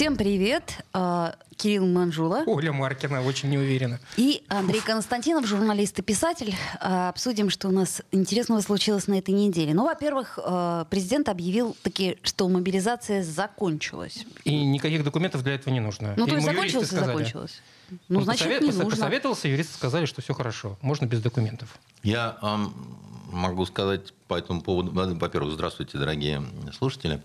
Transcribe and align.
Всем 0.00 0.16
привет. 0.16 0.82
А, 0.94 1.34
Кирилл 1.56 1.84
Манжула. 1.86 2.44
Оля 2.46 2.72
Маркина, 2.72 3.22
очень 3.22 3.50
неуверенно. 3.50 4.00
И 4.16 4.42
Андрей 4.48 4.80
Константинов, 4.80 5.44
журналист 5.44 5.98
и 5.98 6.00
писатель. 6.00 6.54
А, 6.80 7.10
обсудим, 7.10 7.50
что 7.50 7.68
у 7.68 7.70
нас 7.70 8.00
интересного 8.10 8.62
случилось 8.62 9.08
на 9.08 9.18
этой 9.18 9.34
неделе. 9.34 9.74
Ну, 9.74 9.84
во-первых, 9.84 10.38
а, 10.42 10.86
президент 10.86 11.28
объявил 11.28 11.76
таки, 11.82 12.16
что 12.22 12.48
мобилизация 12.48 13.22
закончилась. 13.22 14.24
И 14.44 14.64
никаких 14.64 15.04
документов 15.04 15.42
для 15.42 15.56
этого 15.56 15.70
не 15.70 15.80
нужно. 15.80 16.14
Ну, 16.16 16.26
то 16.26 16.34
есть 16.34 16.46
закончилась 16.46 16.90
и 16.90 16.96
закончилась. 16.96 17.60
Ну, 18.08 18.20
Он 18.20 18.24
значит, 18.24 18.44
посовет- 18.48 18.62
не 18.62 18.68
нужно. 18.68 18.86
Посоветовался, 18.88 19.48
юристы 19.48 19.74
сказали, 19.74 20.06
что 20.06 20.22
все 20.22 20.32
хорошо, 20.32 20.78
можно 20.80 21.04
без 21.04 21.20
документов. 21.20 21.78
Я 22.02 22.38
ам, 22.40 22.74
могу 23.30 23.66
сказать 23.66 24.14
по 24.28 24.38
этому 24.38 24.62
поводу, 24.62 24.92
ну, 24.92 25.18
во-первых, 25.18 25.52
здравствуйте, 25.52 25.98
дорогие 25.98 26.42
слушатели. 26.72 27.20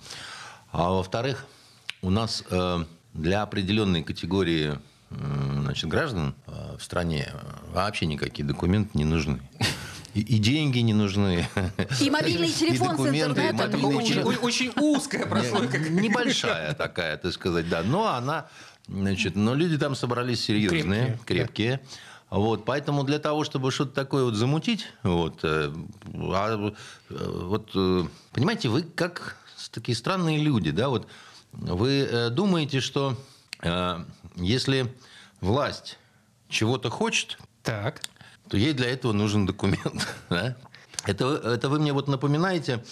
А 0.73 0.89
во-вторых, 0.89 1.45
у 2.05 2.11
нас 2.11 2.43
э, 2.51 2.85
для 3.13 3.41
определенной 3.41 4.03
категории 4.03 4.77
м, 5.09 5.63
значит, 5.63 5.89
граждан 5.89 6.35
э, 6.45 6.75
в 6.77 6.83
стране 6.83 7.31
вообще 7.73 8.05
никакие 8.05 8.45
документы 8.47 8.91
не 8.93 9.05
нужны. 9.05 9.41
И, 10.13 10.21
и 10.21 10.37
деньги 10.37 10.79
не 10.79 10.93
нужны. 10.93 11.47
И 11.99 12.09
мобильный 12.11 12.51
телефон 12.51 12.89
с 12.89 12.91
документы, 12.91 13.41
и 13.41 13.45
интернетом 13.49 13.71
телефон. 13.71 13.95
Очень, 13.95 14.39
очень 14.39 14.71
узкая 14.79 15.25
прослойка. 15.25 15.79
Не- 15.79 16.07
Небольшая 16.07 16.73
такая, 16.75 17.17
так 17.17 17.33
сказать, 17.33 17.67
да. 17.69 17.81
Но 17.83 18.07
она, 18.07 18.45
значит, 18.87 19.35
но 19.35 19.55
люди 19.55 19.77
там 19.77 19.95
собрались 19.95 20.41
серьезные, 20.41 21.17
Крепкие, 21.25 21.25
крепкие. 21.25 21.79
Вот, 22.29 22.65
поэтому 22.65 23.03
для 23.03 23.17
того, 23.19 23.43
чтобы 23.43 23.71
что-то 23.71 23.93
такое 23.93 24.25
вот 24.25 24.35
замутить, 24.35 24.85
вот, 25.03 25.39
э, 25.43 25.73
а, 26.13 26.71
э, 27.09 27.29
вот, 27.43 27.71
э, 27.75 28.03
понимаете, 28.31 28.69
вы 28.69 28.83
как 28.83 29.37
такие 29.71 29.95
странные 29.95 30.37
люди, 30.41 30.71
да, 30.71 30.89
вот, 30.89 31.07
вы 31.57 32.01
э, 32.01 32.29
думаете, 32.29 32.79
что 32.79 33.15
э, 33.61 33.99
если 34.35 34.93
власть 35.41 35.97
чего-то 36.49 36.89
хочет, 36.89 37.37
Так. 37.63 38.01
то 38.49 38.57
ей 38.57 38.73
для 38.73 38.89
этого 38.89 39.11
нужен 39.13 39.45
документ. 39.45 40.07
да? 40.29 40.55
Это, 41.05 41.25
это 41.25 41.69
вы 41.69 41.79
мне 41.79 41.93
вот 41.93 42.07
напоминаете 42.07 42.83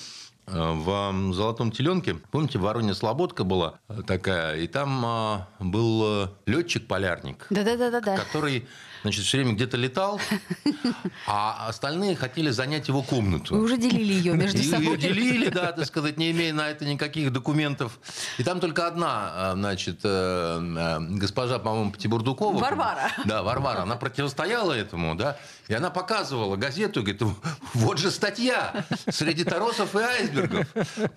в 0.45 0.89
м, 0.89 1.33
«Золотом 1.33 1.71
теленке». 1.71 2.15
Помните, 2.31 2.59
в 2.59 2.61
Вороне 2.61 2.93
Слободка 2.93 3.43
была 3.43 3.75
э, 3.89 4.01
такая, 4.05 4.57
и 4.57 4.67
там 4.67 5.03
а, 5.05 5.47
был 5.59 6.29
летчик-полярник, 6.45 7.45
Да-да-да-да. 7.49 8.17
который 8.17 8.67
значит, 9.03 9.25
все 9.25 9.37
время 9.37 9.53
где-то 9.53 9.75
летал, 9.77 10.19
а 11.27 11.67
остальные 11.67 12.15
хотели 12.15 12.49
занять 12.49 12.87
его 12.87 13.01
комнату. 13.01 13.55
Вы 13.55 13.63
уже 13.63 13.77
делили 13.77 14.13
ее 14.13 14.33
между 14.33 14.59
И 14.59 14.63
собой. 14.63 14.85
ее 14.87 14.97
делили, 14.97 15.49
да, 15.49 15.71
так 15.73 15.85
сказать, 15.85 16.17
не 16.17 16.31
имея 16.31 16.53
на 16.53 16.69
это 16.69 16.85
никаких 16.85 17.31
документов. 17.31 17.99
И 18.37 18.43
там 18.43 18.59
только 18.59 18.87
одна, 18.87 19.53
значит, 19.55 19.99
э, 20.03 20.07
э, 20.09 20.99
госпожа, 21.17 21.59
по-моему, 21.59 21.91
Птибурдукова. 21.91 22.57
Варвара. 22.59 23.11
Да, 23.25 23.43
Варвара. 23.43 23.81
Она 23.81 23.95
противостояла 23.97 24.71
этому, 24.73 25.15
да, 25.15 25.37
и 25.67 25.73
она 25.73 25.89
показывала 25.89 26.55
газету 26.55 27.01
и 27.01 27.03
говорит, 27.03 27.21
вот 27.73 27.97
же 27.97 28.09
статья 28.11 28.85
среди 29.09 29.43
торосов 29.43 29.95
и 29.95 29.99
айсбергов. 29.99 30.32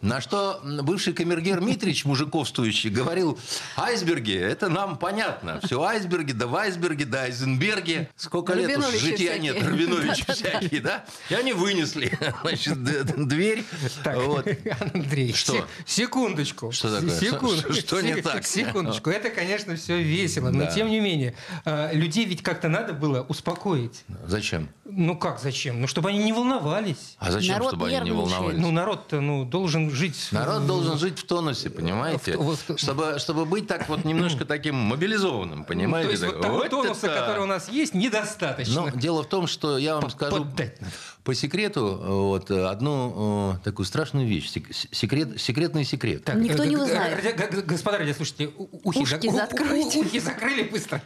На 0.03 0.20
что 0.20 0.61
бывший 0.83 1.12
камергер 1.12 1.60
Митрич, 1.60 2.04
мужиковствующий, 2.04 2.91
говорил, 2.91 3.38
айсберги, 3.77 4.34
это 4.34 4.69
нам 4.69 4.97
понятно. 4.99 5.60
Все 5.65 5.82
айсберги, 5.82 6.32
да 6.32 6.47
в 6.47 6.56
айсберге, 6.56 7.04
да 7.04 7.22
айзенберге. 7.22 8.09
Сколько 8.16 8.55
лет 8.55 8.76
уж 8.78 8.87
жития 8.99 9.32
всякие. 9.32 9.38
нет, 9.41 9.62
Рабиновичи 9.62 10.25
всякие, 10.32 10.81
да? 10.81 11.05
И 11.31 11.34
они 11.34 11.53
вынесли, 11.53 12.16
значит, 12.43 12.82
дверь. 12.82 13.65
Так, 14.05 14.16
Вот. 14.19 14.47
Андрей, 14.94 15.32
Что? 15.32 15.53
се- 15.53 15.65
секундочку. 15.87 16.72
Что 16.72 17.00
такое? 17.00 17.56
Что- 17.60 17.72
что 17.81 18.00
не 18.00 18.16
так? 18.22 18.47
Секундочку. 18.47 19.10
Это, 19.10 19.31
конечно, 19.31 19.76
все 19.76 20.03
весело, 20.03 20.50
но 20.50 20.60
Да. 20.65 20.66
тем 20.66 20.88
не 20.88 21.00
менее, 21.00 21.34
э, 21.65 21.94
людей 21.94 22.25
ведь 22.25 22.43
как-то 22.43 22.69
надо 22.69 22.93
было 22.93 23.22
успокоить. 23.22 24.05
Зачем? 24.26 24.69
Ну 24.84 25.16
как, 25.16 25.41
зачем? 25.41 25.81
Ну, 25.81 25.87
чтобы 25.87 26.10
они 26.10 26.19
не 26.22 26.32
волновались. 26.32 27.16
А 27.19 27.31
зачем, 27.31 27.55
Народ 27.55 27.69
чтобы 27.71 27.88
они 27.88 28.00
не 28.00 28.10
волновались? 28.12 28.59
Ну, 28.59 28.71
народ-то 29.12 29.21
ну, 29.21 29.44
должен 29.44 29.91
жить... 29.91 30.28
Народ 30.33 30.62
в- 30.62 30.67
должен 30.67 30.99
жить 30.99 31.19
в 31.19 31.27
тонусе, 31.27 31.71
понимаете? 31.71 32.37
В- 32.37 32.43
вот- 32.43 32.78
Чтобы, 32.81 33.19
чтобы 33.19 33.44
быть 33.44 33.67
так 33.67 33.89
вот 33.89 34.05
немножко 34.05 34.44
таким 34.44 34.75
мобилизованным, 34.77 35.65
понимаете? 35.65 36.09
То 36.09 36.12
есть 36.12 36.22
Так, 36.25 36.33
вот 36.34 36.43
того 36.43 36.59
вот 36.59 36.71
тонуса, 36.71 37.06
это- 37.06 37.21
который 37.21 37.43
у 37.43 37.47
нас 37.47 37.69
есть, 37.69 37.94
недостаточно. 37.94 38.83
Но 38.83 38.91
дело 38.91 39.22
в 39.22 39.28
том, 39.28 39.47
что 39.47 39.78
я 39.78 39.97
вам 39.99 40.11
скажу 40.11 40.44
поддать 40.44 40.78
по 41.25 41.34
секрету 41.34 41.99
вот, 42.03 42.50
одну 42.50 43.55
э, 43.56 43.65
такую 43.65 43.87
страшную 43.87 44.27
вещь. 44.28 44.49
Сек- 44.49 44.72
Секрет, 44.93 45.41
секретный 45.41 45.84
секрет. 45.84 46.25
Так, 46.25 46.37
Никто 46.37 46.62
э, 46.62 46.67
не 46.67 46.77
узнает. 46.77 47.67
Господа 47.67 47.99
радиослушатели, 47.99 48.53
ухи, 48.56 48.99
Ушки 49.00 49.31
закройте. 49.31 50.00
Ухи 50.00 50.21
закрыли 50.21 50.62
быстро. 50.65 51.03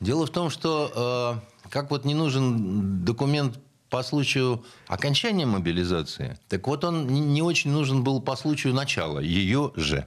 Дело 0.00 0.26
в 0.26 0.30
том, 0.30 0.50
что 0.50 1.40
э, 1.64 1.68
как 1.70 1.90
вот 1.90 2.04
не 2.04 2.14
нужен 2.14 3.04
документ 3.04 3.58
по 3.94 4.02
случаю 4.02 4.64
окончания 4.88 5.46
мобилизации, 5.46 6.36
так 6.48 6.66
вот 6.66 6.82
он 6.82 7.06
не- 7.06 7.42
очень 7.42 7.70
нужен 7.70 8.02
был 8.02 8.20
по 8.20 8.34
случаю 8.34 8.74
начала 8.74 9.20
ее 9.20 9.70
же. 9.76 10.04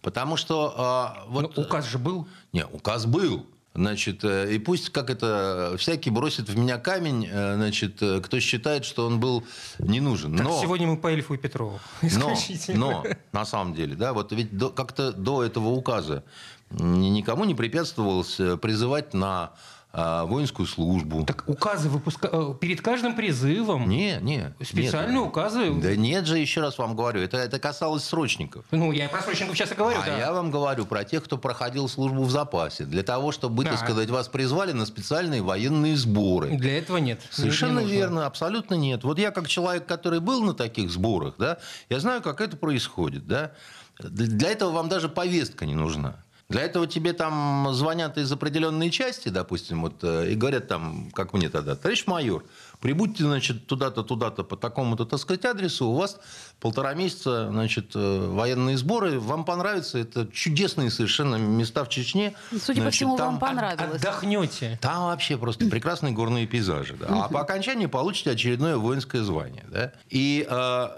Потому 0.00 0.36
что 0.36 1.14
э, 1.26 1.28
вот... 1.28 1.56
Ну, 1.56 1.62
указ 1.62 1.90
же 1.90 1.98
был. 1.98 2.26
Не, 2.52 2.64
указ 2.66 3.06
был. 3.06 3.46
Значит, 3.74 4.24
э, 4.24 4.54
и 4.54 4.58
пусть, 4.60 4.90
как 4.90 5.10
это, 5.10 5.74
всякий 5.76 6.10
бросит 6.10 6.48
в 6.48 6.56
меня 6.56 6.78
камень, 6.78 7.26
э, 7.28 7.54
значит, 7.56 8.00
э, 8.00 8.20
кто 8.20 8.38
считает, 8.40 8.84
что 8.84 9.06
он 9.06 9.18
был 9.18 9.44
не 9.80 10.00
нужен. 10.00 10.36
Так, 10.36 10.46
Но, 10.46 10.60
сегодня 10.60 10.86
мы 10.86 10.96
по 10.96 11.08
Эльфу 11.08 11.34
и 11.34 11.36
Петрову. 11.36 11.80
но, 12.02 12.34
но, 12.68 13.04
на 13.32 13.44
самом 13.44 13.74
деле, 13.74 13.96
да, 13.96 14.12
вот 14.12 14.32
ведь 14.32 14.50
как-то 14.76 15.12
до 15.12 15.42
этого 15.42 15.68
указа 15.68 16.22
ни- 16.70 17.08
никому 17.10 17.44
не 17.44 17.54
препятствовалось 17.54 18.36
призывать 18.60 19.14
на 19.14 19.50
воинскую 19.92 20.66
службу. 20.66 21.24
Так 21.24 21.44
указы 21.48 21.88
выпускают 21.88 22.60
перед 22.60 22.80
каждым 22.80 23.16
призывом. 23.16 23.88
Не, 23.88 24.18
не. 24.20 24.54
Специальные 24.62 25.18
нет. 25.18 25.28
указы. 25.28 25.72
Да 25.74 25.96
нет 25.96 26.26
же, 26.26 26.38
еще 26.38 26.60
раз 26.60 26.78
вам 26.78 26.94
говорю, 26.94 27.20
это, 27.20 27.38
это 27.38 27.58
касалось 27.58 28.04
срочников. 28.04 28.64
Ну, 28.70 28.92
я 28.92 29.08
про 29.08 29.20
срочников 29.20 29.56
сейчас 29.56 29.72
и 29.72 29.74
говорю, 29.74 29.98
а 30.00 30.06
да. 30.06 30.16
я 30.16 30.32
вам 30.32 30.50
говорю 30.52 30.86
про 30.86 31.04
тех, 31.04 31.24
кто 31.24 31.38
проходил 31.38 31.88
службу 31.88 32.22
в 32.22 32.30
запасе. 32.30 32.84
Для 32.84 33.02
того, 33.02 33.32
чтобы, 33.32 33.64
Да. 33.64 33.70
так 33.70 33.80
сказать, 33.80 34.10
вас 34.10 34.28
призвали 34.28 34.72
на 34.72 34.86
специальные 34.86 35.42
военные 35.42 35.96
сборы. 35.96 36.56
Для 36.56 36.78
этого 36.78 36.98
нет. 36.98 37.20
Совершенно 37.30 37.80
Не 37.80 37.86
верно, 37.90 38.26
абсолютно 38.26 38.74
нет. 38.74 39.02
Вот 39.02 39.18
я 39.18 39.32
как 39.32 39.48
человек, 39.48 39.86
который 39.86 40.20
был 40.20 40.42
на 40.44 40.54
таких 40.54 40.90
сборах, 40.90 41.34
да, 41.38 41.58
я 41.88 41.98
знаю, 41.98 42.22
как 42.22 42.40
это 42.40 42.56
происходит, 42.56 43.26
да. 43.26 43.52
Для 43.98 44.50
этого 44.50 44.70
вам 44.70 44.88
даже 44.88 45.08
повестка 45.08 45.66
не 45.66 45.74
нужна. 45.74 46.22
Для 46.50 46.62
этого 46.62 46.88
тебе 46.88 47.12
там 47.12 47.68
звонят 47.72 48.18
из 48.18 48.30
определенной 48.32 48.90
части, 48.90 49.28
допустим, 49.28 49.82
вот, 49.82 50.02
э, 50.02 50.32
и 50.32 50.34
говорят 50.34 50.66
там, 50.66 51.12
как 51.12 51.32
мне 51.32 51.48
тогда, 51.48 51.76
товарищ 51.76 52.06
майор, 52.08 52.44
прибудьте, 52.80 53.22
значит, 53.22 53.68
туда-то, 53.68 54.02
туда-то, 54.02 54.42
по 54.42 54.56
такому-то, 54.56 55.04
так 55.04 55.20
сказать, 55.20 55.44
адресу, 55.44 55.86
у 55.86 55.94
вас 55.94 56.18
полтора 56.58 56.94
месяца, 56.94 57.48
значит, 57.50 57.92
э, 57.94 58.26
военные 58.32 58.76
сборы, 58.76 59.20
вам 59.20 59.44
понравится, 59.44 59.98
это 59.98 60.26
чудесные 60.32 60.90
совершенно 60.90 61.36
места 61.36 61.84
в 61.84 61.88
Чечне. 61.88 62.34
Судя 62.50 62.80
по 62.80 62.82
Значит, 62.82 62.94
всему, 62.96 63.16
там- 63.16 63.28
вам 63.28 63.38
понравилось. 63.38 64.02
Отдохнете. 64.02 64.76
там 64.82 65.04
вообще 65.04 65.36
просто 65.36 65.66
прекрасные 65.66 66.12
горные 66.12 66.48
пейзажи. 66.48 66.96
Да. 66.98 67.26
А 67.26 67.28
по 67.28 67.40
окончании 67.42 67.86
получите 67.86 68.32
очередное 68.32 68.76
воинское 68.76 69.22
звание. 69.22 69.64
Да. 69.70 69.92
И 70.08 70.44
э, 70.50 70.88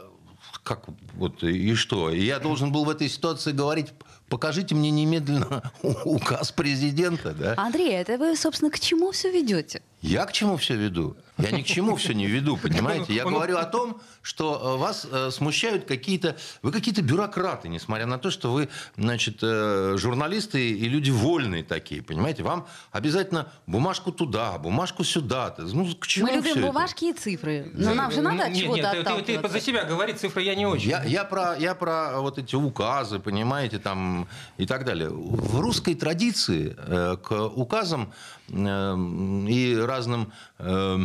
как 0.62 0.84
вот 1.14 1.42
и 1.42 1.74
что? 1.74 2.10
Я 2.10 2.38
должен 2.38 2.72
был 2.72 2.84
в 2.84 2.90
этой 2.90 3.08
ситуации 3.10 3.52
говорить: 3.52 3.88
покажите 4.32 4.74
мне 4.74 4.90
немедленно 4.90 5.62
указ 5.82 6.52
президента. 6.52 7.34
Да. 7.34 7.54
Андрей, 7.58 7.92
это 7.92 8.16
вы, 8.16 8.34
собственно, 8.34 8.70
к 8.70 8.80
чему 8.80 9.12
все 9.12 9.30
ведете? 9.30 9.82
Я 10.00 10.24
к 10.24 10.32
чему 10.32 10.56
все 10.56 10.74
веду? 10.74 11.16
Я 11.38 11.50
ни 11.50 11.62
к 11.62 11.66
чему 11.66 11.96
все 11.96 12.12
не 12.12 12.26
веду, 12.26 12.56
понимаете? 12.56 13.14
Я 13.14 13.24
говорю 13.24 13.56
о 13.56 13.64
том, 13.64 14.00
что 14.20 14.76
э, 14.76 14.78
вас 14.78 15.06
э, 15.10 15.30
смущают 15.30 15.86
какие-то... 15.86 16.36
Вы 16.60 16.72
какие-то 16.72 17.02
бюрократы, 17.02 17.68
несмотря 17.68 18.06
на 18.06 18.18
то, 18.18 18.30
что 18.30 18.52
вы, 18.52 18.68
значит, 18.96 19.38
э, 19.42 19.96
журналисты 19.96 20.70
и 20.70 20.88
люди 20.88 21.10
вольные 21.10 21.64
такие, 21.64 22.02
понимаете? 22.02 22.42
Вам 22.42 22.66
обязательно 22.90 23.48
бумажку 23.66 24.12
туда, 24.12 24.58
бумажку 24.58 25.04
сюда. 25.04 25.54
Ну, 25.58 25.94
к 25.96 26.06
чему 26.06 26.26
Мы 26.26 26.36
любим 26.36 26.58
это? 26.58 26.66
бумажки 26.66 27.06
и 27.06 27.12
цифры. 27.14 27.70
Но 27.72 27.94
нам 27.94 28.12
же 28.12 28.20
надо 28.20 28.44
от 28.44 28.54
чего-то 28.54 28.82
нет, 28.82 28.90
ты- 28.90 28.98
ты, 28.98 29.04
ты, 29.04 29.10
отталкиваться. 29.10 29.48
за 29.52 29.60
себя 29.60 29.84
говори, 29.84 30.12
цифры 30.12 30.42
я 30.42 30.54
не 30.54 30.66
очень. 30.66 30.90
Я, 30.90 31.02
я, 31.04 31.24
про, 31.24 31.56
я 31.56 31.74
про 31.74 32.20
вот 32.20 32.38
эти 32.38 32.54
указы, 32.54 33.18
понимаете, 33.18 33.78
там 33.78 34.28
и 34.58 34.66
так 34.66 34.84
далее. 34.84 35.08
В 35.10 35.60
русской 35.60 35.94
традиции 35.94 36.76
к 37.22 37.32
указам 37.32 38.12
и 38.52 39.76
разным, 39.76 40.32
э, 40.58 40.98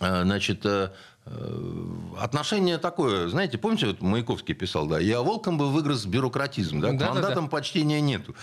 э, 0.00 0.22
значит, 0.22 0.64
э, 0.64 0.90
отношение 2.18 2.78
такое, 2.78 3.28
знаете, 3.28 3.58
помните, 3.58 3.86
вот 3.86 4.00
Маяковский 4.00 4.54
писал, 4.54 4.86
да, 4.86 5.00
я 5.00 5.20
волком 5.22 5.58
бы 5.58 5.68
выгрыз 5.70 6.06
бюрократизм, 6.06 6.80
да, 6.80 6.90
к 6.90 6.92
Да-да-да. 6.92 7.14
мандатам 7.14 7.48
почтения 7.48 8.00
нету. 8.00 8.34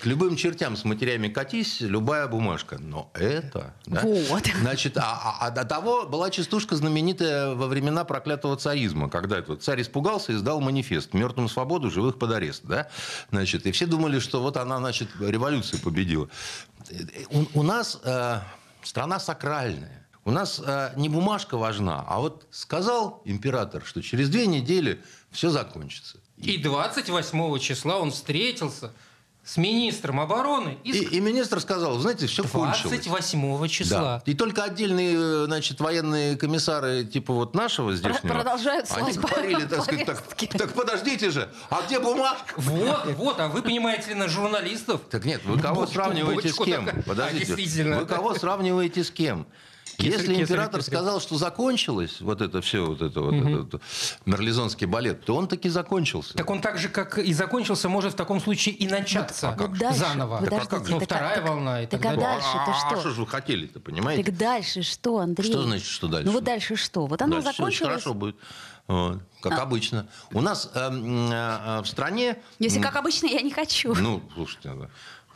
К 0.00 0.06
любым 0.06 0.36
чертям 0.36 0.76
с 0.76 0.84
матерями 0.84 1.28
катись, 1.28 1.80
любая 1.80 2.26
бумажка. 2.26 2.78
Но 2.78 3.10
это... 3.14 3.74
да, 3.86 4.02
Вот. 4.02 4.42
Значит, 4.60 4.98
а, 4.98 5.02
а- 5.40 5.46
а 5.46 5.50
до 5.50 5.64
того 5.64 6.06
была 6.06 6.30
частушка 6.30 6.76
знаменитая 6.76 7.54
во 7.54 7.68
времена 7.68 8.04
проклятого 8.04 8.56
царизма, 8.56 9.08
когда 9.08 9.38
этот 9.38 9.62
царь 9.62 9.80
испугался 9.80 10.32
и 10.32 10.34
сдал 10.34 10.60
манифест 10.60 11.14
«Мертвым 11.14 11.48
свободу, 11.48 11.90
живых 11.90 12.18
под 12.18 12.32
арест». 12.32 12.62
Да? 12.64 12.88
Значит, 13.30 13.66
и 13.66 13.72
все 13.72 13.86
думали, 13.86 14.18
что 14.18 14.42
вот 14.42 14.56
она, 14.56 14.78
значит, 14.78 15.08
революцию 15.20 15.80
победила. 15.80 16.28
У, 17.30 17.60
у 17.60 17.62
нас 17.62 18.00
э, 18.04 18.40
страна 18.82 19.18
сакральная. 19.20 20.03
У 20.24 20.30
нас 20.30 20.60
э, 20.64 20.92
не 20.96 21.08
бумажка 21.08 21.56
важна, 21.58 22.04
а 22.08 22.20
вот 22.20 22.46
сказал 22.50 23.20
император, 23.24 23.82
что 23.84 24.02
через 24.02 24.30
две 24.30 24.46
недели 24.46 25.02
все 25.30 25.50
закончится. 25.50 26.18
И 26.38 26.56
28 26.56 27.58
числа 27.58 27.98
он 27.98 28.10
встретился 28.10 28.90
с 29.44 29.58
министром 29.58 30.20
обороны 30.20 30.78
И, 30.84 30.92
и, 30.92 31.16
и 31.16 31.20
министр 31.20 31.60
сказал, 31.60 31.98
знаете, 31.98 32.26
все 32.26 32.44
кончилось. 32.44 33.02
28 33.04 33.68
числа. 33.68 34.00
Да. 34.00 34.22
И 34.24 34.34
только 34.34 34.64
отдельные, 34.64 35.14
э, 35.14 35.44
значит, 35.44 35.80
военные 35.80 36.36
комиссары, 36.36 37.04
типа 37.04 37.34
вот 37.34 37.54
нашего 37.54 37.94
здешнего, 37.94 38.32
продолжают 38.32 38.90
они 38.92 39.12
говорили, 39.12 39.66
так 39.66 39.82
сказать, 39.82 40.06
так, 40.06 40.22
так 40.56 40.72
подождите 40.72 41.30
же, 41.30 41.50
а 41.68 41.82
где 41.82 42.00
бумажка? 42.00 42.54
Вот, 42.56 43.04
вот, 43.16 43.40
а 43.40 43.48
вы 43.48 43.60
понимаете 43.60 44.08
ли 44.10 44.14
на 44.14 44.28
журналистов? 44.28 45.02
Так 45.10 45.26
нет, 45.26 45.44
вы 45.44 45.60
кого 45.60 45.86
сравниваете 45.86 46.48
с 46.48 46.56
кем? 46.56 46.86
Подождите, 47.02 47.52
А, 47.52 47.56
действительно. 47.56 47.98
вы 47.98 48.06
кого 48.06 48.34
сравниваете 48.34 49.04
с 49.04 49.10
кем? 49.10 49.46
Если 49.98 50.26
кесарь, 50.28 50.42
император 50.42 50.80
кесарь. 50.80 50.94
сказал, 50.94 51.20
что 51.20 51.36
закончилось 51.36 52.20
вот 52.20 52.40
это 52.40 52.60
все, 52.60 52.84
вот 52.86 53.02
это 53.02 53.20
вот 53.20 53.34
этот 53.34 53.82
мерлизонский 54.26 54.86
балет, 54.86 55.24
то 55.24 55.36
он 55.36 55.48
таки 55.48 55.68
закончился. 55.68 56.34
Так 56.34 56.48
он 56.50 56.60
так 56.60 56.78
же, 56.78 56.88
как 56.88 57.18
и 57.18 57.32
закончился, 57.32 57.88
может 57.88 58.14
в 58.14 58.16
таком 58.16 58.40
случае 58.40 58.74
и 58.74 58.88
начаться 58.88 59.56
Ну, 59.58 59.68
дальше, 59.68 59.98
заново. 60.00 60.38
подождите, 60.38 60.76
Ну, 60.88 60.98
так- 60.98 61.04
вторая 61.08 61.36
так- 61.36 61.48
волна 61.48 61.82
и 61.82 61.86
так, 61.86 62.00
так 62.00 62.12
а 62.12 62.16
далее. 62.16 62.26
дальше? 62.34 62.48
а, 62.54 62.64
ты 62.66 62.70
а 62.70 62.74
что? 62.90 63.00
что 63.00 63.10
же 63.10 63.20
вы 63.22 63.26
хотели-то, 63.26 63.80
понимаете? 63.80 64.24
Так 64.24 64.36
дальше 64.36 64.82
что, 64.82 65.18
Андрей? 65.18 65.50
Что 65.50 65.62
значит, 65.62 65.86
что 65.86 66.08
дальше? 66.08 66.26
Ну 66.26 66.32
вот 66.32 66.44
дальше 66.44 66.76
что? 66.76 67.06
Вот 67.06 67.22
оно 67.22 67.40
Дальше 67.40 67.56
закончилось. 67.56 67.88
хорошо 67.90 68.14
будет. 68.14 68.36
Вот, 68.86 69.18
как 69.40 69.52
А. 69.58 69.62
обычно. 69.62 70.08
У 70.32 70.40
нас 70.42 70.70
э, 70.74 70.78
м, 70.78 71.30
э, 71.32 71.80
в 71.82 71.86
стране... 71.86 72.36
Если 72.58 72.80
как 72.80 72.96
обычно, 72.96 73.26
я 73.26 73.40
не 73.40 73.50
хочу. 73.50 73.94
Ну, 73.94 74.22
слушайте, 74.34 74.70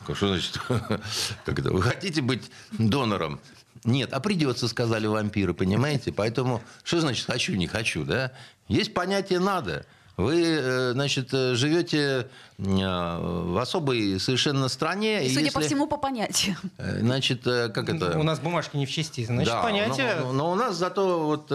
как- 0.05 0.15
что 0.15 0.27
значит? 0.27 0.57
Как 1.45 1.59
это? 1.59 1.71
Вы 1.73 1.81
хотите 1.81 2.21
быть 2.21 2.49
донором? 2.71 3.39
Нет, 3.83 4.13
а 4.13 4.19
придется, 4.19 4.67
сказали 4.67 5.07
вампиры, 5.07 5.53
понимаете? 5.53 6.11
Поэтому 6.11 6.61
что 6.83 6.99
значит 6.99 7.25
хочу, 7.25 7.55
не 7.55 7.67
хочу, 7.67 8.03
да? 8.03 8.31
Есть 8.67 8.93
понятие 8.93 9.39
надо. 9.39 9.85
Вы, 10.19 10.43
э, 10.43 10.91
значит, 10.91 11.29
э, 11.33 11.55
живете 11.55 12.27
э, 12.57 12.61
в 12.61 13.57
особой 13.57 14.19
совершенно 14.19 14.67
стране. 14.67 15.23
И, 15.23 15.27
и 15.27 15.33
судя 15.33 15.49
по 15.49 15.59
если, 15.59 15.69
всему, 15.69 15.87
по 15.87 15.95
понятию. 15.95 16.57
Значит, 16.77 17.43
как 17.43 17.87
это? 17.87 18.19
У 18.19 18.23
нас 18.23 18.39
бумажки 18.39 18.75
не 18.75 18.85
в 18.85 18.91
части. 18.91 19.23
Значит, 19.23 19.53
Да, 19.53 19.61
понятие... 19.61 20.15
Но, 20.19 20.33
но 20.33 20.51
у 20.51 20.55
нас 20.55 20.75
зато, 20.75 21.23
вот, 21.23 21.47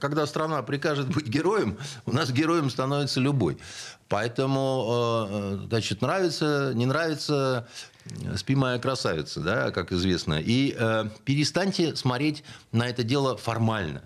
когда 0.00 0.26
страна 0.26 0.62
прикажет 0.62 1.06
быть 1.06 1.28
героем, 1.28 1.78
у 2.06 2.12
нас 2.12 2.32
героем 2.32 2.70
становится 2.70 3.20
любой. 3.20 3.58
Поэтому, 4.08 5.60
значит, 5.68 6.02
нравится, 6.02 6.72
не 6.74 6.86
нравится, 6.86 7.68
спи 8.36 8.54
моя 8.54 8.78
красавица, 8.78 9.40
да, 9.40 9.70
как 9.70 9.92
известно. 9.92 10.40
И 10.40 10.74
э, 10.78 11.04
перестаньте 11.24 11.96
смотреть 11.96 12.44
на 12.72 12.88
это 12.88 13.02
дело 13.02 13.36
формально. 13.36 14.02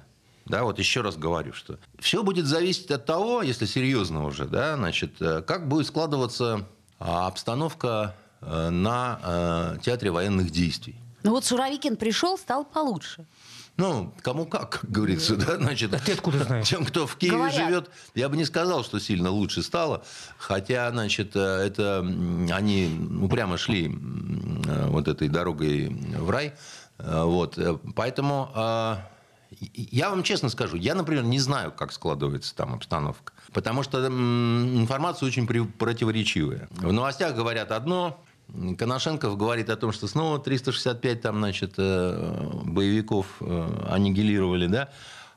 Да, 0.46 0.64
вот 0.64 0.78
еще 0.78 1.02
раз 1.02 1.16
говорю, 1.16 1.52
что 1.52 1.78
все 1.98 2.22
будет 2.22 2.46
зависеть 2.46 2.90
от 2.90 3.06
того, 3.06 3.42
если 3.42 3.64
серьезно 3.64 4.24
уже, 4.24 4.46
да, 4.46 4.76
значит, 4.76 5.20
э, 5.20 5.42
как 5.42 5.68
будет 5.68 5.86
складываться 5.86 6.66
а, 6.98 7.26
обстановка 7.26 8.14
э, 8.40 8.70
на 8.70 9.20
э, 9.22 9.78
театре 9.82 10.10
военных 10.10 10.50
действий. 10.50 10.96
Ну 11.22 11.30
вот 11.30 11.44
Шуровикин 11.44 11.96
пришел, 11.96 12.36
стал 12.36 12.64
получше. 12.64 13.24
Ну, 13.78 14.14
кому 14.22 14.44
как, 14.46 14.80
как 14.80 14.90
говорится, 14.90 15.36
да, 15.36 15.56
значит. 15.56 15.94
А 15.94 15.98
ты 15.98 16.12
откуда 16.12 16.44
знаешь? 16.44 16.68
Тем, 16.68 16.84
кто 16.84 17.06
в 17.06 17.16
Киеве 17.16 17.36
Говорят. 17.36 17.54
живет, 17.54 17.90
я 18.14 18.28
бы 18.28 18.36
не 18.36 18.44
сказал, 18.44 18.84
что 18.84 18.98
сильно 19.00 19.30
лучше 19.30 19.62
стало, 19.62 20.04
хотя, 20.36 20.90
значит, 20.90 21.34
э, 21.34 21.40
это 21.40 22.00
они 22.00 22.90
упрямо 23.22 23.56
шли 23.56 23.88
э, 23.88 24.86
вот 24.88 25.08
этой 25.08 25.28
дорогой 25.28 25.88
в 25.88 26.28
рай, 26.30 26.54
Э, 26.98 27.24
вот, 27.24 27.58
поэтому 27.94 28.50
я 29.74 30.10
вам 30.10 30.22
честно 30.22 30.48
скажу, 30.48 30.76
я, 30.76 30.94
например, 30.94 31.24
не 31.24 31.38
знаю, 31.38 31.72
как 31.72 31.92
складывается 31.92 32.54
там 32.54 32.74
обстановка, 32.74 33.32
потому 33.52 33.82
что 33.82 34.06
информация 34.06 35.26
очень 35.26 35.46
противоречивая. 35.46 36.68
В 36.70 36.92
новостях 36.92 37.34
говорят 37.34 37.70
одно, 37.70 38.22
Коношенков 38.78 39.36
говорит 39.36 39.70
о 39.70 39.76
том, 39.76 39.92
что 39.92 40.06
снова 40.06 40.38
365 40.38 41.20
там, 41.20 41.38
значит, 41.38 41.74
э, 41.78 42.50
боевиков 42.64 43.26
э, 43.40 43.86
аннигилировали, 43.88 44.66
да, 44.66 44.90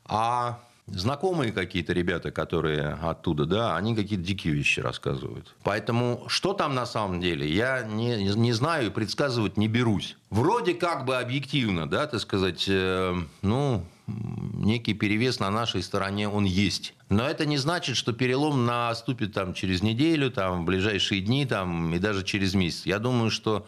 а 0.05 0.59
знакомые 0.87 1.51
какие-то 1.51 1.93
ребята, 1.93 2.31
которые 2.31 2.97
оттуда, 3.01 3.45
да, 3.45 3.75
они 3.75 3.95
какие-то 3.95 4.23
дикие 4.23 4.53
вещи 4.53 4.79
рассказывают. 4.79 5.55
Поэтому 5.63 6.25
что 6.27 6.53
там 6.53 6.75
на 6.75 6.85
самом 6.85 7.21
деле, 7.21 7.51
я 7.51 7.83
не, 7.83 8.33
не 8.35 8.53
знаю 8.53 8.87
и 8.87 8.89
предсказывать 8.89 9.57
не 9.57 9.67
берусь. 9.67 10.17
Вроде 10.29 10.73
как 10.73 11.05
бы 11.05 11.17
объективно, 11.17 11.89
да, 11.89 12.07
так 12.07 12.19
сказать, 12.19 12.65
э, 12.67 13.15
ну, 13.41 13.83
некий 14.07 14.93
перевес 14.93 15.39
на 15.39 15.49
нашей 15.49 15.81
стороне 15.83 16.29
он 16.29 16.45
есть. 16.45 16.93
Но 17.09 17.27
это 17.27 17.45
не 17.45 17.57
значит, 17.57 17.97
что 17.97 18.13
перелом 18.13 18.65
наступит 18.65 19.33
там 19.33 19.53
через 19.53 19.81
неделю, 19.81 20.31
там, 20.31 20.61
в 20.61 20.65
ближайшие 20.65 21.21
дни 21.21 21.45
там, 21.45 21.93
и 21.93 21.99
даже 21.99 22.23
через 22.23 22.53
месяц. 22.53 22.85
Я 22.85 22.99
думаю, 22.99 23.31
что 23.31 23.65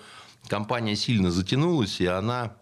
компания 0.47 0.95
сильно 0.95 1.31
затянулась, 1.31 1.99
и 2.01 2.05
она 2.05 2.53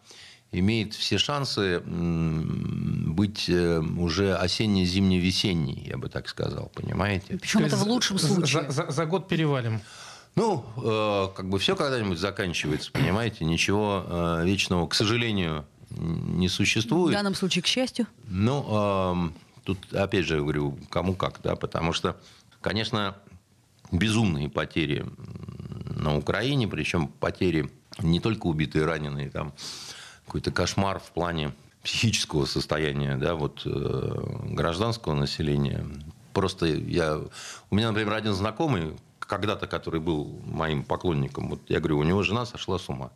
имеет 0.52 0.94
все 0.94 1.18
шансы 1.18 1.82
быть 1.82 3.50
э, 3.50 3.80
уже 3.98 4.36
осенне-зимне-весенней, 4.36 5.88
я 5.90 5.98
бы 5.98 6.10
так 6.10 6.28
сказал, 6.30 6.72
понимаете? 6.74 7.38
Причем 7.38 7.66
это 7.66 7.76
в 7.76 7.84
лучшем 7.84 8.18
случае. 8.20 8.64
За, 8.64 8.72
за- 8.86 8.92
за 8.92 9.06
год 9.06 9.28
перевалим. 9.28 9.82
Ну, 10.36 10.66
э, 10.78 11.28
как 11.36 11.50
бы 11.50 11.60
все 11.60 11.76
когда-нибудь 11.76 12.20
заканчивается, 12.20 12.92
понимаете? 12.92 13.46
Ничего 13.46 14.04
э, 14.08 14.46
вечного, 14.46 14.88
к 14.88 14.94
сожалению, 14.94 15.66
не 15.92 16.48
В 16.48 16.52
существует. 16.52 17.16
данном 17.16 17.36
случае, 17.36 17.64
к 17.64 17.68
счастью. 17.68 18.08
Ну, 18.28 19.12
эм, 19.12 19.34
тут, 19.64 19.94
опять 19.94 20.26
же, 20.26 20.38
говорю, 20.38 20.78
кому 20.90 21.16
как, 21.16 21.40
да, 21.44 21.56
потому 21.56 21.94
что, 21.94 22.18
конечно, 22.62 23.16
безумные 23.92 24.50
потери 24.50 25.06
на 25.96 26.16
Украине, 26.18 26.68
причем 26.68 27.08
потери 27.08 27.70
не 28.00 28.20
только 28.20 28.48
убитые, 28.48 28.86
раненые, 28.86 29.30
там 29.30 29.54
какой-то 30.26 30.52
кошмар 30.52 31.00
в 31.00 31.12
плане 31.12 31.54
психического 31.84 32.46
состояния, 32.46 33.16
да, 33.16 33.36
вот 33.36 33.62
э, 33.66 34.16
гражданского 34.50 35.14
населения. 35.14 35.86
Просто 36.34 36.66
я, 36.66 37.22
у 37.70 37.76
меня, 37.76 37.90
например, 37.90 38.14
один 38.14 38.34
знакомый, 38.34 38.94
когда-то, 39.20 39.68
который 39.68 40.00
был 40.00 40.42
моим 40.46 40.84
поклонником, 40.84 41.50
вот 41.50 41.62
я 41.70 41.80
говорю, 41.80 42.00
у 42.00 42.04
него 42.04 42.24
жена 42.24 42.46
сошла 42.46 42.80
с 42.80 42.90
ума 42.90 43.12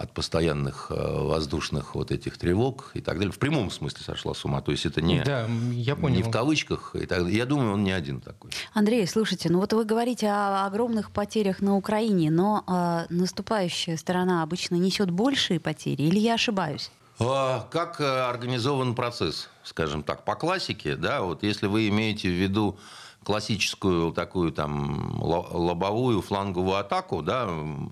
от 0.00 0.12
постоянных 0.14 0.86
э, 0.90 0.94
воздушных 0.94 1.94
вот 1.94 2.10
этих 2.10 2.38
тревог 2.38 2.90
и 2.94 3.00
так 3.00 3.18
далее. 3.18 3.32
В 3.32 3.38
прямом 3.38 3.70
смысле 3.70 4.02
сошла 4.04 4.32
с 4.34 4.44
ума. 4.44 4.62
То 4.62 4.72
есть 4.72 4.86
это 4.86 5.02
не, 5.02 5.22
Да, 5.22 5.46
я 5.72 5.94
понял. 5.94 6.16
не 6.16 6.22
в 6.22 6.30
кавычках. 6.30 6.94
И 6.94 7.04
так 7.06 7.20
далее. 7.22 7.36
Я 7.36 7.46
думаю, 7.46 7.74
он 7.74 7.84
не 7.84 7.92
один 7.92 8.20
такой. 8.20 8.50
Андрей, 8.72 9.06
слушайте, 9.06 9.50
ну 9.50 9.58
вот 9.60 9.72
вы 9.72 9.84
говорите 9.84 10.28
о 10.28 10.64
огромных 10.66 11.10
потерях 11.10 11.60
на 11.60 11.76
Украине, 11.76 12.30
но 12.30 12.64
а, 12.66 13.04
наступающая 13.10 13.96
сторона 13.96 14.42
обычно 14.42 14.76
несет 14.76 15.10
большие 15.10 15.60
потери, 15.60 16.02
или 16.02 16.18
я 16.18 16.34
ошибаюсь? 16.34 16.90
А, 17.18 17.66
Как 17.70 18.00
э, 18.00 18.04
организован 18.04 18.94
процесс, 18.94 19.48
скажем 19.64 20.02
так, 20.02 20.24
по 20.24 20.34
классике, 20.34 20.96
да, 20.96 21.20
вот 21.22 21.42
если 21.42 21.66
вы 21.66 21.88
имеете 21.88 22.28
в 22.28 22.32
виду 22.32 22.78
классическую 23.24 24.12
такую 24.12 24.52
там 24.52 25.20
ло- 25.22 25.48
лобовую 25.50 26.22
фланговую 26.22 26.76
атаку, 26.76 27.22
да, 27.22 27.48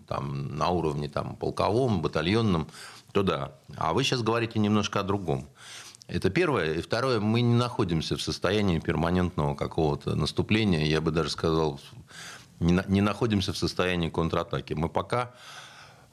там 0.06 0.56
на 0.56 0.68
уровне 0.68 1.08
там 1.08 1.37
полковом, 1.37 2.00
батальонном, 2.00 2.68
то 3.12 3.23
да. 3.23 3.52
А 3.76 3.92
вы 3.92 4.04
сейчас 4.04 4.23
говорите 4.23 4.58
немножко 4.58 5.00
о 5.00 5.02
другом. 5.02 5.49
Это 6.06 6.30
первое. 6.30 6.75
И 6.75 6.80
второе, 6.80 7.20
мы 7.20 7.42
не 7.42 7.54
находимся 7.54 8.16
в 8.16 8.23
состоянии 8.23 8.78
перманентного 8.78 9.54
какого-то 9.54 10.14
наступления. 10.14 10.87
Я 10.87 11.02
бы 11.02 11.11
даже 11.11 11.28
сказал, 11.28 11.78
не, 12.61 12.73
на, 12.73 12.85
не 12.88 13.02
находимся 13.02 13.52
в 13.52 13.58
состоянии 13.58 14.08
контратаки. 14.08 14.73
Мы 14.73 14.88
пока 14.88 15.32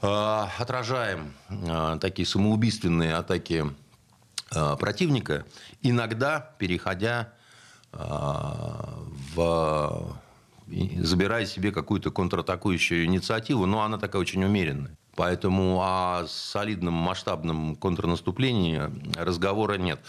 э, 0.01 0.45
отражаем 0.59 1.33
э, 1.49 1.97
такие 2.01 2.25
самоубийственные 2.25 3.15
атаки 3.15 3.65
э, 4.53 4.75
противника, 4.77 5.45
иногда 5.81 6.53
переходя 6.57 7.33
в 7.97 10.15
забирая 10.97 11.45
себе 11.45 11.71
какую-то 11.71 12.11
контратакующую 12.11 13.05
инициативу, 13.05 13.65
но 13.65 13.83
она 13.83 13.97
такая 13.97 14.21
очень 14.21 14.43
умеренная. 14.43 14.97
Поэтому 15.15 15.81
о 15.81 16.25
солидном 16.27 16.93
масштабном 16.93 17.75
контрнаступлении 17.75 18.81
разговора 19.15 19.77
нет. 19.77 20.01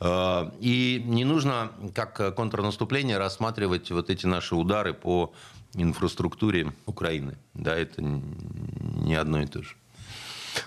Э, 0.00 0.50
и 0.60 1.02
не 1.06 1.24
нужно 1.24 1.70
как 1.94 2.34
контрнаступление 2.34 3.18
рассматривать 3.18 3.90
вот 3.90 4.10
эти 4.10 4.26
наши 4.26 4.56
удары 4.56 4.94
по 4.94 5.32
инфраструктуре 5.74 6.72
Украины. 6.86 7.38
Да, 7.54 7.76
это 7.76 8.02
не 8.02 9.14
одно 9.14 9.42
и 9.42 9.46
то 9.46 9.62
же. 9.62 9.76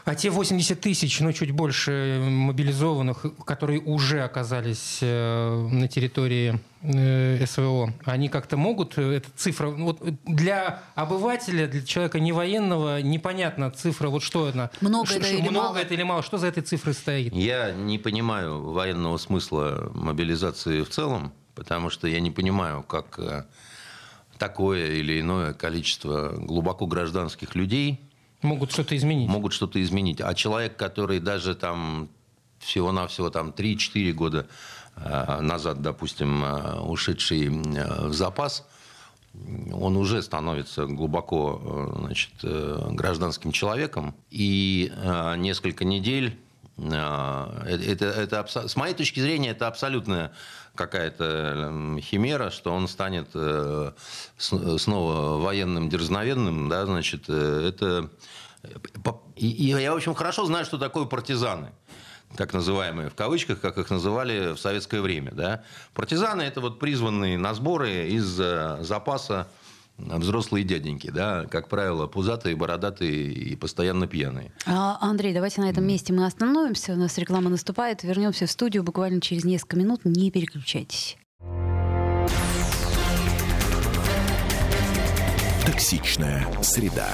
А 0.06 0.16
те 0.16 0.30
80 0.30 0.80
тысяч, 0.80 1.20
ну 1.20 1.32
чуть 1.34 1.52
больше 1.52 2.22
мобилизованных, 2.22 3.26
которые 3.46 3.80
уже 3.82 4.24
оказались 4.24 5.00
э, 5.02 5.68
на 5.72 5.88
территории 5.88 6.60
э, 6.82 7.46
СВО, 7.46 7.94
они 8.06 8.30
как-то 8.30 8.58
могут, 8.58 8.98
э, 8.98 9.18
эта 9.18 9.30
цифра, 9.36 9.70
ну, 9.70 9.86
вот 9.86 10.02
для 10.26 10.84
обывателя, 10.96 11.68
для 11.68 11.84
человека 11.84 12.20
не 12.20 12.32
военного, 12.32 13.02
непонятна 13.02 13.70
цифра, 13.72 14.10
вот 14.10 14.24
что 14.24 14.48
она? 14.48 14.72
Много 14.82 15.08
Ш, 15.08 15.16
это 15.16 15.26
ш, 15.26 15.34
или 15.34 15.50
много 15.50 15.68
мало? 15.68 15.78
это 15.78 15.94
или 15.94 16.04
мало? 16.04 16.24
Что 16.24 16.38
за 16.38 16.48
этой 16.48 16.64
цифрой 16.64 16.94
стоит? 16.94 17.34
Я 17.34 17.72
не 17.72 17.98
понимаю 17.98 18.72
военного 18.72 19.18
смысла 19.18 19.92
мобилизации 19.94 20.82
в 20.82 20.90
целом, 20.90 21.32
потому 21.54 21.90
что 21.90 22.08
я 22.08 22.20
не 22.20 22.32
понимаю, 22.32 22.84
как 22.84 23.20
такое 24.40 24.94
или 24.94 25.22
иное 25.22 25.54
количество 25.54 26.30
глубоко 26.36 26.88
гражданских 26.88 27.54
людей 27.54 28.11
Могут 28.42 28.72
что-то 28.72 28.96
изменить. 28.96 29.30
Могут 29.30 29.54
что-то 29.54 29.82
изменить. 29.82 30.22
А 30.22 30.34
человек, 30.34 30.76
который 30.76 31.20
даже 31.20 31.56
там 31.56 32.10
всего-навсего 32.62 33.30
там 33.30 33.50
3-4 33.50 34.12
года 34.14 34.48
э, 34.96 35.42
назад, 35.42 35.82
допустим, 35.82 36.44
э, 36.44 36.80
ушедший 36.80 37.48
э, 37.48 38.08
в 38.08 38.14
запас, 38.14 38.68
он 39.34 39.96
уже 39.96 40.22
становится 40.22 40.86
глубоко 40.86 41.94
значит, 42.00 42.32
гражданским 42.44 43.54
человеком. 43.54 44.14
И 44.30 44.92
несколько 45.38 45.86
недель 45.86 46.38
это, 46.78 48.06
это, 48.06 48.46
с 48.68 48.76
моей 48.76 48.94
точки 48.94 49.22
зрения, 49.22 49.52
это 49.52 49.68
абсолютная 49.68 50.34
какая-то 50.82 52.00
химера, 52.02 52.50
что 52.50 52.74
он 52.74 52.88
станет 52.88 53.30
снова 54.38 55.38
военным 55.38 55.90
дерзновенным, 55.90 56.70
да, 56.70 56.86
значит, 56.86 57.30
это... 57.30 58.10
И 59.36 59.46
я, 59.46 59.94
в 59.94 59.96
общем, 59.96 60.14
хорошо 60.14 60.46
знаю, 60.46 60.66
что 60.66 60.78
такое 60.78 61.06
партизаны 61.06 61.72
так 62.38 62.54
называемые, 62.54 63.10
в 63.10 63.16
кавычках, 63.16 63.60
как 63.60 63.78
их 63.78 63.90
называли 63.90 64.54
в 64.54 64.58
советское 64.58 65.02
время. 65.02 65.32
Да? 65.32 65.64
Партизаны– 65.94 66.42
это 66.44 66.62
вот 66.62 66.80
призванные 66.80 67.38
на 67.38 67.54
сборы 67.54 68.08
из 68.08 68.26
запаса 68.26 69.48
взрослые 69.98 70.64
дяденьки, 70.64 71.10
да, 71.10 71.46
как 71.46 71.70
правило, 71.70 72.08
пузатые, 72.08 72.56
бородатые 72.56 73.32
и 73.32 73.56
постоянно 73.56 74.08
пьяные. 74.08 74.52
А, 74.66 74.98
Андрей, 75.02 75.34
давайте 75.34 75.62
на 75.62 75.70
этом 75.70 75.86
месте 75.86 76.14
мы 76.14 76.26
остановимся. 76.26 76.94
У 76.94 76.98
нас 76.98 77.18
реклама 77.18 77.50
наступает. 77.50 78.04
Вернемся 78.04 78.46
в 78.46 78.52
студию 78.52 78.84
буквально 78.84 79.22
через 79.22 79.44
несколько 79.44 79.78
минут. 79.78 80.02
Не 80.06 80.32
переключайтесь. 80.32 81.18
Токсичная 85.66 86.48
среда. 86.62 87.10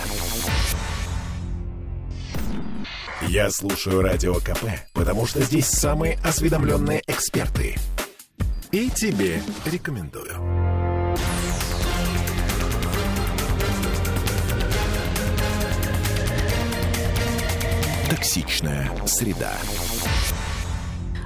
Я 3.28 3.50
слушаю 3.50 4.02
радио 4.02 4.36
КП, 4.36 4.66
потому 4.94 5.26
что 5.26 5.42
здесь 5.42 5.66
самые 5.66 6.18
осведомленные 6.24 7.02
эксперты. 7.08 7.76
И 8.72 8.90
тебе 8.90 9.42
рекомендую. 9.66 10.57
Токсичная 18.18 18.90
среда. 19.06 19.54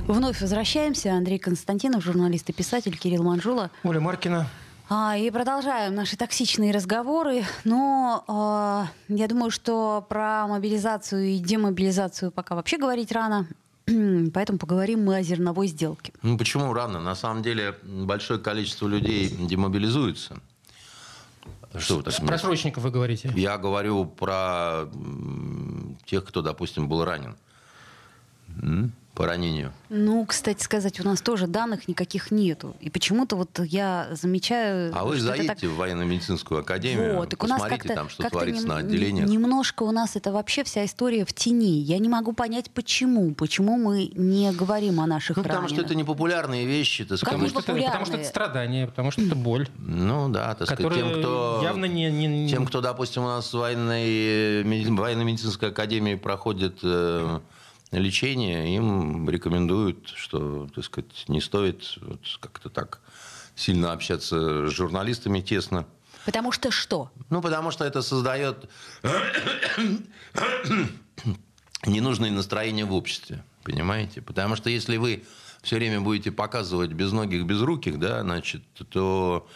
Вновь 0.07 0.41
возвращаемся. 0.41 1.13
Андрей 1.13 1.39
Константинов, 1.39 2.03
журналист 2.03 2.49
и 2.49 2.53
писатель, 2.53 2.97
Кирилл 2.97 3.23
Манжула. 3.23 3.71
Оля 3.85 4.01
Маркина. 4.01 4.45
А, 4.89 5.15
и 5.15 5.31
продолжаем 5.31 5.95
наши 5.95 6.17
токсичные 6.17 6.73
разговоры. 6.73 7.45
Но 7.63 8.89
э, 9.07 9.13
я 9.15 9.27
думаю, 9.29 9.51
что 9.51 10.05
про 10.09 10.45
мобилизацию 10.47 11.27
и 11.27 11.37
демобилизацию 11.37 12.29
пока 12.29 12.55
вообще 12.55 12.77
говорить 12.77 13.13
рано. 13.13 13.47
Поэтому 14.33 14.59
поговорим 14.59 15.05
мы 15.05 15.15
о 15.15 15.23
зерновой 15.23 15.67
сделке. 15.67 16.11
Ну, 16.23 16.37
почему 16.37 16.73
рано? 16.73 16.99
На 16.99 17.15
самом 17.15 17.41
деле 17.41 17.73
большое 17.83 18.37
количество 18.37 18.85
людей 18.85 19.29
демобилизуется. 19.29 20.41
Что 21.77 21.97
вы 21.97 22.03
так 22.03 22.15
Про 22.25 22.37
срочников 22.37 22.83
вы 22.83 22.91
говорите? 22.91 23.31
Я 23.35 23.57
говорю 23.57 24.05
про 24.05 24.89
тех, 26.05 26.25
кто, 26.25 26.41
допустим, 26.41 26.87
был 26.87 27.03
ранен 27.03 27.35
по 29.13 29.25
ранению? 29.25 29.73
Ну, 29.89 30.25
кстати 30.25 30.63
сказать, 30.63 30.99
у 31.01 31.03
нас 31.03 31.21
тоже 31.21 31.47
данных 31.47 31.87
никаких 31.87 32.31
нету. 32.31 32.75
И 32.79 32.89
почему-то 32.89 33.35
вот 33.35 33.59
я 33.59 34.07
замечаю... 34.11 34.91
А 34.95 35.03
вы 35.03 35.19
заедете 35.19 35.53
так... 35.53 35.63
в 35.63 35.75
военно-медицинскую 35.75 36.61
академию, 36.61 37.17
вот, 37.17 37.37
посмотрите 37.37 37.93
там, 37.93 38.09
что 38.09 38.29
творится 38.29 38.61
нем... 38.61 38.69
на 38.69 38.77
отделениях. 38.77 39.27
Немножко 39.27 39.83
у 39.83 39.91
нас 39.91 40.15
это 40.15 40.31
вообще 40.31 40.63
вся 40.63 40.85
история 40.85 41.25
в 41.25 41.33
тени. 41.33 41.79
Я 41.81 41.97
не 41.97 42.07
могу 42.07 42.31
понять, 42.31 42.71
почему. 42.71 43.33
Почему 43.33 43.77
мы 43.77 44.11
не 44.15 44.51
говорим 44.53 45.01
о 45.01 45.07
наших 45.07 45.37
Ну, 45.37 45.43
потому 45.43 45.63
раненых. 45.63 45.77
что 45.77 45.85
это 45.85 45.95
не 45.95 46.05
популярные 46.05 46.65
вещи. 46.65 47.03
Так 47.03 47.19
потому, 47.19 47.49
что 47.49 47.59
это, 47.59 47.73
потому 47.73 48.05
что 48.05 48.17
это 48.17 48.25
страдание, 48.25 48.87
потому 48.87 49.11
что 49.11 49.21
это 49.21 49.35
боль. 49.35 49.67
Ну 49.77 50.29
да, 50.29 50.55
так 50.55 50.69
сказать, 50.69 50.93
тем, 50.93 51.19
кто... 51.19 51.59
Явно 51.63 51.85
не, 51.85 52.09
не... 52.09 52.49
Тем, 52.49 52.65
кто, 52.65 52.79
допустим, 52.79 53.23
у 53.23 53.27
нас 53.27 53.53
в 53.53 53.57
военной, 53.57 54.63
военно-медицинской 54.63 55.69
академии 55.69 56.15
проходит 56.15 56.79
э, 56.83 57.39
лечение, 57.91 58.75
им 58.75 59.29
рекомендуют, 59.29 60.09
что, 60.15 60.67
так 60.73 60.83
сказать, 60.85 61.25
не 61.27 61.41
стоит 61.41 61.97
вот 62.01 62.21
как-то 62.39 62.69
так 62.69 63.01
сильно 63.55 63.91
общаться 63.91 64.67
с 64.67 64.71
журналистами 64.71 65.41
тесно. 65.41 65.85
Потому 66.25 66.51
что 66.51 66.71
что? 66.71 67.11
Ну, 67.29 67.41
потому 67.41 67.71
что 67.71 67.83
это 67.83 68.01
создает 68.01 68.69
ненужное 71.85 72.31
настроение 72.31 72.85
в 72.85 72.93
обществе, 72.93 73.43
понимаете? 73.63 74.21
Потому 74.21 74.55
что 74.55 74.69
если 74.69 74.97
вы 74.97 75.23
все 75.61 75.75
время 75.77 75.99
будете 75.99 76.31
показывать 76.31 76.91
безногих, 76.91 77.45
безруких, 77.45 77.99
да, 77.99 78.21
значит, 78.21 78.63
то 78.89 79.47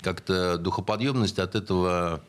как-то 0.00 0.58
духоподъемность 0.58 1.38
от 1.38 1.54
этого 1.54 2.22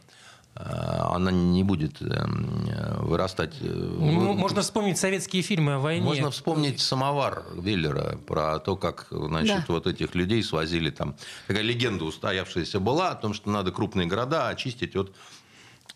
она 0.55 1.31
не 1.31 1.63
будет 1.63 2.01
эм, 2.01 2.65
вырастать. 2.99 3.55
Э, 3.59 3.65
ну, 3.65 4.33
можно 4.33 4.61
вспомнить 4.61 4.97
советские 4.97 5.41
фильмы 5.41 5.73
о 5.73 5.79
войне. 5.79 6.05
Можно 6.05 6.31
вспомнить 6.31 6.79
«Самовар» 6.79 7.43
Веллера 7.55 8.17
про 8.25 8.59
то, 8.59 8.77
как 8.77 9.07
значит, 9.11 9.65
да. 9.67 9.73
вот 9.73 9.85
этих 9.85 10.15
людей 10.15 10.41
свозили 10.43 10.91
там. 10.91 11.17
Такая 11.47 11.61
легенда 11.61 12.05
устоявшаяся 12.05 12.79
была 12.79 13.11
о 13.11 13.15
том, 13.15 13.33
что 13.33 13.49
надо 13.49 13.73
крупные 13.73 14.07
города 14.07 14.47
очистить 14.47 14.95
от 14.95 15.13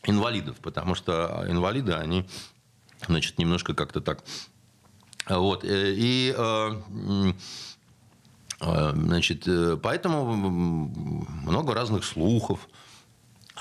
инвалидов, 0.03 0.57
потому 0.61 0.93
что 0.93 1.45
инвалиды, 1.47 1.93
они 1.93 2.25
значит, 3.07 3.37
немножко 3.37 3.73
как-то 3.73 4.01
так... 4.01 4.25
Вот. 5.29 5.63
Э, 5.63 5.93
и 5.95 6.35
значит, 8.61 9.47
поэтому 9.81 10.33
много 10.35 11.73
разных 11.73 12.03
слухов, 12.03 12.67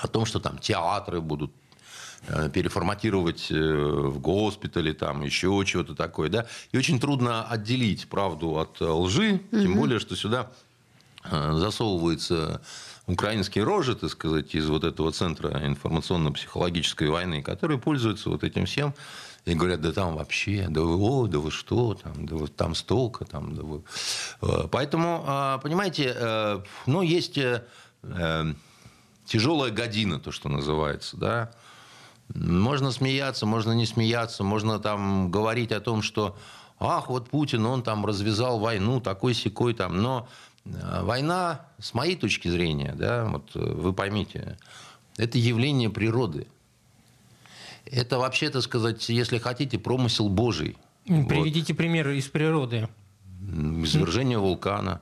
о 0.01 0.07
том, 0.07 0.25
что 0.25 0.39
там 0.39 0.57
театры 0.57 1.21
будут 1.21 1.51
э, 2.27 2.49
переформатировать 2.49 3.47
э, 3.51 3.55
в 3.55 4.19
госпитале, 4.19 4.93
там 4.93 5.23
еще 5.23 5.63
чего-то 5.65 5.95
такое, 5.95 6.29
да. 6.29 6.45
И 6.71 6.77
очень 6.77 6.99
трудно 6.99 7.43
отделить 7.43 8.07
правду 8.07 8.57
от 8.57 8.79
лжи, 8.79 9.41
угу. 9.51 9.61
тем 9.61 9.75
более, 9.75 9.99
что 9.99 10.15
сюда 10.15 10.51
э, 11.23 11.53
засовываются 11.53 12.61
украинские 13.07 13.63
рожи, 13.63 13.95
так 13.95 14.09
сказать, 14.09 14.53
из 14.53 14.67
вот 14.69 14.83
этого 14.83 15.11
центра 15.11 15.65
информационно-психологической 15.65 17.09
войны, 17.09 17.41
которые 17.41 17.79
пользуются 17.79 18.29
вот 18.29 18.43
этим 18.43 18.65
всем 18.65 18.93
и 19.45 19.55
говорят, 19.55 19.81
да 19.81 19.91
там 19.91 20.15
вообще, 20.15 20.67
да 20.69 20.81
вы, 20.81 20.95
о, 20.95 21.25
да 21.25 21.39
вы 21.39 21.49
что, 21.49 21.95
там, 21.95 22.27
да 22.27 22.35
вот 22.35 22.55
там 22.55 22.75
столько, 22.75 23.25
там, 23.25 23.55
да 23.55 23.63
вы... 23.63 23.81
Поэтому, 24.69 25.59
понимаете, 25.63 26.61
ну, 26.85 27.01
есть 27.01 27.39
тяжелая 29.29 29.71
година, 29.71 30.19
то, 30.19 30.31
что 30.31 30.49
называется, 30.49 31.15
да. 31.17 31.51
Можно 32.33 32.91
смеяться, 32.91 33.45
можно 33.45 33.71
не 33.71 33.85
смеяться, 33.85 34.43
можно 34.43 34.79
там 34.79 35.31
говорить 35.31 35.71
о 35.71 35.79
том, 35.79 36.01
что 36.01 36.35
ах, 36.79 37.09
вот 37.09 37.29
Путин, 37.29 37.65
он 37.65 37.83
там 37.83 38.05
развязал 38.05 38.59
войну, 38.59 38.99
такой 38.99 39.33
секой 39.33 39.73
там. 39.73 40.01
Но 40.01 40.27
э, 40.65 41.01
война, 41.03 41.65
с 41.79 41.93
моей 41.93 42.15
точки 42.15 42.47
зрения, 42.47 42.93
да, 42.95 43.25
вот 43.25 43.51
э, 43.55 43.59
вы 43.59 43.93
поймите, 43.93 44.57
это 45.17 45.37
явление 45.37 45.89
природы. 45.89 46.47
Это 47.85 48.19
вообще, 48.19 48.49
так 48.49 48.61
сказать, 48.61 49.09
если 49.09 49.39
хотите, 49.39 49.79
промысел 49.79 50.29
Божий. 50.29 50.77
Приведите 51.05 51.73
вот. 51.73 51.77
примеры 51.77 52.17
из 52.17 52.27
природы. 52.27 52.87
Извержение 53.41 54.37
вулкана, 54.37 55.01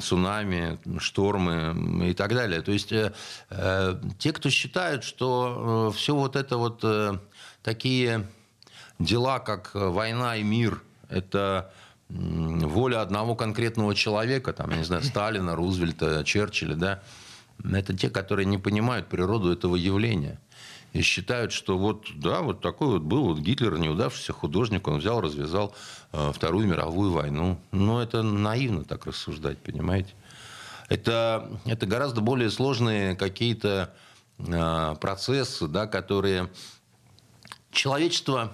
цунами, 0.00 0.78
штормы 0.98 2.10
и 2.10 2.14
так 2.14 2.34
далее. 2.34 2.62
То 2.62 2.72
есть 2.72 2.92
э, 2.92 3.12
э, 3.50 4.00
те, 4.18 4.32
кто 4.32 4.50
считают, 4.50 5.04
что 5.04 5.90
э, 5.90 5.96
все 5.96 6.14
вот 6.14 6.36
это 6.36 6.56
вот 6.56 6.84
такие 7.62 8.26
дела, 8.98 9.38
как 9.38 9.70
война 9.74 10.36
и 10.36 10.42
мир, 10.42 10.82
это 11.08 11.72
воля 12.08 13.00
одного 13.00 13.34
конкретного 13.34 13.94
человека, 13.94 14.52
там, 14.52 14.70
я 14.70 14.76
не 14.76 14.84
знаю, 14.84 15.02
Сталина, 15.02 15.56
Рузвельта, 15.56 16.22
Черчилля, 16.24 16.74
да, 16.74 17.02
это 17.64 17.96
те, 17.96 18.10
которые 18.10 18.46
не 18.46 18.58
понимают 18.58 19.08
природу 19.08 19.52
этого 19.52 19.76
явления 19.76 20.38
и 20.94 21.02
считают, 21.02 21.52
что 21.52 21.76
вот, 21.76 22.06
да, 22.14 22.40
вот 22.40 22.60
такой 22.60 22.88
вот 22.88 23.02
был 23.02 23.24
вот 23.24 23.38
Гитлер, 23.40 23.76
неудавшийся 23.78 24.32
художник, 24.32 24.86
он 24.86 24.98
взял, 24.98 25.20
развязал 25.20 25.74
э, 26.12 26.30
Вторую 26.32 26.68
мировую 26.68 27.10
войну. 27.10 27.58
Но 27.72 28.00
это 28.00 28.22
наивно 28.22 28.84
так 28.84 29.04
рассуждать, 29.04 29.58
понимаете? 29.58 30.14
Это, 30.88 31.50
это 31.64 31.86
гораздо 31.86 32.20
более 32.20 32.48
сложные 32.48 33.16
какие-то 33.16 33.92
э, 34.38 34.96
процессы, 35.00 35.66
да, 35.66 35.88
которые 35.88 36.48
человечество... 37.72 38.52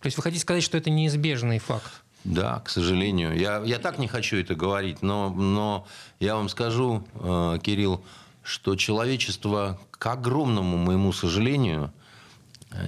То 0.00 0.06
есть 0.06 0.16
вы 0.16 0.22
хотите 0.22 0.40
сказать, 0.40 0.62
что 0.62 0.78
это 0.78 0.88
неизбежный 0.88 1.58
факт? 1.58 1.92
Да, 2.24 2.60
к 2.60 2.70
сожалению. 2.70 3.36
Я, 3.36 3.60
я 3.66 3.78
так 3.78 3.98
не 3.98 4.08
хочу 4.08 4.38
это 4.38 4.54
говорить, 4.54 5.02
но, 5.02 5.28
но 5.28 5.86
я 6.20 6.36
вам 6.36 6.48
скажу, 6.48 7.06
э, 7.16 7.58
Кирилл, 7.62 8.02
что 8.42 8.76
человечество, 8.76 9.78
к 9.90 10.06
огромному 10.06 10.76
моему 10.76 11.12
сожалению, 11.12 11.92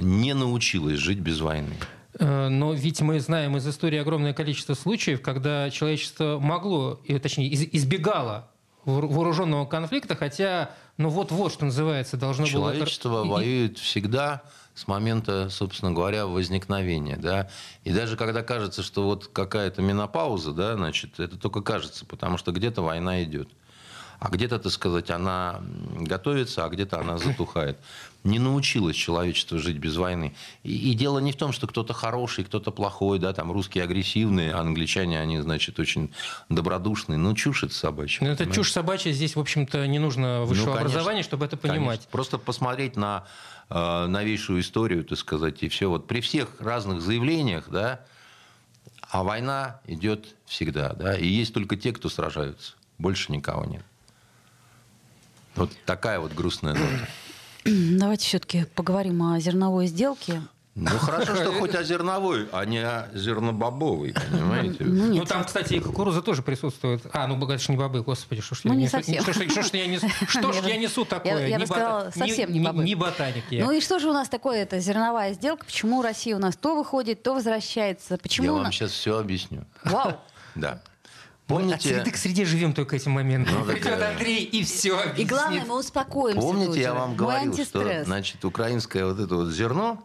не 0.01 0.35
научилось 0.35 0.99
жить 0.99 1.19
без 1.19 1.41
войны. 1.41 1.75
Э, 2.19 2.49
но 2.49 2.73
ведь 2.73 3.01
мы 3.01 3.21
знаем 3.21 3.57
из 3.57 3.67
истории 3.67 3.99
огромное 3.99 4.33
количество 4.33 4.75
случаев, 4.75 5.23
когда 5.23 5.71
человечество 5.71 6.39
могло, 6.41 7.01
точнее, 7.23 7.53
избегало 7.77 8.51
вооруженного 8.85 9.65
конфликта, 9.65 10.15
хотя, 10.15 10.71
ну 10.99 11.09
вот-вот, 11.09 11.53
что 11.53 11.65
называется, 11.65 12.17
должно 12.17 12.47
Человечество 12.47 13.09
было... 13.09 13.25
Человечество 13.25 13.25
воюет 13.25 13.79
всегда 13.79 14.43
с 14.75 14.87
момента, 14.87 15.49
собственно 15.51 15.93
говоря, 15.93 16.27
возникновения, 16.27 17.17
да, 17.17 17.49
и 17.85 17.93
даже 17.93 18.17
когда 18.17 18.43
кажется, 18.43 18.83
что 18.83 19.05
вот 19.05 19.29
какая-то 19.29 19.81
менопауза, 19.81 20.53
да, 20.53 20.77
значит, 20.77 21.19
это 21.19 21.39
только 21.39 21.63
кажется, 21.63 22.05
потому 22.05 22.37
что 22.37 22.53
где-то 22.53 22.83
война 22.83 23.23
идет 23.23 23.49
а 24.25 24.31
где-то, 24.31 24.59
так 24.59 24.73
сказать, 24.73 25.11
она 25.11 25.61
готовится, 26.01 26.65
а 26.65 26.71
где-то 26.71 26.99
она 26.99 27.19
затухает. 27.19 27.77
Не 28.25 28.39
научилось 28.39 28.97
человечество 28.97 29.59
жить 29.59 29.77
без 29.77 29.99
войны. 29.99 30.35
И, 30.63 30.93
и 30.93 30.95
дело 30.95 31.19
не 31.19 31.31
в 31.31 31.37
том, 31.37 31.53
что 31.53 31.67
кто-то 31.67 31.93
хороший, 31.93 32.45
кто-то 32.45 32.71
плохой, 32.71 33.19
да, 33.19 33.35
там 33.35 33.53
русские 33.53 33.85
агрессивные, 33.85 34.55
а 34.55 34.61
англичане, 34.61 35.21
они, 35.21 35.41
значит, 35.41 35.79
очень 35.79 36.11
добродушные. 36.49 37.19
Ну, 37.19 37.35
чушь 37.35 37.65
это 37.65 37.75
собачья. 37.75 38.25
Ну, 38.25 38.33
это 38.33 38.47
чушь 38.47 38.73
собачья, 38.73 39.13
здесь, 39.13 39.37
в 39.37 39.41
общем-то, 39.41 39.87
не 39.87 39.99
нужно 39.99 40.45
высшего 40.45 40.69
ну, 40.69 40.73
конечно, 40.73 40.95
образования, 40.95 41.23
чтобы 41.23 41.45
это 41.45 41.59
понимать. 41.59 41.99
Конечно. 41.99 42.11
Просто 42.11 42.39
посмотреть 42.39 42.97
на 42.97 43.27
э, 43.69 44.07
новейшую 44.07 44.63
историю, 44.63 45.05
так 45.05 45.19
сказать, 45.19 45.63
и 45.63 45.69
все. 45.69 45.91
Вот 45.91 46.07
при 46.07 46.23
всех 46.23 46.49
разных 46.61 47.03
заявлениях, 47.03 47.69
да, 47.69 48.01
а 49.11 49.23
война 49.23 49.83
идет 49.87 50.35
всегда, 50.47 50.95
да, 50.95 51.15
и 51.15 51.27
есть 51.27 51.53
только 51.53 51.77
те, 51.77 51.93
кто 51.93 52.09
сражаются. 52.09 52.73
Больше 52.97 53.31
никого 53.33 53.67
нет. 53.67 53.85
Вот 55.57 55.71
такая 55.85 56.21
вот 56.21 56.33
грустная 56.33 56.75
нота. 56.75 57.09
Давайте 57.65 58.27
все-таки 58.27 58.65
поговорим 58.75 59.23
о 59.23 59.39
зерновой 59.41 59.87
сделке. 59.87 60.43
Ну 60.77 60.91
хорошо, 60.99 61.37
что 61.37 61.53
хоть 61.53 61.75
о 61.77 61.85
зерновой, 61.85 62.49
а 62.51 62.65
не 62.65 62.79
о 62.79 63.09
зернобобовой, 63.15 64.13
понимаете? 64.33 64.83
Ну, 64.83 65.15
ну 65.15 65.25
там, 65.25 65.45
кстати, 65.45 65.75
и 65.75 65.81
кукуруза 65.81 66.21
тоже 66.21 66.43
присутствует. 66.43 67.01
А, 67.13 67.29
ну, 67.29 67.39
конечно, 67.47 67.71
не 67.71 67.79
бобы, 67.79 68.03
господи, 68.03 68.41
что 68.41 68.57
ж 68.57 68.61
ну, 68.65 68.73
я 68.73 68.77
не 68.77 68.83
несу? 68.85 68.97
совсем. 68.97 69.23
Что, 69.23 69.33
что, 69.33 69.63
что, 69.63 69.77
я, 69.77 69.87
несу, 69.87 70.09
что 70.27 70.53
ж 70.53 70.57
я 70.67 70.77
несу 70.77 71.05
такое? 71.05 71.43
Я, 71.43 71.47
я 71.47 71.59
бы 71.61 71.67
сказала, 71.67 72.11
совсем 72.11 72.53
не, 72.53 72.59
не 72.59 72.67
бобы. 72.67 72.83
Не 72.83 72.97
ботаник 72.97 73.45
я. 73.51 73.65
Ну 73.65 73.71
и 73.71 73.81
что 73.81 74.01
же 74.01 74.11
у 74.11 74.13
нас 74.13 74.29
такое, 74.29 74.63
это 74.63 74.81
зерновая 74.81 75.35
сделка? 75.35 75.65
Почему 75.65 76.03
Россия 76.03 76.35
у 76.35 76.41
нас 76.41 76.57
то 76.57 76.75
выходит, 76.75 77.23
то 77.23 77.35
возвращается? 77.35 78.19
Почему 78.19 78.47
я 78.47 78.53
вам 78.55 78.73
сейчас 78.73 78.91
все 78.91 79.17
объясню. 79.17 79.65
Вау! 79.85 80.19
Да. 80.57 80.83
Помните... 81.47 81.75
От 81.75 81.83
среды 81.83 82.11
к 82.11 82.17
среде 82.17 82.45
живем 82.45 82.73
только 82.73 82.97
этим 82.97 83.13
моментом. 83.13 83.55
Ну, 83.59 83.65
Придет 83.67 83.99
так... 83.99 84.13
Андрей 84.13 84.45
и 84.45 84.65
все 84.65 84.99
объяснит. 84.99 85.19
И 85.19 85.25
главное, 85.25 85.65
мы 85.67 85.79
успокоимся. 85.79 86.41
Помните, 86.41 86.81
я 86.81 86.95
вам 86.95 87.17
говорил, 87.17 87.55
что 87.57 88.05
значит, 88.05 88.45
украинское 88.45 89.05
вот 89.05 89.21
это 89.21 89.35
вот 89.35 89.51
зерно, 89.51 90.03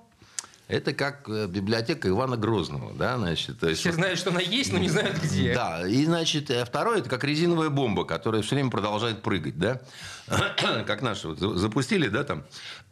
это 0.70 0.94
как 0.94 1.28
э, 1.28 1.48
библиотека 1.48 2.08
Ивана 2.08 2.38
Грозного, 2.38 2.94
да, 2.94 3.18
значит. 3.18 3.60
То 3.60 3.68
есть, 3.70 3.82
Все 3.82 3.92
знают, 3.92 4.20
что 4.20 4.30
она 4.30 4.40
есть, 4.40 4.72
но 4.72 4.78
не 4.78 4.88
знают 4.88 5.18
где. 5.18 5.56
Да, 5.56 5.88
и 5.88 6.06
значит 6.06 6.52
э, 6.52 6.64
второе 6.64 7.00
это 7.00 7.10
как 7.10 7.24
резиновая 7.24 7.70
бомба, 7.70 8.06
которая 8.06 8.44
все 8.44 8.54
время 8.54 8.70
продолжает 8.70 9.24
прыгать, 9.24 9.58
да, 9.58 9.82
как 10.86 11.02
наши 11.02 11.28
вот 11.28 11.40
запустили, 11.40 12.08
да, 12.08 12.24
там 12.24 12.44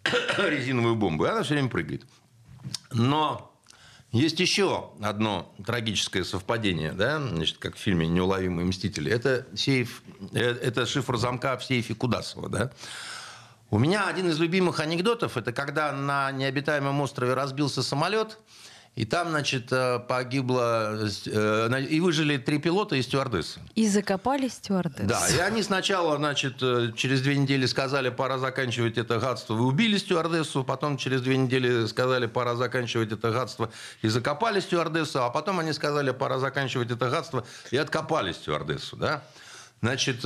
резиновую 0.38 0.96
бомбу, 0.96 1.26
и 1.26 1.30
она 1.30 1.44
все 1.44 1.54
время 1.54 1.70
прыгает. 1.70 2.04
Но 2.92 3.52
есть 4.12 4.40
еще 4.40 4.92
одно 5.02 5.54
трагическое 5.66 6.24
совпадение, 6.24 6.92
да, 6.92 7.20
значит, 7.20 7.58
как 7.58 7.76
в 7.76 7.80
фильме 7.80 8.08
«Неуловимые 8.08 8.66
мстители». 8.66 9.12
Это, 9.12 9.46
сейф, 9.56 10.02
э, 10.34 10.40
это 10.40 10.86
шифр 10.86 11.18
замка 11.18 11.58
в 11.58 11.64
сейфе 11.64 11.94
Кудасова. 11.94 12.50
Да? 12.50 12.72
У 13.70 13.80
меня 13.80 14.08
один 14.08 14.30
из 14.30 14.40
любимых 14.40 14.80
анекдотов– 14.80 15.36
это 15.38 15.52
когда 15.52 15.92
на 15.92 16.32
необитаемом 16.32 17.02
острове 17.02 17.34
разбился 17.34 17.84
самолет– 17.84 18.38
и 18.98 19.06
там, 19.06 19.30
значит, 19.30 19.72
э, 19.72 20.00
погибло... 20.00 21.08
Э, 21.28 21.82
и 21.88 22.00
выжили 22.00 22.38
три 22.38 22.58
пилота 22.58 22.96
и 22.96 23.04
стюардессы. 23.04 23.60
И 23.76 23.88
закопали 23.88 24.48
стюардессы. 24.48 25.06
Да, 25.08 25.28
и 25.30 25.38
они 25.38 25.62
сначала, 25.62 26.18
значит, 26.18 26.56
э, 26.64 26.92
через 26.96 27.22
две 27.22 27.38
недели 27.38 27.68
сказали, 27.68 28.10
пора 28.10 28.40
заканчивать 28.40 28.98
это 28.98 29.20
гадство, 29.20 29.54
вы 29.54 29.68
убили 29.68 29.98
стюардессу, 29.98 30.64
потом 30.64 30.98
через 30.98 31.22
две 31.22 31.38
недели 31.38 31.86
сказали, 31.86 32.26
пора 32.26 32.56
заканчивать 32.56 33.12
это 33.12 33.30
гадство, 33.30 33.70
и 34.02 34.08
закопали 34.08 34.60
стюардессу, 34.60 35.22
а 35.22 35.30
потом 35.30 35.60
они 35.60 35.74
сказали, 35.74 36.10
пора 36.10 36.40
заканчивать 36.40 36.90
это 36.90 37.12
гадство, 37.12 37.46
и 37.70 37.78
откопали 37.78 38.32
стюардессу, 38.32 38.96
да? 38.96 39.22
Значит, 39.80 40.26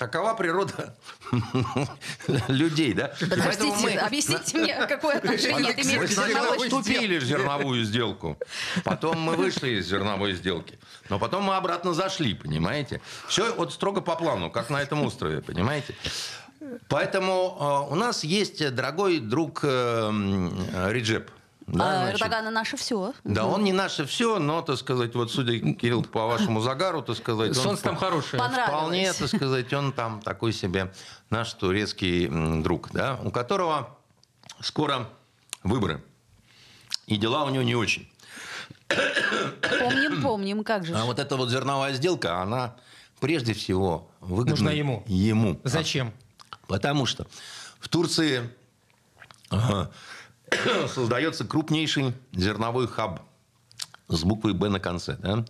Такова 0.00 0.32
природа 0.32 0.94
людей, 2.48 2.94
да? 2.94 3.12
Подождите, 3.20 3.76
мы... 3.82 3.96
объясните 3.96 4.56
мне, 4.56 4.86
какое 4.86 5.16
отношение 5.18 5.72
это 5.72 5.82
имеет 5.82 6.04
к 6.04 6.06
зерновой 6.06 6.56
Мы 6.58 6.64
вступили 6.64 7.18
в 7.18 7.24
зерновую 7.24 7.84
сделку, 7.84 8.38
потом 8.82 9.20
мы 9.20 9.36
вышли 9.36 9.72
из 9.72 9.86
зерновой 9.86 10.32
сделки, 10.32 10.78
но 11.10 11.18
потом 11.18 11.44
мы 11.44 11.54
обратно 11.54 11.92
зашли, 11.92 12.32
понимаете? 12.32 13.02
Все 13.28 13.54
вот 13.54 13.74
строго 13.74 14.00
по 14.00 14.16
плану, 14.16 14.50
как 14.50 14.70
на 14.70 14.80
этом 14.80 15.02
острове, 15.02 15.42
понимаете? 15.42 15.94
Поэтому 16.88 17.58
э, 17.60 17.92
у 17.92 17.94
нас 17.94 18.24
есть 18.24 18.74
дорогой 18.74 19.18
друг 19.18 19.60
э, 19.64 20.10
Реджеп. 20.88 21.30
Да, 21.72 22.08
а 22.08 22.10
Эрдоган 22.12 22.52
наше 22.52 22.76
все. 22.76 23.12
Да, 23.24 23.46
он 23.46 23.62
не 23.62 23.72
наше 23.72 24.04
все, 24.04 24.38
но, 24.38 24.60
так 24.62 24.76
сказать, 24.76 25.14
вот 25.14 25.30
судя, 25.30 25.58
Кирилл, 25.74 26.02
по 26.02 26.26
вашему 26.26 26.60
загару, 26.60 27.02
так 27.02 27.16
сказать... 27.16 27.54
Солнце 27.56 27.84
там 27.84 27.96
хорошее. 27.96 28.42
Вполне, 28.42 29.12
так 29.12 29.28
сказать, 29.28 29.72
он 29.72 29.92
там 29.92 30.20
такой 30.20 30.52
себе 30.52 30.92
наш 31.30 31.52
турецкий 31.54 32.28
друг, 32.62 32.90
да, 32.92 33.18
у 33.22 33.30
которого 33.30 33.96
скоро 34.60 35.08
выборы. 35.62 36.02
И 37.06 37.16
дела 37.16 37.44
у 37.44 37.50
него 37.50 37.62
не 37.62 37.74
очень. 37.74 38.10
Помним, 38.88 40.22
помним, 40.22 40.64
как 40.64 40.84
же. 40.84 40.94
А 40.94 41.04
вот 41.04 41.18
эта 41.18 41.36
вот 41.36 41.50
зерновая 41.50 41.94
сделка, 41.94 42.42
она 42.42 42.76
прежде 43.20 43.54
всего 43.54 44.10
выгодна 44.20 44.50
Нужна 44.50 44.72
ему. 44.72 45.04
ему. 45.06 45.60
Зачем? 45.62 46.12
Потому 46.66 47.06
что 47.06 47.26
в 47.78 47.88
Турции 47.88 48.50
создается 50.88 51.44
крупнейший 51.44 52.12
зерновой 52.32 52.86
хаб 52.86 53.22
с 54.08 54.24
буквой 54.24 54.54
«Б» 54.54 54.68
на 54.68 54.80
конце. 54.80 55.16
Да? 55.20 55.44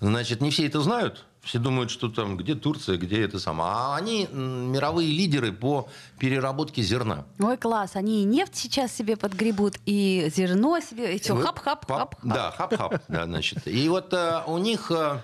Значит, 0.00 0.40
не 0.40 0.50
все 0.50 0.66
это 0.66 0.80
знают. 0.80 1.24
Все 1.42 1.58
думают, 1.58 1.90
что 1.90 2.08
там 2.08 2.36
где 2.36 2.54
Турция, 2.54 2.98
где 2.98 3.22
это 3.22 3.38
сама. 3.38 3.64
А 3.72 3.96
они 3.96 4.28
мировые 4.32 5.10
лидеры 5.10 5.52
по 5.52 5.88
переработке 6.18 6.82
зерна. 6.82 7.24
Ой, 7.38 7.56
класс. 7.56 7.92
Они 7.94 8.22
и 8.22 8.24
нефть 8.24 8.56
сейчас 8.56 8.92
себе 8.92 9.16
подгребут, 9.16 9.76
и 9.86 10.30
зерно 10.34 10.78
себе. 10.80 11.16
И 11.16 11.20
все, 11.20 11.34
хап-хап-хап. 11.34 12.16
Да, 12.22 12.54
хап-хап. 12.56 13.00
Да, 13.08 13.24
значит. 13.24 13.66
И 13.66 13.88
вот 13.88 14.12
э, 14.12 14.42
у 14.46 14.58
них 14.58 14.90
э, 14.90 15.20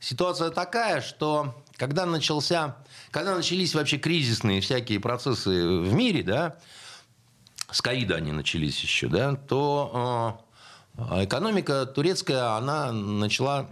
ситуация 0.00 0.50
такая, 0.50 1.00
что 1.00 1.54
когда 1.76 2.06
начался, 2.06 2.76
когда 3.10 3.34
начались 3.34 3.74
вообще 3.74 3.98
кризисные 3.98 4.60
всякие 4.60 5.00
процессы 5.00 5.50
в 5.50 5.92
мире, 5.92 6.22
да, 6.22 6.56
с 7.72 7.80
ковида 7.80 8.16
они 8.16 8.32
начались 8.32 8.80
еще, 8.82 9.08
да, 9.08 9.34
то 9.34 10.40
э, 10.96 11.24
экономика 11.24 11.86
турецкая, 11.86 12.56
она 12.56 12.92
начала 12.92 13.70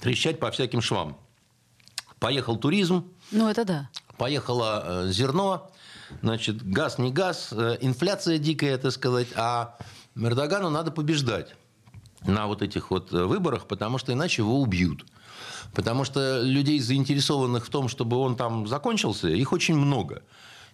трещать 0.00 0.38
по 0.38 0.50
всяким 0.50 0.80
швам. 0.80 1.16
Поехал 2.18 2.56
туризм, 2.56 3.04
Ну, 3.30 3.48
это 3.48 3.64
да. 3.64 3.90
поехало 4.16 4.82
э, 4.84 5.08
зерно, 5.10 5.70
значит, 6.22 6.62
газ 6.66 6.98
не 6.98 7.10
газ, 7.10 7.48
э, 7.52 7.78
инфляция 7.80 8.38
дикая, 8.38 8.78
так 8.78 8.92
сказать, 8.92 9.28
а 9.36 9.76
Эрдогану 10.14 10.70
надо 10.70 10.90
побеждать 10.90 11.54
на 12.24 12.46
вот 12.46 12.62
этих 12.62 12.90
вот 12.90 13.12
э, 13.12 13.24
выборах, 13.24 13.66
потому 13.66 13.98
что 13.98 14.12
иначе 14.12 14.42
его 14.42 14.60
убьют. 14.60 15.04
Потому 15.74 16.04
что 16.04 16.40
людей, 16.42 16.78
заинтересованных 16.80 17.66
в 17.66 17.70
том, 17.70 17.88
чтобы 17.88 18.16
он 18.16 18.36
там 18.36 18.66
закончился, 18.66 19.28
их 19.28 19.52
очень 19.52 19.76
много. 19.76 20.22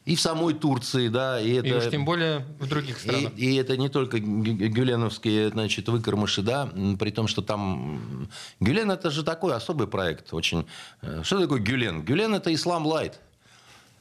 И 0.05 0.17
в 0.17 0.21
самой 0.21 0.55
Турции, 0.55 1.07
да, 1.07 1.41
и 1.41 1.53
это... 1.53 1.69
И 1.69 1.73
уж 1.75 1.89
тем 1.89 2.05
более 2.05 2.45
в 2.59 2.67
других 2.67 2.99
странах. 2.99 3.33
И, 3.37 3.53
и 3.53 3.57
это 3.57 3.77
не 3.77 3.89
только 3.89 4.19
гю- 4.19 4.69
гюленовские, 4.69 5.51
значит, 5.51 5.89
выкормыши, 5.89 6.43
да, 6.43 6.69
при 6.99 7.11
том, 7.11 7.29
что 7.29 7.41
там... 7.41 8.29
Гюлен– 8.59 8.91
это 8.93 9.11
же 9.11 9.23
такой 9.23 9.55
особый 9.55 9.87
проект, 9.87 10.35
очень... 10.35 10.67
э, 11.03 11.23
Что 11.23 11.41
такое 11.41 11.61
Гюлен? 11.61 12.03
Гюлен– 12.03 12.35
это 12.37 12.53
ислам 12.53 12.85
лайт. 12.85 13.21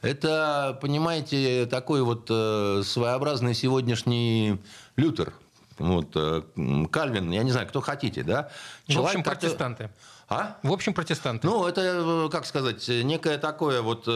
Это, 0.00 0.76
понимаете, 0.82 1.66
такой 1.66 2.02
вот 2.02 2.26
э, 2.28 2.82
своеобразный 2.84 3.54
сегодняшний 3.54 4.58
Лютер. 4.96 5.32
Вот, 5.78 6.08
э, 6.16 6.42
Кальвин, 6.90 7.30
я 7.30 7.44
не 7.44 7.52
знаю, 7.52 7.68
кто 7.68 7.80
хотите, 7.80 8.24
да? 8.24 8.50
В 8.88 8.98
общем, 8.98 9.22
протестанты. 9.22 9.90
А? 10.28 10.58
В 10.64 10.72
общем, 10.72 10.94
протестанты. 10.94 11.46
Ну, 11.46 11.64
это, 11.64 12.28
как 12.32 12.44
сказать, 12.46 12.88
некое 12.88 13.38
такое 13.38 13.82
вот... 13.82 14.08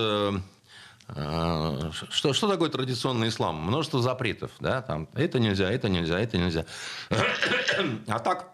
э, 1.08 1.90
Что, 2.10 2.32
что 2.32 2.48
такое 2.48 2.70
традиционный 2.70 3.28
ислам? 3.28 3.56
Множество 3.56 4.02
запретов, 4.02 4.50
да, 4.60 4.82
там, 4.82 5.08
это 5.14 5.38
нельзя, 5.38 5.70
это 5.70 5.88
нельзя, 5.88 6.18
это 6.18 6.38
нельзя. 6.38 6.66
А 8.08 8.18
так, 8.18 8.52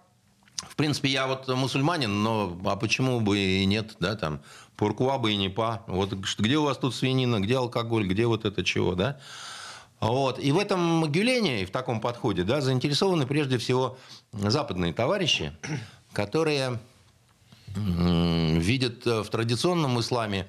в 0.56 0.76
принципе, 0.76 1.08
я 1.10 1.26
вот 1.26 1.48
мусульманин, 1.48 2.22
но 2.22 2.58
а 2.64 2.76
почему 2.76 3.20
бы 3.20 3.38
и 3.38 3.64
нет, 3.64 3.96
да, 4.00 4.16
там, 4.16 4.40
пуркуа 4.76 5.18
бы 5.18 5.32
и 5.32 5.36
не 5.36 5.48
па. 5.48 5.84
Вот 5.86 6.12
где 6.12 6.56
у 6.56 6.64
вас 6.64 6.78
тут 6.78 6.94
свинина, 6.94 7.40
где 7.40 7.56
алкоголь, 7.56 8.06
где 8.06 8.26
вот 8.26 8.44
это 8.44 8.64
чего, 8.64 8.94
да? 8.94 9.18
Вот. 10.00 10.40
И 10.40 10.50
в 10.50 10.58
этом 10.58 11.04
гюлене, 11.10 11.64
в 11.64 11.70
таком 11.70 12.00
подходе, 12.00 12.42
да, 12.42 12.60
заинтересованы 12.60 13.26
прежде 13.26 13.58
всего 13.58 13.96
западные 14.32 14.92
товарищи, 14.92 15.52
которые 16.12 16.80
видят 17.74 19.06
э, 19.06 19.22
в 19.22 19.30
традиционном 19.30 19.98
исламе 20.00 20.48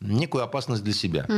некую 0.00 0.44
опасность 0.44 0.82
для 0.82 0.92
себя. 0.92 1.26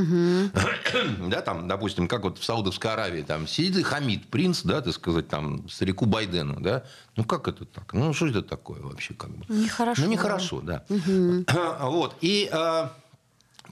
Да, 1.18 1.40
там, 1.40 1.68
допустим, 1.68 2.06
как 2.06 2.22
вот 2.22 2.38
в 2.38 2.44
Саудовской 2.44 2.92
Аравии, 2.92 3.22
там 3.22 3.48
сидит 3.48 3.84
хамид 3.84 4.26
принц, 4.28 4.62
да, 4.62 4.82
так 4.82 4.92
сказать, 4.92 5.28
там, 5.28 5.68
старику 5.68 6.04
Байдену, 6.04 6.60
да. 6.60 6.84
Ну, 7.16 7.24
как 7.24 7.48
это 7.48 7.64
так? 7.64 7.92
Ну, 7.94 8.12
что 8.12 8.26
это 8.26 8.42
такое 8.42 8.80
вообще, 8.82 9.14
как 9.14 9.30
бы? 9.30 9.44
Нехорошо. 9.48 10.02
Ну, 10.02 10.08
нехорошо, 10.08 10.60
да. 10.60 10.84
Вот. 11.80 12.16
И 12.20 12.48
э, 12.52 12.88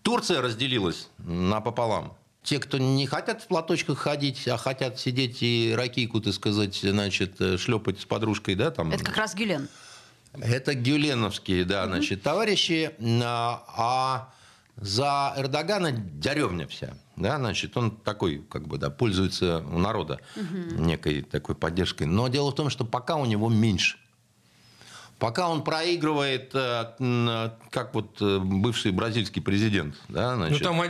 Турция 0.03 0.41
разделилась 0.41 1.09
напополам. 1.19 2.15
Те, 2.43 2.59
кто 2.59 2.79
не 2.79 3.07
хотят 3.07 3.43
в 3.43 3.47
платочках 3.49 3.99
ходить, 3.99 4.49
а 4.49 4.57
хотят 4.57 4.99
сидеть 4.99 5.43
и 5.43 5.75
ракийку, 5.77 6.21
так 6.21 6.33
сказать, 6.33 6.75
значит, 6.75 7.39
э, 7.41 7.59
шлепать 7.59 8.01
с 8.01 8.07
подружкой, 8.07 8.55
да, 8.55 8.71
там. 8.71 8.91
Это 8.93 9.05
как 9.05 9.17
раз 9.17 9.35
Гюлен. 9.35 9.69
Это 10.33 10.75
гюленовские, 10.75 11.65
да, 11.65 11.87
значит, 11.87 12.23
товарищи. 12.23 12.93
А 13.23 13.65
а 13.77 14.33
за 14.81 15.35
Эрдогана 15.37 15.93
деревня 15.93 16.67
вся. 16.67 16.95
Да, 17.17 17.37
значит, 17.37 17.77
он 17.77 17.91
такой, 17.91 18.45
как 18.51 18.67
бы, 18.67 18.79
да, 18.79 18.89
пользуется 18.91 19.59
у 19.71 19.79
народа 19.79 20.21
некой 20.73 21.23
такой 21.23 21.55
поддержкой. 21.55 22.05
Но 22.07 22.29
дело 22.29 22.51
в 22.51 22.55
том, 22.55 22.71
что 22.71 22.85
пока 22.85 23.17
у 23.17 23.27
него 23.27 23.49
меньше. 23.49 23.99
Пока 25.19 25.51
он 25.51 25.63
проигрывает, 25.65 26.53
э, 26.55 26.95
м, 26.99 27.53
как 27.71 27.93
вот 27.95 28.17
э, 28.23 28.39
бывший 28.39 28.91
бразильский 28.91 29.43
президент, 29.43 29.95
да, 30.09 30.35
Ну, 30.35 30.47
значит, 30.47 30.63
там 30.63 30.81
а, 30.81 30.87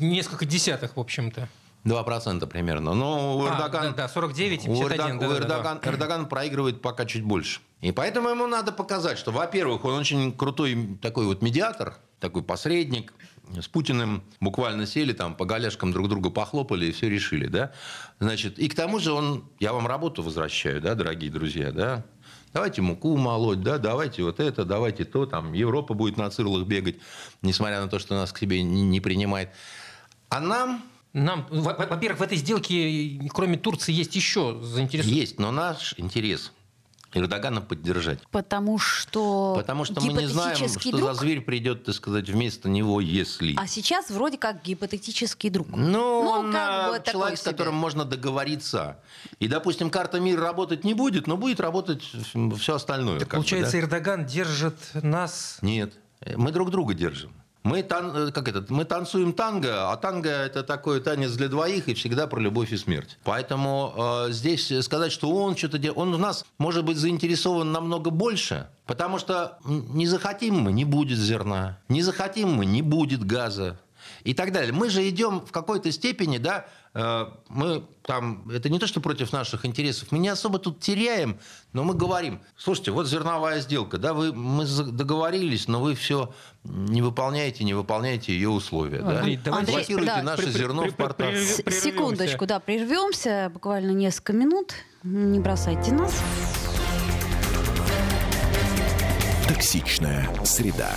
несколько 0.00 0.44
десятых, 0.46 0.96
в 0.96 1.00
общем-то. 1.00 1.48
2% 1.84 2.44
примерно. 2.48 2.92
Но 2.94 3.38
у 3.38 3.44
А, 3.46 3.50
Эрдогана... 3.54 3.90
да, 3.90 3.96
да, 4.02 4.08
49 4.08 4.66
и 4.66 4.68
у 4.68 4.74
51, 4.74 5.16
Эрдо- 5.16 5.16
у 5.16 5.20
да, 5.20 5.28
да, 5.28 5.28
да, 5.28 5.44
Эрдоган, 5.44 5.80
Эрдоган 5.84 6.26
проигрывает 6.28 6.82
пока 6.82 7.04
чуть 7.04 7.22
больше. 7.22 7.60
И 7.80 7.92
поэтому 7.92 8.28
ему 8.30 8.48
надо 8.48 8.72
показать, 8.72 9.16
что, 9.16 9.30
во-первых, 9.30 9.84
он 9.84 9.94
очень 9.94 10.32
крутой 10.32 10.98
такой 11.00 11.26
вот 11.26 11.40
медиатор, 11.40 11.94
такой 12.20 12.42
посредник. 12.42 13.12
С 13.58 13.66
Путиным 13.66 14.22
буквально 14.40 14.86
сели 14.86 15.12
там, 15.12 15.34
по 15.34 15.46
голяшкам 15.46 15.92
друг 15.92 16.08
друга 16.08 16.28
похлопали 16.30 16.86
и 16.86 16.92
все 16.92 17.08
решили, 17.08 17.46
да. 17.46 17.72
Значит, 18.20 18.58
и 18.58 18.68
к 18.68 18.74
тому 18.74 18.98
же 18.98 19.12
он, 19.12 19.44
я 19.58 19.72
вам 19.72 19.86
работу 19.86 20.22
возвращаю, 20.22 20.82
да, 20.82 20.94
дорогие 20.94 21.30
друзья, 21.30 21.72
да. 21.72 22.04
Давайте 22.52 22.82
муку 22.82 23.16
молоть, 23.16 23.62
да, 23.62 23.78
давайте 23.78 24.22
вот 24.22 24.40
это, 24.40 24.64
давайте 24.64 25.04
то, 25.04 25.24
там, 25.26 25.52
Европа 25.54 25.94
будет 25.94 26.16
на 26.18 26.28
цирлах 26.30 26.66
бегать, 26.66 26.96
несмотря 27.42 27.80
на 27.80 27.88
то, 27.88 27.98
что 27.98 28.14
нас 28.14 28.32
к 28.32 28.38
себе 28.38 28.62
не, 28.62 28.82
не 28.82 29.00
принимает. 29.00 29.50
А 30.28 30.40
нам 30.40 30.82
Нам, 31.14 31.46
во- 31.50 31.74
во- 31.74 31.86
во-первых, 31.86 32.20
в 32.20 32.22
этой 32.22 32.36
сделке, 32.36 33.18
кроме 33.32 33.56
Турции, 33.56 33.92
есть 33.92 34.14
еще 34.14 34.60
заинтересованные. 34.62 35.20
есть, 35.20 35.38
но 35.38 35.50
наш 35.50 35.94
интерес 35.96 36.52
Эрдогана 37.14 37.60
поддержать. 37.60 38.18
Потому 38.30 38.78
что 38.78 39.54
Потому 39.56 39.84
что 39.84 40.00
мы 40.00 40.12
не 40.12 40.26
знаем, 40.26 40.56
что 40.56 40.64
гипотетический 40.66 40.92
за 40.92 40.98
друг, 40.98 41.14
зверь 41.14 41.40
придет, 41.40 41.84
так 41.84 41.94
сказать, 41.94 42.28
вместо 42.28 42.68
него, 42.68 43.00
если... 43.00 43.54
а 43.56 43.66
сейчас 43.66 44.10
вроде 44.10 44.36
как 44.36 44.62
гипотетический 44.62 45.48
друг. 45.48 45.68
Ну, 45.70 45.78
Ну, 45.78 46.20
он 46.28 46.52
как 46.52 46.90
бы 46.90 46.98
такой 46.98 47.12
человек, 47.12 47.38
с 47.38 47.42
себе. 47.42 47.52
которым 47.52 47.74
можно 47.74 48.04
договориться. 48.04 48.98
И, 49.38 49.48
допустим, 49.48 49.90
карта 49.90 50.20
мира 50.20 50.42
работать 50.42 50.84
не 50.84 50.94
будет, 50.94 51.26
но 51.26 51.36
будет 51.36 51.60
работать 51.60 52.02
все 52.58 52.74
остальное. 52.74 53.18
Так 53.20 53.28
как 53.28 53.40
бы, 53.40 53.44
получается, 53.44 53.72
да? 53.72 53.78
Эрдоган 53.80 54.26
держит 54.26 54.76
нас... 54.94 55.58
Нет, 55.62 55.94
мы 56.36 56.52
друг 56.52 56.70
друга 56.70 56.94
держим. 56.94 57.32
Мы, 57.68 57.82
тан- 57.82 58.28
э, 58.28 58.30
как 58.32 58.48
это, 58.48 58.64
мы 58.70 58.86
танцуем 58.86 59.34
танго, 59.34 59.92
а 59.92 59.96
танго 59.98 60.30
это 60.30 60.62
такой 60.62 61.00
танец 61.00 61.32
для 61.32 61.48
двоих 61.48 61.88
и 61.88 61.94
всегда 61.94 62.26
про 62.26 62.40
любовь 62.40 62.72
и 62.72 62.78
смерть. 62.78 63.18
Поэтому 63.24 63.92
э, 63.94 64.32
здесь 64.32 64.72
сказать, 64.82 65.12
что 65.12 65.30
он 65.30 65.54
что-то 65.54 65.76
делает, 65.76 65.98
он 65.98 66.14
в 66.14 66.18
нас 66.18 66.46
может 66.56 66.84
быть 66.84 66.96
заинтересован 66.96 67.70
намного 67.70 68.10
больше, 68.10 68.68
потому 68.86 69.18
что 69.18 69.58
не 69.64 70.06
захотим 70.06 70.58
мы, 70.60 70.72
не 70.72 70.86
будет 70.86 71.18
зерна, 71.18 71.78
не 71.88 72.00
захотим 72.02 72.48
мы, 72.54 72.64
не 72.64 72.80
будет 72.80 73.22
газа 73.24 73.78
и 74.24 74.32
так 74.32 74.52
далее. 74.52 74.72
Мы 74.72 74.88
же 74.88 75.06
идем 75.06 75.40
в 75.40 75.52
какой-то 75.52 75.92
степени, 75.92 76.38
да, 76.38 76.66
мы 77.48 77.84
там, 78.02 78.48
это 78.50 78.68
не 78.68 78.78
то, 78.78 78.86
что 78.86 79.00
против 79.00 79.32
наших 79.32 79.64
интересов, 79.64 80.10
мы 80.10 80.18
не 80.18 80.28
особо 80.28 80.58
тут 80.58 80.80
теряем, 80.80 81.38
но 81.72 81.84
мы 81.84 81.94
говорим, 81.94 82.40
слушайте, 82.56 82.90
вот 82.90 83.06
зерновая 83.06 83.60
сделка, 83.60 83.98
да, 83.98 84.14
вы, 84.14 84.32
мы 84.32 84.64
договорились, 84.66 85.68
но 85.68 85.80
вы 85.80 85.94
все 85.94 86.32
не 86.64 87.00
выполняете, 87.02 87.62
не 87.64 87.74
выполняете 87.74 88.32
ее 88.32 88.48
условия, 88.48 89.00
да? 89.02 89.18
Андрей, 89.18 89.36
давайте- 89.44 89.72
Блокируете 89.72 90.12
да. 90.16 90.22
наше 90.22 90.42
При- 90.42 90.50
зерно 90.50 90.82
при- 90.82 90.90
в 90.90 90.96
портах. 90.96 91.30
при- 91.30 91.44
С- 91.44 91.56
прервемся. 91.62 91.80
Секундочку, 91.88 92.46
да, 92.46 92.58
прервемся, 92.58 93.50
буквально 93.52 93.90
несколько 93.92 94.32
минут. 94.32 94.72
Не 95.04 95.38
бросайте 95.38 95.92
нас. 95.92 96.14
Токсичная 99.46 100.28
среда. 100.44 100.96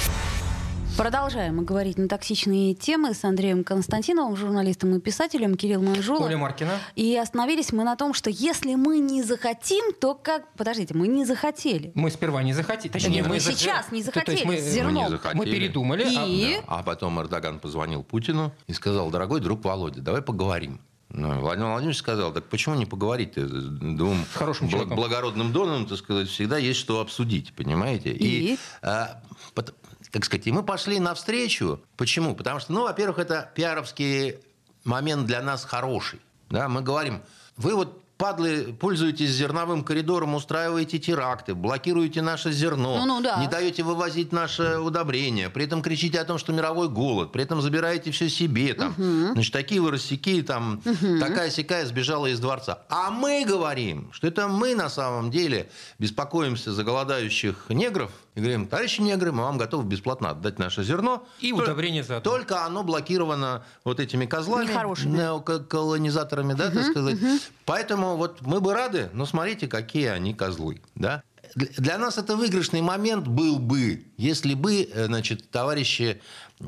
Продолжаем 0.97 1.55
мы 1.57 1.63
говорить 1.63 1.97
на 1.97 2.07
токсичные 2.07 2.75
темы 2.75 3.13
с 3.13 3.23
Андреем 3.23 3.63
Константиновым, 3.63 4.35
журналистом 4.35 4.93
и 4.95 4.99
писателем 4.99 5.55
Кирилл 5.55 5.81
Манжула. 5.81 6.25
Оля 6.25 6.37
Маркина. 6.37 6.77
И 6.95 7.15
остановились 7.17 7.71
мы 7.71 7.83
на 7.83 7.95
том, 7.95 8.13
что 8.13 8.29
если 8.29 8.75
мы 8.75 8.99
не 8.99 9.23
захотим, 9.23 9.93
то 9.99 10.13
как... 10.13 10.51
Подождите, 10.53 10.93
мы 10.93 11.07
не 11.07 11.25
захотели. 11.25 11.91
Мы 11.95 12.11
сперва 12.11 12.43
не 12.43 12.53
захотели. 12.53 12.91
Точнее, 12.91 13.15
Нет, 13.15 13.27
мы 13.27 13.37
зах- 13.37 13.53
сейчас 13.53 13.91
не 13.91 14.03
То- 14.03 14.11
то 14.11 14.19
есть 14.19 14.43
захотели 14.43 14.45
мы, 14.45 14.57
с 14.57 14.63
зерном. 14.63 14.93
Мы 14.93 14.99
не 14.99 15.05
мы 15.05 15.09
захотели. 15.11 15.51
передумали. 15.51 16.03
а- 16.15 16.25
И? 16.27 16.55
Да. 16.57 16.63
А 16.67 16.83
потом 16.83 17.19
Эрдоган 17.19 17.59
позвонил 17.59 18.03
Путину 18.03 18.51
и 18.67 18.73
сказал, 18.73 19.09
дорогой 19.09 19.39
друг 19.39 19.63
Володя, 19.63 20.01
давай 20.01 20.21
поговорим. 20.21 20.81
Ну, 21.13 21.39
Владимир 21.41 21.69
Владимирович 21.71 21.97
сказал, 21.99 22.31
так 22.31 22.45
почему 22.45 22.75
не 22.75 22.85
поговорить-то 22.85 23.45
с 23.47 23.51
двум 23.65 24.23
хорошим 24.33 24.67
бла- 24.67 24.71
человеком. 24.71 24.95
благородным 24.97 25.51
доном, 25.51 25.85
так 25.85 25.97
сказать, 25.97 26.29
всегда 26.29 26.57
есть 26.57 26.79
что 26.79 27.01
обсудить, 27.01 27.53
понимаете? 27.53 28.11
И? 28.13 28.57
а, 28.81 29.21
пот- 29.53 29.73
так 30.11 30.25
сказать, 30.25 30.47
и 30.47 30.51
мы 30.51 30.63
пошли 30.63 30.99
навстречу. 30.99 31.81
Почему? 31.97 32.35
Потому 32.35 32.59
что, 32.59 32.73
ну, 32.73 32.83
во-первых, 32.83 33.19
это 33.19 33.49
пиаровский 33.55 34.39
момент 34.83 35.25
для 35.25 35.41
нас 35.41 35.63
хороший. 35.63 36.19
Да, 36.49 36.67
мы 36.67 36.81
говорим, 36.81 37.21
вы 37.55 37.75
вот 37.75 38.00
падлы, 38.25 38.75
пользуетесь 38.79 39.31
зерновым 39.31 39.83
коридором, 39.83 40.35
устраиваете 40.35 40.99
теракты, 40.99 41.55
блокируете 41.55 42.21
наше 42.21 42.51
зерно, 42.51 42.97
Ну-ну, 42.99 43.19
да. 43.21 43.37
не 43.41 43.47
даете 43.47 43.81
вывозить 43.81 44.31
наше 44.31 44.77
удобрение, 44.77 45.49
при 45.49 45.65
этом 45.65 45.81
кричите 45.81 46.19
о 46.19 46.23
том, 46.23 46.37
что 46.37 46.53
мировой 46.53 46.87
голод, 46.87 47.31
при 47.31 47.41
этом 47.43 47.61
забираете 47.61 48.11
все 48.11 48.29
себе. 48.29 48.75
Там. 48.75 48.93
Значит, 49.33 49.51
такие 49.51 49.81
вы 49.81 49.89
рассеки, 49.91 50.41
там, 50.43 50.81
такая 51.19 51.49
сякая 51.49 51.85
сбежала 51.87 52.27
из 52.27 52.39
дворца. 52.39 52.83
А 52.89 53.09
мы 53.09 53.43
говорим, 53.43 54.11
что 54.13 54.27
это 54.27 54.47
мы 54.47 54.75
на 54.75 54.89
самом 54.89 55.31
деле 55.31 55.69
беспокоимся 55.97 56.71
за 56.71 56.83
голодающих 56.83 57.65
негров 57.69 58.11
и 58.35 58.39
говорим, 58.39 58.67
товарищи 58.67 59.01
негры, 59.01 59.31
мы 59.31 59.43
вам 59.43 59.57
готовы 59.57 59.83
бесплатно 59.83 60.29
отдать 60.29 60.59
наше 60.59 60.83
зерно. 60.83 61.25
И 61.39 61.49
Только- 61.51 61.63
удобрение 61.63 62.03
заодно. 62.03 62.29
Только 62.31 62.65
оно 62.65 62.83
блокировано 62.83 63.63
вот 63.83 63.99
этими 63.99 64.25
козлами, 64.27 64.67
неоколонизаторами, 65.05 66.53
да, 66.53 66.69
так 66.69 66.83
сказать. 66.85 67.17
Поэтому 67.65 68.10
вот 68.17 68.41
мы 68.41 68.61
бы 68.61 68.73
рады, 68.73 69.09
но 69.13 69.25
смотрите, 69.25 69.67
какие 69.67 70.07
они 70.07 70.33
козлы, 70.33 70.81
да. 70.95 71.23
Для- 71.55 71.97
нас 71.97 72.17
это 72.17 72.37
выигрышный 72.37 72.81
момент 72.81 73.27
был 73.27 73.59
бы, 73.59 74.05
если 74.17 74.53
бы, 74.53 74.83
э, 74.83 75.05
значит, 75.05 75.49
товарищи 75.51 76.21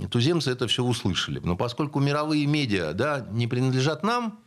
туземцы 0.09 0.51
это 0.51 0.67
все 0.67 0.83
услышали. 0.83 1.39
Но 1.39 1.55
поскольку 1.55 1.99
мировые 1.99 2.45
медиа, 2.45 2.93
да, 2.93 3.25
не 3.31 3.47
принадлежат 3.47 4.03
нам, 4.03 4.39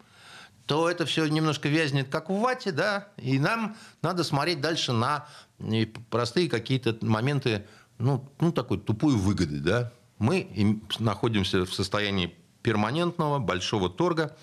то 0.66 0.90
это 0.90 1.06
все 1.06 1.26
немножко 1.26 1.68
вязнет, 1.68 2.08
как 2.08 2.28
в 2.28 2.34
вате, 2.34 2.72
да, 2.72 3.08
и 3.16 3.38
нам 3.38 3.76
надо 4.02 4.24
смотреть 4.24 4.60
дальше 4.60 4.92
на 4.92 5.26
э, 5.58 5.86
простые 6.10 6.50
какие-то 6.50 6.96
моменты, 7.00 7.64
ну, 7.98 8.28
ну 8.40 8.52
такой 8.52 8.78
тупой 8.78 9.14
выгоды, 9.14 9.60
да. 9.60 9.92
Мы 10.18 10.40
им- 10.40 10.82
находимся 10.98 11.64
в 11.64 11.72
состоянии 11.72 12.34
перманентного 12.62 13.38
большого 13.38 13.88
торга 13.88 14.36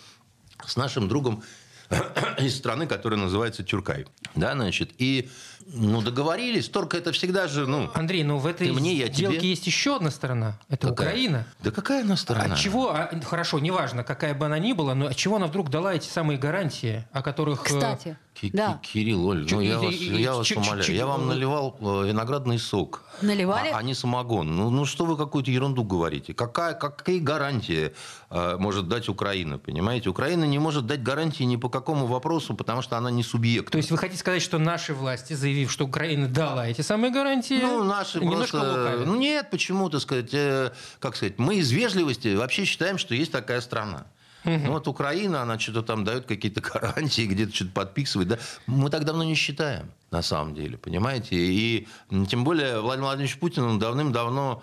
с 0.65 0.75
нашим 0.77 1.07
другом 1.07 1.43
из 2.39 2.57
страны, 2.57 2.87
которая 2.87 3.19
называется 3.19 3.63
Тюркай, 3.63 4.05
да, 4.35 4.53
значит, 4.53 4.91
и, 4.97 5.29
ну, 5.73 6.01
договорились, 6.01 6.69
торг 6.69 6.93
это 6.93 7.11
всегда 7.11 7.47
же, 7.47 7.67
ну, 7.67 7.89
Андрей, 7.93 8.23
ну 8.23 8.37
в 8.37 8.45
этой 8.47 8.71
мне, 8.71 8.93
я 8.95 9.07
сделке 9.11 9.37
тебе. 9.39 9.49
есть 9.49 9.67
еще 9.67 9.95
одна 9.95 10.11
сторона. 10.11 10.59
Это 10.69 10.87
Какая? 10.89 11.07
Украина. 11.09 11.45
да 11.63 11.71
какая 11.71 12.03
она 12.03 12.17
страна? 12.17 12.53
От 12.55 12.59
чего, 12.59 12.91
а, 12.93 13.09
хорошо, 13.23 13.59
неважно, 13.59 14.03
какая 14.03 14.33
бы 14.33 14.45
она 14.45 14.59
ни 14.59 14.73
была, 14.73 14.95
но 14.95 15.07
от 15.07 15.15
чего 15.15 15.37
она 15.37 15.47
вдруг 15.47 15.69
дала 15.69 15.93
эти 15.93 16.07
самые 16.07 16.37
гарантии, 16.37 17.05
о 17.11 17.21
которых... 17.21 17.61
э, 17.61 17.73
Кстати, 17.73 18.17
Ки- 18.33 18.49
да. 18.51 18.79
Ки- 18.81 18.93
Кирилл, 18.93 19.27
Оль, 19.27 19.47
ну 19.49 19.61
я 19.61 19.77
вас, 19.79 19.93
я 19.93 20.33
вас 20.33 20.51
умоляю. 20.51 20.93
Я 20.93 21.05
вам 21.05 21.23
э, 21.23 21.33
наливал 21.33 21.77
э, 21.79 22.07
виноградный 22.07 22.57
сок. 22.57 23.03
Наливали? 23.21 23.69
А, 23.69 23.77
а 23.77 23.83
не 23.83 23.93
самогон. 23.93 24.55
Ну, 24.55 24.69
ну 24.71 24.85
что 24.85 25.05
вы 25.05 25.17
какую-то 25.17 25.51
ерунду 25.51 25.83
говорите? 25.83 26.33
Какая, 26.33 26.73
какие 26.73 27.19
гарантии 27.19 27.93
э, 28.31 28.57
может 28.57 28.87
дать 28.87 29.07
Украина? 29.07 29.59
Понимаете? 29.59 30.09
Украина 30.09 30.45
не 30.45 30.57
может 30.57 30.87
дать 30.87 31.03
гарантии 31.03 31.43
ни 31.43 31.57
по 31.57 31.69
какому 31.69 32.07
вопросу, 32.07 32.55
потому 32.55 32.81
что 32.81 32.97
она 32.97 33.11
не 33.11 33.21
субъект. 33.23 33.71
То 33.71 33.77
есть 33.77 33.91
вы 33.91 33.97
хотите 33.97 34.19
сказать, 34.19 34.41
что 34.41 34.57
наши 34.57 34.93
власти, 34.95 35.33
заявив, 35.53 35.71
что 35.71 35.85
Украина 35.85 36.27
дала 36.27 36.67
эти 36.67 36.81
самые 36.81 37.11
гарантии, 37.11 37.59
Ну, 37.61 37.83
наши 37.83 38.19
немножко 38.19 38.57
просто... 38.57 38.69
лукавят? 38.71 39.07
Ну, 39.07 39.15
нет, 39.15 39.49
почему, 39.51 39.89
так 39.89 40.01
сказать, 40.01 40.33
э, 40.33 40.71
как 40.99 41.15
сказать, 41.15 41.37
мы 41.37 41.55
из 41.55 41.71
вежливости 41.71 42.35
вообще 42.35 42.65
считаем, 42.65 42.97
что 42.97 43.15
есть 43.15 43.31
такая 43.31 43.61
страна. 43.61 44.05
Ну, 44.45 44.71
вот 44.73 44.87
Украина, 44.89 45.41
она 45.43 45.57
что-то 45.57 45.83
там 45.83 46.03
дает 46.03 46.25
какие-то 46.25 46.59
гарантии, 46.73 47.25
где-то 47.25 47.55
что-то 47.55 47.71
подписывает. 47.71 48.27
Да? 48.29 48.37
Мы 48.67 48.89
так 48.89 49.05
давно 49.05 49.23
не 49.23 49.35
считаем, 49.35 49.91
на 50.11 50.21
самом 50.21 50.53
деле, 50.53 50.77
понимаете? 50.77 51.35
И 51.37 51.87
тем 52.27 52.43
более 52.43 52.81
Владимир 52.81 53.05
Владимирович 53.05 53.37
Путин 53.39 53.79
давным-давно 53.79 54.61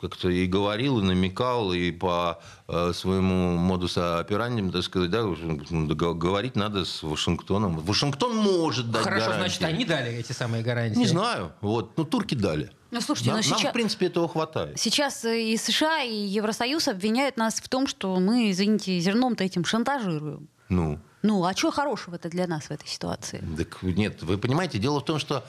как-то 0.00 0.28
и 0.28 0.46
говорил, 0.46 0.98
и 1.00 1.02
намекал, 1.02 1.72
и 1.72 1.90
по 1.90 2.40
э, 2.68 2.92
своему 2.94 3.56
модусу 3.56 4.18
операнди, 4.18 4.70
так 4.70 4.82
сказать, 4.82 5.10
да, 5.10 5.22
ну, 5.22 5.86
говорить 6.14 6.56
надо 6.56 6.84
с 6.84 7.02
Вашингтоном. 7.02 7.78
Вашингтон 7.78 8.36
может 8.36 8.90
дать 8.90 9.04
Хорошо, 9.04 9.26
гарантии. 9.26 9.40
значит, 9.42 9.62
они 9.64 9.84
дали 9.84 10.12
эти 10.12 10.32
самые 10.32 10.62
гарантии. 10.62 10.98
Не 10.98 11.06
знаю. 11.06 11.52
Вот. 11.60 11.96
Ну, 11.96 12.04
турки 12.04 12.34
дали. 12.34 12.70
Ну, 12.90 13.00
слушайте, 13.00 13.30
нам, 13.30 13.40
ну, 13.42 13.48
нам, 13.48 13.58
сейчас- 13.58 13.70
в 13.70 13.74
принципе, 13.74 14.06
этого 14.06 14.28
хватает. 14.28 14.78
Сейчас 14.78 15.24
э, 15.24 15.40
и 15.52 15.56
США, 15.56 16.02
и 16.02 16.14
Евросоюз 16.14 16.88
обвиняют 16.88 17.36
нас 17.36 17.60
в 17.60 17.68
том, 17.68 17.86
что 17.86 18.18
мы, 18.18 18.50
извините, 18.50 18.98
зерном-то 18.98 19.44
этим 19.44 19.64
шантажируем. 19.64 20.48
Ну, 20.68 20.98
Ну, 21.22 21.44
а 21.44 21.54
что 21.54 21.70
хорошего-то 21.70 22.28
для 22.30 22.46
нас 22.46 22.64
в 22.64 22.70
этой 22.70 22.88
ситуации? 22.88 23.44
так 23.56 23.82
нет, 23.82 24.22
вы 24.22 24.38
понимаете, 24.38 24.78
дело 24.78 25.00
в 25.00 25.04
том, 25.04 25.18
что 25.18 25.44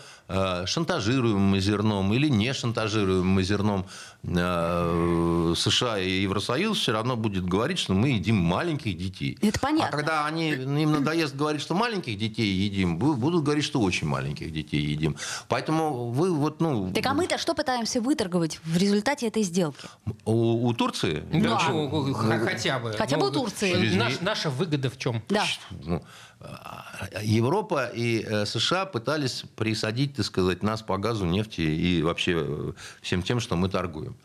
шантажируем 0.65 1.39
мы 1.39 1.60
зерном 1.60 2.13
или 2.13 2.28
не 2.30 2.54
шантажируем 2.54 3.28
мы 3.28 3.44
зерном 3.44 3.86
э, 4.24 5.54
США 5.58 6.00
и 6.00 6.22
Евросоюз, 6.22 6.78
все 6.80 6.91
равно 6.91 7.15
будет 7.15 7.46
говорить, 7.46 7.80
что 7.80 7.94
мы 7.94 8.10
едим 8.10 8.36
маленьких 8.38 8.98
детей. 8.98 9.38
Это 9.41 9.60
понятно. 9.60 9.88
А 9.88 9.91
когда 9.91 10.26
они, 10.26 10.52
им 10.52 10.91
надоест 10.91 11.36
говорить, 11.36 11.62
что 11.62 11.76
маленьких 11.76 12.17
детей 12.17 12.52
едим, 12.52 12.98
бу- 12.98 13.15
будут 13.15 13.44
говорить, 13.44 13.63
что 13.63 13.80
очень 13.82 14.08
маленьких 14.08 14.52
детей 14.52 14.82
едим. 14.82 15.15
Поэтому 15.48 16.12
вы 16.12 16.32
вот, 16.34 16.62
ну... 16.62 16.91
Так 16.94 17.06
а 17.06 17.13
мы-то 17.13 17.38
что 17.38 17.54
пытаемся 17.54 18.02
выторговать 18.02 18.60
в 18.63 18.78
результате 18.78 19.28
этой 19.28 19.44
сделки? 19.44 19.88
У, 20.26 20.67
у 20.67 20.74
Турции... 20.74 21.24
Да, 21.32 21.60
Ну, 21.70 22.06
ну, 22.08 22.13
хотя 22.46 22.80
бы. 22.80 22.94
Хотя 22.94 23.17
бы 23.17 23.28
у 23.28 23.32
Турции. 23.32 23.96
Наш- 23.96 24.22
наша 24.22 24.50
выгода 24.50 24.89
в 24.89 24.98
чем? 24.98 25.22
Да. 25.30 25.44
Ну, 25.84 26.04
Европа 27.21 27.86
и 27.93 28.23
э, 28.27 28.45
США 28.45 28.86
пытались 28.86 29.43
присадить, 29.56 30.15
так 30.15 30.25
сказать, 30.25 30.63
нас 30.63 30.82
по 30.82 30.97
газу, 30.97 31.25
нефти 31.25 31.62
и 31.62 32.01
вообще 32.01 32.34
э, 32.38 32.71
всем 33.01 33.23
тем, 33.23 33.39
что 33.39 33.56
мы 33.56 33.69
торгуем. 33.69 34.15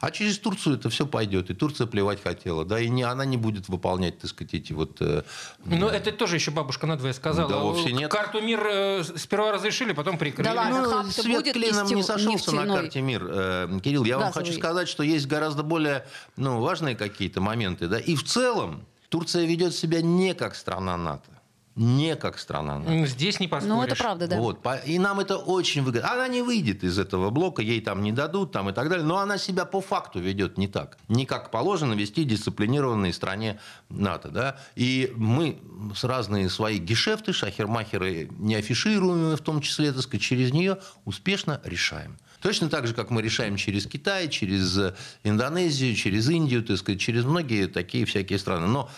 А 0.00 0.10
через 0.10 0.36
Турцию 0.38 0.74
это 0.74 0.90
все 0.90 1.06
пойдет. 1.06 1.48
И 1.50 1.54
Турция 1.54 1.86
плевать 1.86 2.20
хотела. 2.20 2.64
Да, 2.64 2.80
и 2.80 2.88
не, 2.88 3.04
она 3.04 3.24
не 3.24 3.36
будет 3.36 3.68
выполнять, 3.68 4.18
так 4.18 4.30
сказать, 4.30 4.52
эти 4.54 4.72
вот... 4.72 4.96
э, 5.00 5.22
Но 5.64 5.88
это 5.88 6.10
тоже 6.10 6.34
еще 6.34 6.50
бабушка 6.50 6.88
надвое 6.88 7.12
сказала. 7.12 7.48
Да 7.48 7.58
вовсе 7.58 7.92
нет. 7.92 8.10
Карту 8.10 8.40
мир 8.40 8.66
э, 8.66 9.04
сперва 9.04 9.52
разрешили, 9.52 9.92
потом 9.92 10.18
прикрыли. 10.18 10.48
Да 10.48 10.54
ладно. 10.54 11.02
Ну, 11.04 11.10
свет 11.12 11.36
будет 11.36 11.54
клином 11.54 11.86
не 11.86 11.94
нефтяной- 11.94 12.02
сошелся 12.02 12.50
на 12.50 12.62
нефтяной? 12.62 12.76
карте 12.80 13.00
мир. 13.00 13.26
Э, 13.30 13.78
Кирилл, 13.80 14.04
я 14.04 14.18
вам 14.18 14.26
Газовый. 14.28 14.48
хочу 14.48 14.58
сказать, 14.58 14.88
что 14.88 15.04
есть 15.04 15.28
гораздо 15.28 15.62
более 15.62 16.04
ну, 16.36 16.60
важные 16.60 16.96
какие-то 16.96 17.40
моменты. 17.40 17.86
Да? 17.86 18.00
И 18.00 18.16
в 18.16 18.24
целом 18.24 18.84
Турция 19.08 19.44
ведет 19.44 19.72
себя 19.72 20.02
не 20.02 20.34
как 20.34 20.56
страна 20.56 20.96
НАТО. 20.96 21.30
Не 21.74 22.16
как 22.16 22.38
страна 22.38 22.78
НАТО. 22.78 23.06
Здесь 23.06 23.40
не 23.40 23.48
поспоришь. 23.48 23.74
Ну, 23.74 23.82
это 23.82 23.96
правда, 23.96 24.26
да. 24.26 24.36
Вот, 24.36 24.60
и 24.84 24.98
нам 24.98 25.20
это 25.20 25.38
очень 25.38 25.82
выгодно. 25.82 26.12
Она 26.12 26.28
не 26.28 26.42
выйдет 26.42 26.84
из 26.84 26.98
этого 26.98 27.30
блока, 27.30 27.62
ей 27.62 27.80
там 27.80 28.02
не 28.02 28.12
дадут 28.12 28.52
там, 28.52 28.68
и 28.68 28.72
так 28.72 28.90
далее, 28.90 29.06
но 29.06 29.18
она 29.18 29.38
себя 29.38 29.64
по 29.64 29.80
факту 29.80 30.20
ведет 30.20 30.58
не 30.58 30.68
так. 30.68 30.98
Не 31.08 31.24
как 31.24 31.50
положено 31.50 31.94
вести 31.94 32.24
дисциплинированной 32.24 33.12
стране 33.14 33.58
НАТО. 33.88 34.28
Да? 34.28 34.56
И 34.76 35.12
мы 35.16 35.60
с 35.94 36.04
разные 36.04 36.50
свои 36.50 36.78
гешефты, 36.78 37.32
шахермахеры, 37.32 38.28
не 38.38 38.54
афишируемые 38.54 39.36
в 39.36 39.40
том 39.40 39.62
числе, 39.62 39.92
так 39.92 40.02
сказать, 40.02 40.22
через 40.22 40.52
нее 40.52 40.78
успешно 41.06 41.60
решаем. 41.64 42.18
Точно 42.42 42.68
так 42.68 42.86
же, 42.86 42.94
как 42.94 43.10
мы 43.10 43.22
решаем 43.22 43.56
через 43.56 43.86
Китай, 43.86 44.28
через 44.28 44.76
э, 44.76 44.94
Индонезию, 45.24 45.94
через 45.94 46.28
Индию, 46.28 46.62
так 46.64 46.76
сказать, 46.76 47.00
через 47.00 47.24
многие 47.24 47.68
такие 47.68 48.04
всякие 48.04 48.38
страны. 48.38 48.66
Но 48.66 48.90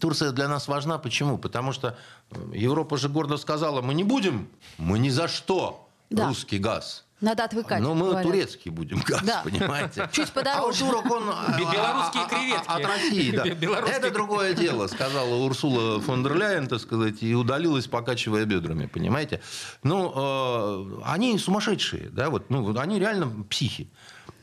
Турция 0.00 0.32
для 0.32 0.48
нас 0.48 0.66
важна. 0.66 0.98
Почему? 0.98 1.38
Потому 1.38 1.72
что 1.72 1.96
э, 2.30 2.36
Европа 2.54 2.96
же 2.96 3.08
гордо 3.08 3.36
сказала, 3.36 3.82
мы 3.82 3.94
не 3.94 4.04
будем, 4.04 4.48
мы 4.78 4.98
ни 4.98 5.10
за 5.10 5.28
что 5.28 5.88
Да. 6.10 6.28
русский 6.28 6.58
газ. 6.58 7.05
Надо 7.20 7.44
отвыкать. 7.44 7.80
Но 7.80 7.94
мы 7.94 8.06
говорят. 8.10 8.22
турецкий 8.24 8.70
будем 8.70 9.00
газ, 9.06 9.22
Да. 9.22 9.40
понимаете? 9.42 10.08
Чуть 10.12 10.30
подороже. 10.32 10.60
А 10.62 10.66
у 10.66 10.72
турок 10.90 11.10
он... 11.10 11.22
а, 11.30 11.56
Бе- 11.56 11.64
белорусские 11.64 12.22
а, 12.22 12.26
а, 12.26 12.28
креветки. 12.28 12.66
От 12.66 12.84
России, 12.84 13.30
да. 13.30 13.44
Это 13.90 14.10
другое 14.10 14.52
дело, 14.54 14.86
сказала 14.86 15.34
Урсула 15.36 15.98
фон 16.00 16.22
дер 16.22 16.36
Ляйен, 16.36 16.66
так 16.66 16.78
сказать, 16.80 17.22
и 17.22 17.34
удалилась, 17.34 17.86
покачивая 17.86 18.44
бедрами, 18.44 18.84
понимаете? 18.86 19.40
Ну, 19.82 20.12
э, 20.14 21.00
они 21.06 21.38
сумасшедшие, 21.38 22.10
да, 22.10 22.28
вот, 22.28 22.50
ну, 22.50 22.78
они 22.78 22.98
реально 22.98 23.44
психи. 23.48 23.88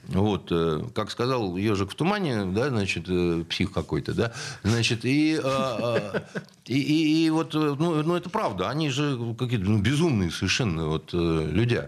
Вот, 0.08 0.48
э, 0.52 0.82
как 0.96 1.12
сказал 1.12 1.56
ежик 1.56 1.92
в 1.92 1.96
тумане, 1.96 2.46
да, 2.46 2.70
значит, 2.70 3.06
э, 3.08 3.44
псих 3.48 3.72
какой-то, 3.72 4.14
да, 4.14 4.34
значит, 4.64 5.06
и, 5.06 5.40
и, 6.66 6.74
и- 6.80 7.26
и 7.26 7.30
вот, 7.30 7.54
ну, 7.54 8.02
ну, 8.04 8.16
это 8.16 8.30
правда, 8.30 8.70
они 8.70 8.90
же 8.90 9.18
какие-то 9.38 9.66
ну, 9.70 9.80
безумные 9.80 10.32
совершенно 10.32 10.88
вот 10.88 11.14
люди. 11.14 11.88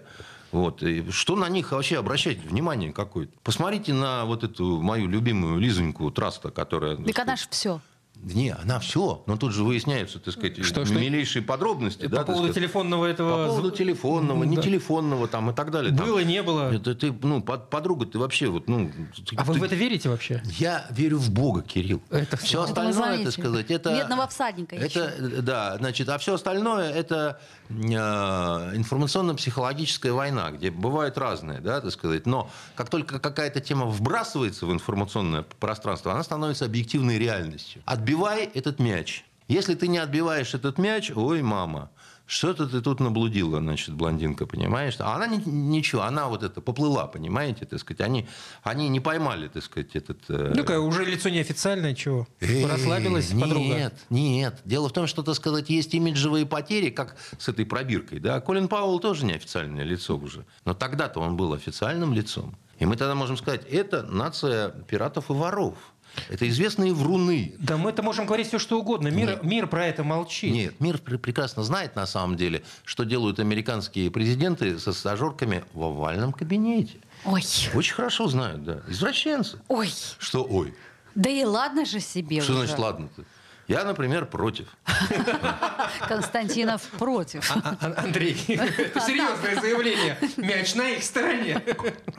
Вот. 0.55 0.81
И 0.83 1.11
что 1.11 1.35
на 1.35 1.49
них 1.49 1.71
вообще 1.73 1.97
обращать 1.99 2.37
внимание 2.39 2.93
какое-то? 2.93 3.33
Посмотрите 3.43 3.93
на 3.93 4.23
вот 4.25 4.43
эту 4.45 4.81
мою 4.81 5.07
любимую 5.07 5.59
Лизоньку 5.59 6.09
Траста, 6.11 6.49
которая... 6.49 6.95
Так 6.95 7.19
она 7.19 7.35
ж 7.35 7.47
все. 7.49 7.81
Не, 8.23 8.51
она 8.51 8.79
все. 8.79 9.23
Но 9.27 9.35
тут 9.35 9.51
же 9.51 9.65
выясняются, 9.65 10.19
так 10.19 10.33
сказать, 10.33 10.63
Что, 10.63 10.85
что? 10.85 10.93
милейшие 10.95 11.43
подробности. 11.43 12.03
По 12.07 12.15
да, 12.15 12.23
поводу 12.23 12.45
сказать. 12.45 12.55
телефонного 12.55 13.05
этого... 13.05 13.43
По 13.43 13.49
поводу 13.49 13.71
телефонного, 13.71 14.45
не 14.45 14.55
телефонного 14.55 15.27
там 15.27 15.49
и 15.51 15.53
так 15.53 15.69
далее. 15.69 15.93
Там. 15.93 16.07
Было, 16.07 16.23
не 16.23 16.41
было. 16.41 16.73
Это 16.73 16.95
ты, 16.95 17.11
ну, 17.11 17.41
под- 17.43 17.69
подруга, 17.69 18.05
ты 18.05 18.17
вообще 18.17 18.47
вот, 18.47 18.69
ну... 18.69 18.89
ты- 19.29 19.35
А 19.35 19.43
вы 19.43 19.55
ты- 19.55 19.59
в 19.59 19.63
это 19.63 19.75
верите 19.75 20.07
вообще? 20.07 20.41
Я 20.57 20.87
верю 20.91 21.17
в 21.17 21.29
Бога, 21.29 21.61
Кирилл. 21.61 22.01
Это 22.09 22.37
все. 22.37 22.63
Это 22.63 22.87
остальное, 22.87 23.25
так 23.25 23.33
сказать, 23.33 23.69
это... 23.69 23.93
Медного 23.93 24.27
всадника 24.27 24.77
Это, 24.77 24.85
ищем. 25.09 25.43
да, 25.45 25.75
значит, 25.77 26.07
а 26.07 26.17
все 26.17 26.35
остальное 26.35 26.89
это 26.93 27.41
информационно-психологическая 27.69 30.13
война, 30.13 30.51
где 30.51 30.71
бывает 30.71 31.17
разное, 31.17 31.59
да, 31.59 31.81
так 31.81 31.91
сказать. 31.91 32.25
Но 32.25 32.49
как 32.75 32.89
только 32.89 33.19
какая-то 33.19 33.59
тема 33.59 33.85
вбрасывается 33.85 34.65
в 34.65 34.71
информационное 34.71 35.45
пространство, 35.59 36.11
она 36.11 36.23
становится 36.23 36.65
объективной 36.65 37.17
реальностью. 37.17 37.81
Отбивай 37.85 38.49
этот 38.53 38.79
мяч. 38.79 39.25
Если 39.47 39.75
ты 39.75 39.87
не 39.87 39.99
отбиваешь 39.99 40.53
этот 40.53 40.79
мяч, 40.79 41.11
ой, 41.15 41.41
мама, 41.41 41.89
что-то 42.25 42.67
ты 42.67 42.81
тут 42.81 42.99
наблудила, 42.99 43.59
значит, 43.59 43.93
блондинка, 43.93 44.45
понимаешь? 44.45 44.95
А 44.99 45.15
она 45.15 45.27
ничего, 45.27 46.03
она 46.03 46.27
вот 46.27 46.43
это 46.43 46.61
поплыла, 46.61 47.07
понимаете, 47.07 47.65
так 47.65 47.79
сказать. 47.79 48.01
Они, 48.01 48.27
они 48.63 48.89
не 48.89 48.99
поймали, 48.99 49.47
так 49.47 49.63
сказать, 49.63 49.95
этот... 49.95 50.19
э, 50.29 50.53
Ну-ка, 50.55 50.79
уже 50.79 51.05
лицо 51.05 51.29
неофициальное, 51.29 51.93
чего? 51.93 52.27
Эй, 52.41 52.65
Расслабилась 52.65 53.31
нет, 53.31 53.41
подруга? 53.41 53.67
Нет, 53.67 53.93
нет. 54.09 54.61
Дело 54.65 54.89
в 54.89 54.93
том, 54.93 55.07
что, 55.07 55.23
так 55.23 55.35
сказать, 55.35 55.69
есть 55.69 55.93
имиджевые 55.93 56.45
потери, 56.45 56.89
как 56.89 57.15
с 57.37 57.47
этой 57.47 57.65
пробиркой. 57.65 58.19
Да? 58.19 58.41
Колин 58.41 58.67
Пауэлл 58.67 58.99
тоже 58.99 59.25
неофициальное 59.25 59.83
лицо 59.83 60.17
уже. 60.17 60.45
Но 60.65 60.73
тогда-то 60.73 61.19
он 61.19 61.37
был 61.37 61.53
официальным 61.53 62.13
лицом. 62.13 62.55
И 62.77 62.85
мы 62.85 62.97
тогда 62.97 63.15
можем 63.15 63.37
сказать, 63.37 63.65
это 63.69 64.03
нация 64.03 64.69
пиратов 64.69 65.29
и 65.29 65.33
воров. 65.33 65.75
Это 66.29 66.47
известные 66.49 66.93
вруны. 66.93 67.55
Да 67.59 67.77
мы 67.77 67.89
это 67.89 68.01
можем 68.03 68.25
говорить 68.25 68.47
все, 68.47 68.59
что 68.59 68.79
угодно. 68.79 69.07
Мир, 69.09 69.29
Нет. 69.31 69.43
мир 69.43 69.67
про 69.67 69.85
это 69.87 70.03
молчит. 70.03 70.53
Нет, 70.53 70.79
мир 70.79 70.97
пр- 70.97 71.17
прекрасно 71.17 71.63
знает 71.63 71.95
на 71.95 72.05
самом 72.05 72.35
деле, 72.37 72.63
что 72.83 73.03
делают 73.03 73.39
американские 73.39 74.09
президенты 74.11 74.79
со 74.79 74.93
стажерками 74.93 75.63
в 75.73 75.83
овальном 75.83 76.33
кабинете. 76.33 76.97
Ой, 77.25 77.43
Очень 77.73 77.93
хорошо 77.93 78.27
знают, 78.27 78.63
да. 78.63 78.81
Извращенцы. 78.87 79.57
ой. 79.67 79.89
Что, 80.19 80.43
ой, 80.43 80.73
Да 81.15 81.29
и 81.29 81.43
ладно 81.43 81.85
же 81.85 81.99
себе 81.99 82.41
что 82.41 82.53
уже. 82.53 82.61
значит 82.67 82.79
ладно-то? 82.79 83.23
Я, 83.67 83.83
например, 83.83 84.25
против. 84.27 84.67
Константинов 86.07 86.81
против. 86.83 87.49
А- 87.51 87.77
а- 87.81 88.03
Андрей, 88.03 88.37
это 88.47 88.99
серьезное 89.01 89.59
заявление. 89.59 90.17
Мяч 90.37 90.75
на 90.75 90.89
их 90.89 91.03
стороне. 91.03 91.61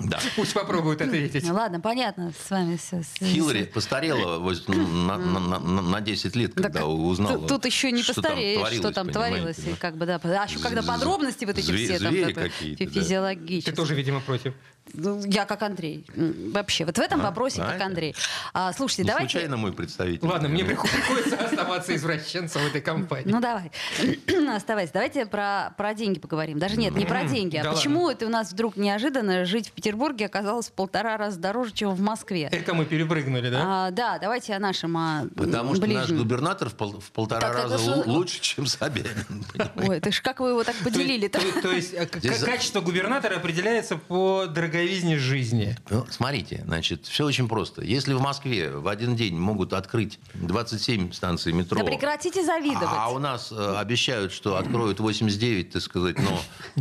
Да. 0.01 0.19
Пусть 0.35 0.55
попробуют 0.55 1.03
ответить. 1.03 1.49
Ладно, 1.49 1.81
понятно 1.81 2.33
с 2.47 2.51
вами 2.51 2.77
все. 2.77 3.03
Хиллари 3.21 3.65
постарела 3.65 4.39
на, 4.69 5.19
на- 5.19 5.59
на- 5.59 5.83
на 5.83 6.01
10 6.01 6.35
лет, 6.37 6.55
когда 6.55 6.87
узнала. 6.87 7.39
Тут, 7.39 7.49
тут 7.49 7.65
еще 7.67 7.93
не 7.93 8.03
постареешь, 8.03 8.79
что 8.79 8.93
там 8.93 9.09
творилось. 9.11 9.59
А 9.59 10.47
еще 10.47 10.59
когда 10.59 10.83
подробности 10.83 11.45
вот 11.45 11.59
эти 11.59 11.71
все 11.73 11.99
там 11.99 12.15
да. 12.35 12.43
Ты 12.77 12.87
физиологические. 12.87 13.75
тоже, 13.75 13.95
видимо, 13.95 14.21
против. 14.21 14.55
Ну, 14.94 15.20
Я 15.27 15.44
как 15.44 15.62
Андрей. 15.62 16.05
Вообще, 16.14 16.85
вот 16.85 16.96
в 16.96 17.01
этом 17.01 17.20
вопросе 17.20 17.62
а 17.62 17.72
как 17.72 17.83
Андрей. 17.83 18.14
А, 18.55 18.72
слушайте, 18.72 19.03
Не 19.03 19.09
давайте... 19.09 19.31
случайно 19.33 19.57
мой 19.57 19.72
представитель. 19.72 20.27
Ладно, 20.27 20.49
мне 20.49 20.64
приход- 20.64 20.90
приходится 20.90 21.37
оставаться 21.44 21.94
извращенцем 21.94 22.62
в 22.62 22.66
этой 22.66 22.81
компании. 22.81 23.31
Ну 23.31 23.40
давай, 23.40 23.70
оставайся. 24.55 24.92
Давайте 24.94 25.27
про, 25.27 25.75
про 25.77 25.94
деньги 25.94 26.18
поговорим. 26.18 26.59
Даже 26.59 26.77
нет, 26.77 26.94
не 26.96 27.05
про 27.05 27.25
деньги. 27.25 27.57
А 27.57 27.64
Да 27.64 27.72
почему 27.72 28.09
это 28.09 28.27
у 28.27 28.29
нас 28.29 28.53
вдруг 28.53 28.77
неожиданно 28.77 29.44
жить 29.44 29.68
в 29.68 29.72
Петербурге 29.72 30.27
оказалось 30.27 30.68
в 30.68 30.72
полтора 30.72 31.16
раза 31.16 31.38
дороже, 31.38 31.72
чем 31.72 31.94
в 31.94 32.01
Москве? 32.01 32.49
Это 32.53 32.75
мы 32.75 32.85
перепрыгнули, 32.85 33.51
да? 33.51 33.61
А, 33.64 33.90
да, 33.90 34.18
давайте 34.18 34.55
о 34.55 34.59
нашем 34.59 34.96
о 34.96 35.27
Потому 35.37 35.75
что 35.75 35.87
наш 35.87 36.07
ближнем. 36.07 36.18
губернатор 36.18 36.68
в, 36.70 36.75
пол- 36.75 37.01
в 37.01 37.11
полтора 37.11 37.40
Так 37.40 37.55
раза 37.64 37.79
что- 37.79 37.94
лу- 38.03 38.09
лучше, 38.09 38.40
чем 38.40 38.66
Собянин. 38.66 39.44
Ой, 39.77 40.01
ты 40.01 40.11
ж 40.12 40.20
как 40.22 40.40
вы 40.40 40.51
его 40.51 40.64
так 40.64 40.77
поделили-то? 40.77 41.38
То, 41.40 41.44
есть- 41.46 41.96
то- 41.96 42.07
то 42.20 42.29
есть 42.29 42.42
э, 42.42 42.46
качество 42.46 42.81
губернатора 42.81 43.37
определяется 43.37 43.96
по 43.96 44.46
дороговизне 44.77 45.19
жизни. 45.19 45.77
Ну, 45.91 46.07
смотрите, 46.11 46.62
значит, 46.67 47.07
все 47.07 47.25
очень 47.25 47.49
просто. 47.49 47.83
Если 47.83 48.12
в 48.12 48.21
Москве 48.21 48.71
в 48.71 48.89
один 48.89 49.17
день 49.17 49.37
могут 49.37 49.73
открыть 49.73 50.19
27 50.35 51.12
станций 51.12 51.53
метро... 51.53 51.79
Да 51.79 51.85
прекратите 51.85 52.45
завидовать. 52.45 52.89
А 52.91 53.11
у 53.11 53.19
нас 53.19 53.53
э, 53.53 53.77
обещают, 53.77 54.33
что 54.33 54.57
откроют 54.57 55.01
89, 55.01 55.71
так 55.71 55.83
сказать, 55.83 56.17
но, 56.19 56.41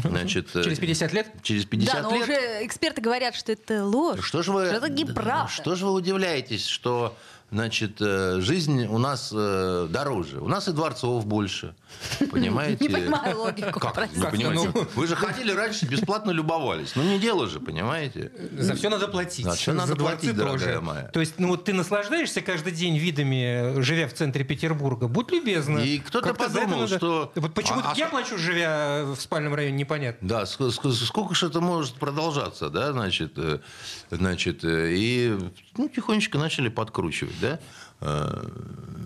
значит... 0.10 0.55
э, 0.55 0.63
Через 0.63 0.79
50 0.79 1.13
лет? 1.13 1.27
Через 1.41 1.65
50 1.65 1.93
да, 1.93 2.01
но 2.01 2.15
лет... 2.15 2.23
уже 2.23 2.65
эксперты 2.65 3.01
говорят, 3.01 3.36
что 3.36 3.51
это 3.51 3.86
ложь. 3.86 4.25
Что 4.25 4.41
же 4.41 4.51
вы, 4.51 4.63
это 4.63 4.89
неправда. 4.89 5.51
что 5.51 5.75
же 5.75 5.86
вы 5.86 5.93
удивляетесь, 5.93 6.65
что 6.65 7.15
значит, 7.51 7.97
э, 8.01 8.39
жизнь 8.41 8.86
у 8.86 8.97
нас 8.97 9.31
э, 9.34 9.88
дороже? 9.89 10.41
У 10.41 10.47
нас 10.47 10.67
и 10.67 10.71
дворцов 10.71 11.25
больше, 11.25 11.75
понимаете? 12.31 12.84
Не 12.84 12.89
понимаю 12.89 13.38
логику, 13.39 13.79
Как? 13.79 14.12
Не 14.15 14.23
понимаете? 14.23 14.71
Ну. 14.73 14.88
Вы 14.95 15.08
же 15.08 15.15
ходили 15.15 15.51
раньше, 15.51 15.86
бесплатно 15.86 16.31
любовались. 16.31 16.93
Ну, 16.95 17.03
не 17.03 17.19
дело 17.19 17.47
же, 17.47 17.60
понимаете? 17.60 18.31
За 18.58 18.75
все 18.75 18.89
надо 18.89 19.08
платить. 19.08 19.45
За 19.45 19.51
всё 19.51 19.73
надо 19.73 19.95
платить, 19.95 20.36
дорогая 20.36 20.81
моя. 20.81 21.03
То 21.10 21.19
есть, 21.19 21.36
ну 21.39 21.49
вот 21.49 21.63
ты 21.65 21.73
наслаждаешься 21.73 22.41
каждый 22.41 22.73
день 22.73 22.97
видами, 22.97 23.81
живя 23.81 24.08
в 24.08 24.13
центре 24.13 24.43
Петербурга. 24.43 25.08
Будь 25.08 25.31
любезна. 25.31 25.79
И 25.79 25.99
кто-то 25.99 26.34
подумал, 26.34 26.88
что- 26.88 27.31
Вот 27.36 27.53
почему 27.53 27.79
А- 27.79 27.91
а 27.91 27.97
я 27.97 28.08
плачу, 28.08 28.38
живя 28.38 29.03
в 29.05 29.15
спальном 29.19 29.53
районе, 29.55 29.77
непонятно. 29.77 30.27
Да, 30.27 30.43
ск- 30.43 30.69
ск- 30.69 30.91
сколько 30.91 31.36
же 31.36 31.47
это 31.47 31.62
может 31.62 31.95
продолжаться, 31.95 32.69
да, 32.69 32.91
значит, 32.91 33.34
э, 33.38 33.60
значит, 34.12 34.63
э, 34.63 34.91
и 34.93 35.38
ну, 35.77 35.89
тихонечко 35.89 36.38
начали 36.38 36.69
подкручивать, 36.69 37.39
да. 37.41 37.60
Э, 38.01 38.43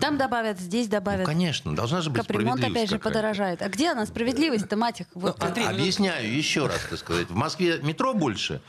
Там 0.00 0.16
добавят, 0.18 0.58
здесь 0.58 0.86
Ну, 0.86 0.92
добавят. 0.92 1.26
конечно, 1.26 1.74
должна 1.74 2.00
же 2.00 2.10
быть 2.10 2.22
Капремонт 2.22 2.58
справедливость 2.58 2.76
опять 2.76 2.90
же 2.90 2.98
какая-то. 2.98 3.18
подорожает. 3.18 3.62
А 3.62 3.68
где 3.68 3.90
она 3.92 4.06
справедливость-то, 4.06 4.76
мать 4.76 5.00
их? 5.02 5.06
Вот, 5.14 5.38
Ну, 5.38 5.46
Андрей, 5.46 5.64
ну, 5.66 5.70
Объясняю 5.72 6.34
еще 6.34 6.66
раз, 6.66 6.80
так 6.88 6.98
сказать. 6.98 7.28
В 7.28 7.34
Москве 7.34 7.78
метро 7.82 8.14
больше, 8.14 8.60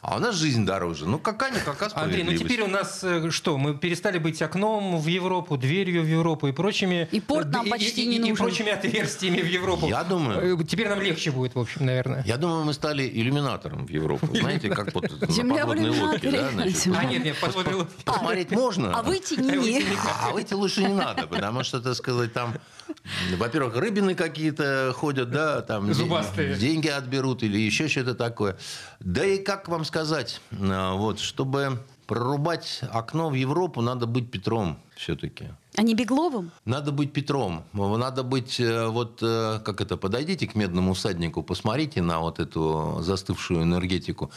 а 0.00 0.16
у 0.16 0.20
нас 0.20 0.36
жизнь 0.36 0.64
дороже. 0.64 1.06
Ну, 1.06 1.18
какая-никакая 1.18 1.90
Андрей, 1.94 2.22
ну 2.22 2.32
теперь 2.32 2.62
у 2.62 2.68
нас 2.68 3.00
э, 3.02 3.30
что? 3.30 3.58
Мы 3.58 3.76
перестали 3.76 4.18
быть 4.18 4.40
окном 4.42 5.00
в 5.00 5.06
Европу, 5.08 5.56
дверью 5.56 6.02
в 6.02 6.06
Европу 6.06 6.46
и 6.46 6.52
прочими... 6.52 7.08
И 7.10 7.20
порт 7.20 7.48
нам 7.48 7.66
и- 7.66 7.70
почти 7.70 8.04
и- 8.04 8.06
не 8.06 8.14
и- 8.14 8.18
и 8.18 8.20
нужен. 8.20 8.36
прочими 8.36 8.70
отверстиями 8.70 9.40
в 9.42 9.46
Европу. 9.46 9.88
Я 9.88 10.04
думаю- 10.04 10.60
Э, 10.60 10.64
Теперь 10.64 10.88
нам 10.88 11.00
легче 11.02 11.30
будет, 11.32 11.56
в 11.56 11.58
общем, 11.58 11.84
наверное. 11.86 12.22
Я 12.24 12.36
думаю, 12.36 12.64
мы 12.64 12.74
стали 12.74 13.08
иллюминатором 13.12 13.86
в 13.86 13.90
Европу. 13.90 14.28
Знаете, 14.34 14.68
как 14.68 14.94
вот 14.94 15.10
на 15.10 15.26
подводной 15.56 15.90
лодке, 15.90 16.30
да. 16.30 16.50
А, 16.96 17.04
нет, 17.04 17.24
нет, 17.24 17.36
подводный 17.40 17.74
лодки. 17.74 17.94
Посмотреть 18.04 18.50
можно. 18.52 18.94
А 18.96 19.02
выйти 19.02 19.34
не. 19.34 19.82
А 20.22 20.30
выйти 20.30 20.54
лучше 20.54 20.82
не 20.84 20.94
надо, 20.94 21.26
потому 21.26 21.64
что, 21.64 21.80
так 21.80 21.94
сказать, 21.96 22.32
там, 22.32 22.54
во-первых, 23.36 23.76
рыбины 23.76 24.14
какие-то 24.14 24.92
ходят, 24.96 25.30
да, 25.30 25.60
там 25.62 25.92
Зубастые. 25.92 26.54
деньги 26.54 26.88
отберут 26.88 27.42
или 27.42 27.58
еще 27.58 27.88
что-то 27.88 28.14
такое. 28.14 28.56
Да 29.00 29.24
и 29.24 29.38
как 29.38 29.68
вам 29.68 29.84
сказать, 29.88 30.40
а, 30.52 30.94
вот, 30.94 31.18
чтобы 31.18 31.82
прорубать 32.06 32.80
окно 32.92 33.28
в 33.30 33.34
Европу, 33.34 33.80
надо 33.80 34.06
быть 34.06 34.30
Петром 34.30 34.78
все-таки. 34.94 35.48
А 35.76 35.82
не 35.82 35.94
Бегловым? 35.94 36.50
Надо 36.64 36.92
быть 36.92 37.12
Петром. 37.12 37.64
Надо 37.72 38.22
быть, 38.22 38.60
э, 38.60 38.86
вот, 38.86 39.18
э, 39.22 39.60
как 39.64 39.80
это, 39.80 39.96
подойдите 39.96 40.46
к 40.46 40.54
медному 40.54 40.94
всаднику, 40.94 41.42
посмотрите 41.42 42.02
на 42.02 42.20
вот 42.20 42.40
эту 42.40 42.98
застывшую 43.00 43.62
энергетику. 43.62 44.30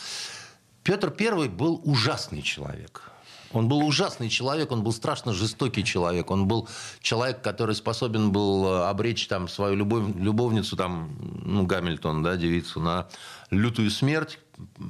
Петр 0.84 1.12
Первый 1.12 1.50
был 1.50 1.82
ужасный 1.84 2.42
человек. 2.42 3.12
Он 3.54 3.68
был 3.68 3.80
ужасный 3.86 4.30
человек, 4.30 4.72
он 4.72 4.84
был 4.84 4.94
страшно 4.94 5.34
жестокий 5.34 5.84
человек. 5.84 6.32
Он 6.32 6.48
был 6.48 6.70
человек, 7.02 7.42
который 7.42 7.76
способен 7.76 8.32
был 8.32 8.66
э, 8.66 8.90
обречь 8.90 9.28
там, 9.28 9.48
свою 9.48 9.76
любовь, 9.76 10.04
любовницу, 10.16 10.76
там, 10.76 11.10
ну, 11.44 11.66
Гамильтон, 11.66 12.24
да, 12.24 12.36
девицу, 12.36 12.80
на 12.80 13.08
лютую 13.50 13.92
смерть. 13.92 14.40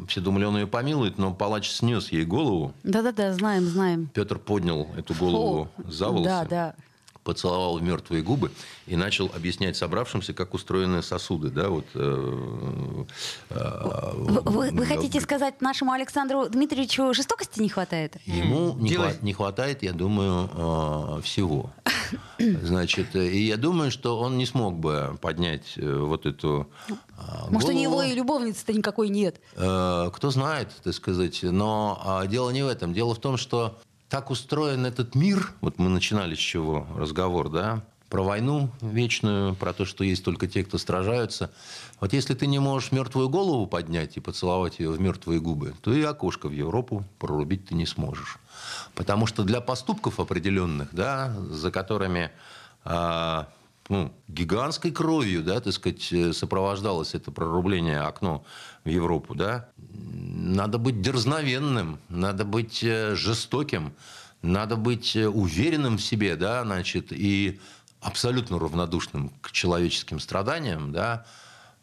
Все 0.08 0.22
думали, 0.22 0.46
он 0.46 0.58
ее 0.58 0.68
помилует, 0.68 1.18
но 1.18 1.34
палач 1.34 1.70
снес 1.70 2.12
ей 2.12 2.26
голову. 2.26 2.74
Да-да-да, 2.84 3.34
знаем, 3.34 3.66
знаем. 3.66 4.10
Петр 4.14 4.40
поднял 4.40 4.88
эту 4.98 5.14
голову 5.14 5.70
О, 5.78 5.92
за 5.92 6.10
волосы 6.10 6.24
Да, 6.26 6.46
да. 6.46 6.76
Поцеловал 7.24 7.78
в 7.78 7.84
мертвые 7.84 8.24
губы 8.24 8.52
и 8.88 8.96
начал 8.96 9.32
объяснять 9.36 9.78
собравшимся, 9.78 10.34
как 10.34 10.54
устроены 10.54 11.02
сосуды. 11.04 11.50
Да, 11.50 11.70
вот, 11.70 11.86
э, 11.94 13.06
э, 13.50 14.12
Вы, 14.16 14.42
вы- 14.42 14.72
вы 14.72 14.86
хотите 14.86 15.20
сказать 15.22 15.62
нашему 15.62 15.92
Александру 15.92 16.48
Дмитриевичу 16.50 17.14
жестокости 17.14 17.60
не 17.62 17.70
хватает? 17.70 18.18
Ему 18.26 18.74
не, 18.76 18.92
хва- 18.96 19.18
не 19.22 19.34
хватает, 19.34 19.84
я 19.84 19.94
думаю, 19.94 20.50
э, 21.18 21.22
всего. 21.22 21.72
Значит, 22.40 23.16
э, 23.16 23.28
и 23.28 23.46
я 23.46 23.58
думаю, 23.58 23.92
что 23.92 24.20
он 24.20 24.38
не 24.38 24.46
смог 24.46 24.76
бы 24.80 25.18
поднять 25.22 25.74
э, 25.78 25.98
вот 25.98 26.26
эту 26.26 26.68
э, 26.90 26.94
Может, 27.50 27.70
у 27.70 27.72
него 27.74 27.94
голову. 27.94 28.10
и 28.10 28.16
любовницы-то 28.16 28.74
никакой 28.74 29.10
нет. 29.10 29.40
Кто 29.54 30.32
знает, 30.32 30.70
так 30.84 30.94
сказать. 30.94 31.40
Но 31.44 32.02
а, 32.04 32.26
дело 32.28 32.50
не 32.50 32.64
в 32.64 32.68
этом. 32.68 32.94
Дело 32.94 33.14
в 33.14 33.20
том, 33.20 33.38
что 33.38 33.78
так 34.12 34.30
устроен 34.30 34.86
этот 34.86 35.16
мир. 35.16 35.54
Вот 35.62 35.80
мы 35.80 35.88
начинали 35.88 36.36
с 36.36 36.38
чего 36.38 36.86
разговор, 36.98 37.50
да? 37.50 37.82
Про 38.10 38.24
войну 38.24 38.70
вечную, 38.82 39.56
про 39.56 39.72
то, 39.72 39.86
что 39.86 40.04
есть 40.04 40.26
только 40.26 40.48
те, 40.48 40.66
кто 40.66 40.78
сражаются. 40.78 41.50
Вот 42.02 42.12
если 42.12 42.34
ты 42.34 42.46
не 42.46 42.60
можешь 42.60 42.92
мертвую 42.92 43.30
голову 43.30 43.68
поднять 43.68 44.18
и 44.18 44.20
поцеловать 44.20 44.80
ее 44.80 44.92
в 44.92 45.00
мертвые 45.00 45.40
губы, 45.40 45.74
то 45.82 45.94
и 45.94 46.04
окошко 46.04 46.50
в 46.50 46.52
Европу 46.52 47.06
прорубить 47.20 47.68
ты 47.68 47.74
не 47.74 47.86
сможешь. 47.86 48.38
Потому 48.96 49.28
что 49.28 49.44
для 49.44 49.62
поступков 49.62 50.20
определенных, 50.20 50.90
да, 50.94 51.34
за 51.50 51.72
которыми 51.72 52.32
а, 52.84 53.48
ну, 53.92 54.14
гигантской 54.30 54.92
кровью, 54.92 55.44
да, 55.44 55.60
так 55.60 55.74
сказать, 55.74 56.14
э, 56.14 56.32
сопровождалось 56.32 57.14
это 57.14 57.30
прорубление 57.30 58.00
окно 58.00 58.46
в 58.86 58.90
Европу, 58.90 59.36
да, 59.36 59.68
надо 59.78 60.78
быть 60.78 61.02
дерзновенным, 61.02 62.00
надо 62.08 62.46
быть 62.46 62.82
э, 62.86 63.16
жестоким, 63.16 63.94
надо 64.42 64.78
быть 64.78 65.18
э, 65.18 65.28
уверенным 65.28 65.98
в 65.98 66.02
себе, 66.02 66.38
да, 66.38 66.64
значит, 66.64 67.08
и 67.12 67.60
абсолютно 68.00 68.60
равнодушным 68.60 69.34
к 69.42 69.52
человеческим 69.52 70.22
страданиям, 70.22 70.94
да, 70.94 71.26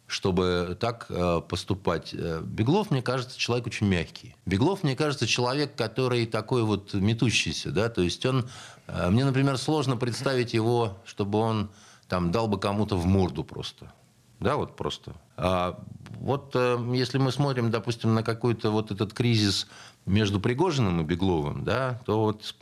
чтобы 0.07 0.79
так 0.81 1.11
поступать. 1.49 2.14
Беглов, 2.14 2.90
мне 2.90 3.02
кажется, 3.02 3.38
человек 3.38 3.67
очень 3.67 3.87
мягкий. 3.87 4.35
Беглов, 4.46 4.83
мне 4.83 4.96
кажется, 4.96 5.27
человек, 5.27 5.75
который 5.77 6.25
такой 6.25 6.63
вот 6.63 6.94
метущийся, 6.94 7.71
да, 7.71 7.90
то 7.90 8.00
есть 8.00 8.25
он... 8.25 8.48
Мне, 8.87 9.27
например, 9.27 9.59
сложно 9.59 9.98
представить 9.98 10.54
его, 10.54 10.96
чтобы 11.04 11.38
он 11.40 11.69
там 12.09 12.33
дал 12.33 12.48
бы 12.48 12.59
кому-то 12.59 12.96
в 12.96 13.06
морду 13.06 13.44
просто. 13.44 13.92
Да, 14.40 14.56
вот 14.56 14.77
просто. 14.77 15.15
А 15.37 15.81
вот 16.21 16.52
э, 16.54 16.79
если 16.94 17.19
мы 17.19 17.33
смотрим, 17.33 17.71
допустим, 17.71 18.15
на 18.15 18.23
какой-то 18.23 18.71
вот 18.71 18.92
этот 18.92 19.13
кризис 19.13 19.67
между 20.06 20.38
Пригожиным 20.38 21.00
и 21.00 21.04
Бегловым, 21.04 21.65
да, 21.65 22.00
то 22.06 22.21
вот 22.25 22.54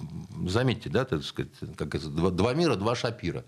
заметьте, 0.47 0.89
да, 0.89 1.05
так 1.05 1.23
сказать, 1.23 1.53
как 1.77 1.95
это, 1.95 2.09
два, 2.09 2.31
два 2.31 2.55
мира, 2.55 2.77
два 2.77 2.95
шапира. 2.95 3.45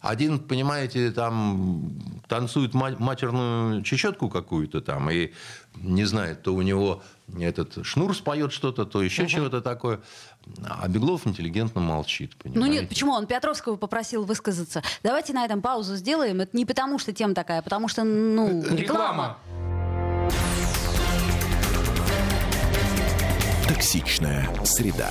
Один, 0.00 0.38
понимаете, 0.38 1.10
там 1.10 1.92
танцует 2.28 2.74
ма- 2.74 2.96
матерную 2.98 3.82
чечетку 3.82 4.28
какую-то 4.28 4.80
там 4.80 5.10
и 5.10 5.32
не 5.76 6.04
знает, 6.04 6.42
то 6.42 6.54
у 6.54 6.62
него 6.62 7.02
этот 7.38 7.84
шнур 7.84 8.14
споет 8.16 8.52
что-то, 8.52 8.84
то 8.84 9.02
еще 9.02 9.26
чего-то 9.26 9.60
такое. 9.60 10.00
А 10.64 10.86
Беглов 10.88 11.26
интеллигентно 11.26 11.80
молчит, 11.80 12.32
Ну 12.44 12.52
понимаете? 12.52 12.80
нет, 12.80 12.88
почему? 12.88 13.12
Он 13.12 13.26
Петровского 13.26 13.76
попросил 13.76 14.24
высказаться. 14.24 14.82
Давайте 15.02 15.32
на 15.32 15.44
этом 15.44 15.60
паузу 15.60 15.96
сделаем. 15.96 16.40
Это 16.40 16.56
не 16.56 16.64
потому, 16.64 16.98
что 16.98 17.12
тема 17.12 17.34
такая, 17.34 17.58
а 17.58 17.62
потому 17.62 17.88
что, 17.88 18.04
ну, 18.04 18.62
реклама. 18.62 18.76
Реклама. 18.78 19.38
Токсичная 23.68 24.48
среда. 24.64 25.10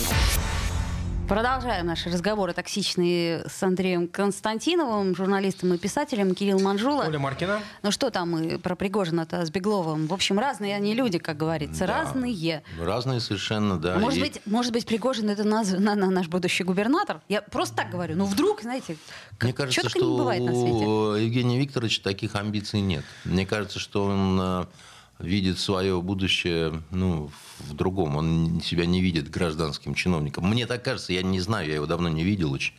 Продолжаем 1.35 1.85
наши 1.85 2.09
разговоры 2.09 2.51
токсичные 2.51 3.45
с 3.47 3.63
Андреем 3.63 4.09
Константиновым, 4.09 5.15
журналистом 5.15 5.73
и 5.73 5.77
писателем 5.77 6.35
Кирилл 6.35 6.59
Манжула. 6.59 7.05
Оля 7.05 7.19
Маркина. 7.19 7.61
Ну 7.83 7.91
что 7.91 8.09
там 8.11 8.31
мы 8.31 8.59
про 8.59 8.75
Пригожина-то 8.75 9.45
с 9.45 9.49
Бегловым? 9.49 10.07
В 10.07 10.13
общем, 10.13 10.37
разные 10.37 10.75
они 10.75 10.93
люди, 10.93 11.19
как 11.19 11.37
говорится, 11.37 11.87
Да. 11.87 12.03
разные. 12.03 12.63
Разные 12.77 13.21
совершенно, 13.21 13.79
да. 13.79 13.97
Может 13.97 14.17
И- 14.19 14.21
быть, 14.23 14.41
может 14.45 14.73
быть, 14.73 14.85
Пригожин 14.85 15.29
это 15.29 15.43
наз- 15.43 15.79
на- 15.79 15.95
на- 15.95 16.09
наш 16.09 16.27
будущий 16.27 16.65
губернатор? 16.65 17.21
Я 17.29 17.41
просто 17.41 17.77
так 17.77 17.91
говорю. 17.91 18.17
Ну 18.17 18.25
вдруг, 18.25 18.61
знаете, 18.63 18.97
как- 19.37 19.43
Мне 19.43 19.53
кажется, 19.53 19.87
что 19.89 19.99
не 19.99 20.17
бывает 20.17 20.43
на 20.43 20.51
свете. 20.53 20.85
у 20.85 21.13
Евгения 21.13 21.57
Викторовича 21.61 22.03
таких 22.03 22.35
амбиций 22.35 22.81
нет. 22.81 23.05
Мне 23.23 23.45
кажется, 23.45 23.79
что 23.79 24.03
он 24.03 24.37
э, 24.37 24.65
видит 25.19 25.59
свое 25.59 26.01
будущее 26.01 26.81
ну, 26.91 27.27
в 27.29 27.50
другом. 27.73 28.15
Он 28.17 28.61
себя 28.63 28.85
не 28.85 29.01
видит 29.01 29.29
гражданским 29.29 29.93
чиновником. 29.95 30.47
Мне 30.49 30.65
так 30.65 30.83
кажется, 30.83 31.13
я 31.13 31.21
не 31.23 31.39
знаю, 31.39 31.67
я 31.69 31.75
его 31.75 31.85
давно 31.85 32.09
не 32.09 32.23
видел 32.23 32.51
очень. 32.51 32.73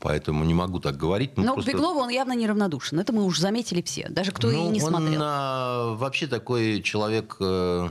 Поэтому 0.00 0.44
не 0.44 0.54
могу 0.54 0.78
так 0.78 0.96
говорить. 0.96 1.36
Ну, 1.36 1.42
Но 1.44 1.54
просто- 1.54 1.72
к 1.72 1.74
Беглову 1.74 1.98
он 2.00 2.08
явно 2.08 2.32
неравнодушен. 2.34 3.00
Это 3.00 3.12
мы 3.12 3.24
уже 3.24 3.40
заметили 3.40 3.82
все. 3.82 4.08
Даже 4.08 4.30
кто 4.30 4.48
Ну, 4.48 4.68
и 4.68 4.70
не 4.70 4.80
он 4.82 4.88
смотрел. 4.90 5.20
а, 5.24 5.94
вообще 5.96 6.28
такой 6.28 6.82
человек 6.82 7.36
э, 7.40 7.90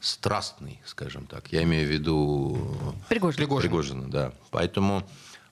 страстный, 0.00 0.80
скажем 0.84 1.26
так. 1.26 1.52
Я 1.52 1.62
имею 1.62 1.86
в 1.86 1.90
виду 1.92 2.58
Пригожин. 3.08 3.36
Пригожин. 3.36 3.70
Пригожина, 3.70 4.10
да. 4.10 4.32
Поэтому 4.50 5.04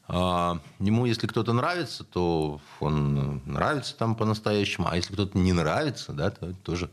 а, 0.09 0.59
ему, 0.81 1.07
если 1.07 1.29
кто-то 1.29 1.53
нравится, 1.53 2.03
то 2.03 2.61
он 2.81 3.41
нравится 3.47 3.95
там 3.97 4.17
по-настоящему. 4.17 4.89
А 4.91 4.97
если 4.97 5.13
кто-то 5.13 5.39
не 5.39 5.53
нравится, 5.53 6.13
да, 6.13 6.31
то 6.31 6.53
тоже 6.65 6.91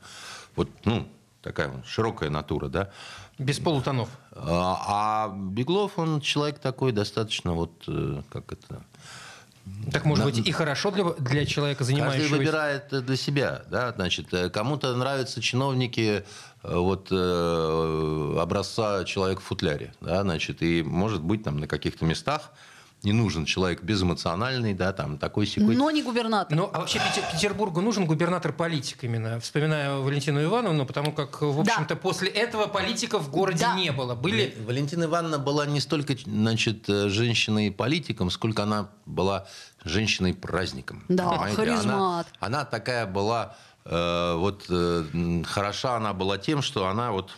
вот, 0.55 0.69
ну, 0.85 1.07
такая 1.41 1.71
широкая 1.85 2.29
натура, 2.29 2.67
да. 2.67 2.91
Без 3.37 3.59
полутонов. 3.59 4.09
А, 4.31 4.81
а 4.87 5.29
Беглов, 5.35 5.97
он 5.97 6.21
человек 6.21 6.59
такой 6.59 6.91
достаточно 6.91 7.53
вот, 7.53 7.83
э, 7.87 8.21
как 8.31 8.51
это... 8.51 8.83
Так 9.91 10.05
может 10.05 10.23
быть 10.23 10.37
и 10.37 10.51
хорошо 10.51 10.91
для, 10.91 11.03
для 11.03 11.45
человека, 11.45 11.79
Каждый 11.79 11.95
занимающегося... 11.95 12.35
выбирает 12.35 12.93
э, 12.93 13.01
для 13.01 13.17
себя, 13.17 13.63
да, 13.69 13.91
значит, 13.91 14.33
э, 14.33 14.49
кому-то 14.49 14.95
нравятся 14.95 15.41
чиновники 15.41 16.23
вот 16.63 17.11
образца 17.11 19.03
человек 19.05 19.39
в 19.39 19.43
футляре, 19.43 19.93
да, 20.01 20.23
значит, 20.23 20.61
и 20.61 20.81
может 20.83 21.21
быть 21.21 21.43
там 21.43 21.59
на 21.59 21.67
каких-то 21.67 22.03
местах 22.03 22.51
не 23.03 23.13
нужен 23.13 23.45
человек 23.45 23.83
безэмоциональный, 23.83 24.73
да, 24.73 24.91
там 24.91 25.17
такой 25.17 25.45
секой. 25.45 25.75
Но 25.75 25.91
не 25.91 26.01
губернатор. 26.01 26.57
Ну, 26.57 26.69
а 26.73 26.79
вообще 26.79 26.97
Пете- 26.99 27.23
Петербургу 27.31 27.81
нужен 27.81 28.05
губернатор-политик 28.05 29.03
именно. 29.03 29.39
Вспоминаю 29.39 30.01
Валентину 30.01 30.43
Ивановну, 30.43 30.85
потому 30.85 31.11
как, 31.11 31.41
в 31.41 31.59
общем-то, 31.59 31.95
после 31.95 32.29
этого 32.29 32.65
политиков 32.67 33.23
в 33.23 33.29
городе 33.31 33.59
Да. 33.65 33.75
не 33.75 33.91
было. 33.91 34.15
Были 34.15 34.55
Валентина 34.65 35.03
Ивановна 35.05 35.37
была 35.37 35.65
не 35.67 35.79
столько, 35.79 36.15
значит, 36.25 36.89
э, 36.89 37.09
женщиной-политиком, 37.09 38.31
сколько 38.31 38.63
она 38.63 38.89
была 39.05 39.45
женщиной-праздником. 39.83 41.03
Да, 41.07 41.29
понимаете? 41.29 41.61
Она, 41.61 41.65
харизмат. 41.71 42.27
она 42.39 42.65
такая 42.65 43.05
была, 43.05 43.55
э, 43.85 44.33
вот 44.37 44.65
э, 44.69 45.43
хороша 45.45 45.97
она 45.97 46.13
была 46.13 46.37
тем, 46.39 46.61
что 46.63 46.87
она 46.87 47.11
вот 47.11 47.37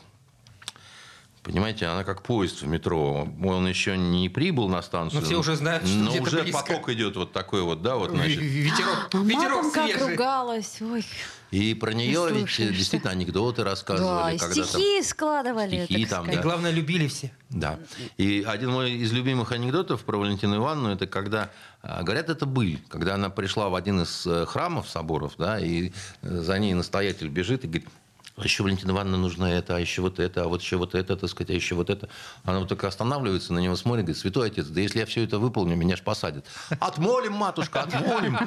Понимаете, 1.44 1.86
она 1.86 2.04
как 2.04 2.22
поезд 2.22 2.62
в 2.62 2.68
метро. 2.68 3.28
Он 3.44 3.68
еще 3.68 3.98
не 3.98 4.28
прибыл 4.30 4.68
на 4.68 4.82
станцию. 4.82 5.22
Но 5.22 5.26
все 5.26 5.40
уже 5.40 5.56
знают, 5.56 5.88
что 5.88 5.96
но 5.98 6.12
уже 6.22 6.42
близко. 6.44 6.62
поток 6.62 6.90
идет 6.90 7.16
вот 7.16 7.32
такой 7.32 7.62
вот, 7.64 7.82
да, 7.82 7.96
вот, 7.96 8.12
значит. 8.12 8.40
ветерок, 8.40 9.10
А 9.14 9.18
ветерок 9.18 9.56
матом 9.64 9.72
как 9.72 9.90
свежий. 9.90 10.12
ругалась. 10.12 10.78
Ой. 10.82 11.06
И 11.52 11.74
про 11.74 11.94
нее 11.94 12.28
ведь 12.30 12.40
слушаешь, 12.42 12.76
действительно 12.78 13.12
анекдоты 13.12 13.64
Да, 13.64 13.70
рассказывали. 13.72 14.36
и 14.36 14.38
когда 14.38 14.54
там- 14.56 14.64
стихи 14.66 15.02
складывали. 15.04 15.86
Стихи 15.86 16.06
там, 16.06 16.24
И 16.26 16.28
сказать. 16.28 16.44
главное, 16.44 16.72
любили 16.72 17.08
все. 17.08 17.32
Да. 17.50 17.80
И 18.18 18.44
один 18.46 18.70
мой 18.72 18.92
из 18.92 19.12
любимых 19.14 19.52
анекдотов 19.52 20.04
про 20.04 20.18
Валентину 20.18 20.58
Ивановну, 20.58 20.90
это 20.90 21.08
когда, 21.08 21.50
а, 21.82 22.04
говорят, 22.04 22.30
это 22.30 22.46
быль, 22.46 22.80
когда 22.90 23.16
она 23.16 23.30
пришла 23.32 23.70
в 23.70 23.76
один 23.76 24.02
из 24.02 24.28
э, 24.28 24.46
храмов, 24.46 24.88
соборов, 24.90 25.34
да, 25.40 25.60
и 25.60 25.92
э, 26.22 26.42
за 26.42 26.60
ней 26.60 26.74
настоятель 26.76 27.30
бежит 27.30 27.64
и 27.64 27.68
говорит, 27.68 27.88
а 27.88 27.92
еще 28.44 28.64
Валентина 28.64 28.92
Ивановна 28.92 29.18
нужно 29.18 29.46
это, 29.46 29.76
а 29.76 29.80
еще 29.80 30.02
вот 30.02 30.20
это, 30.20 30.44
а 30.44 30.48
вот 30.48 30.62
еще 30.62 30.78
вот 30.78 30.96
это, 30.96 31.16
так 31.16 31.30
сказать, 31.30 31.50
а 31.50 31.54
еще 31.54 31.76
вот 31.76 31.90
это. 31.90 32.10
Она 32.44 32.60
вот 32.60 32.68
только 32.68 32.88
останавливается, 32.88 33.54
на 33.54 33.60
него 33.60 33.76
смотрит, 33.76 34.06
говорит, 34.06 34.22
святой 34.22 34.48
отец, 34.48 34.68
да 34.68 34.82
если 34.82 35.00
я 35.00 35.06
все 35.06 35.24
это 35.24 35.40
выполню, 35.40 35.76
меня 35.76 35.96
ж 35.96 36.02
посадят. 36.02 36.46
Отмолим, 36.80 37.34
матушка, 37.34 37.82
отмолим. 37.82 38.38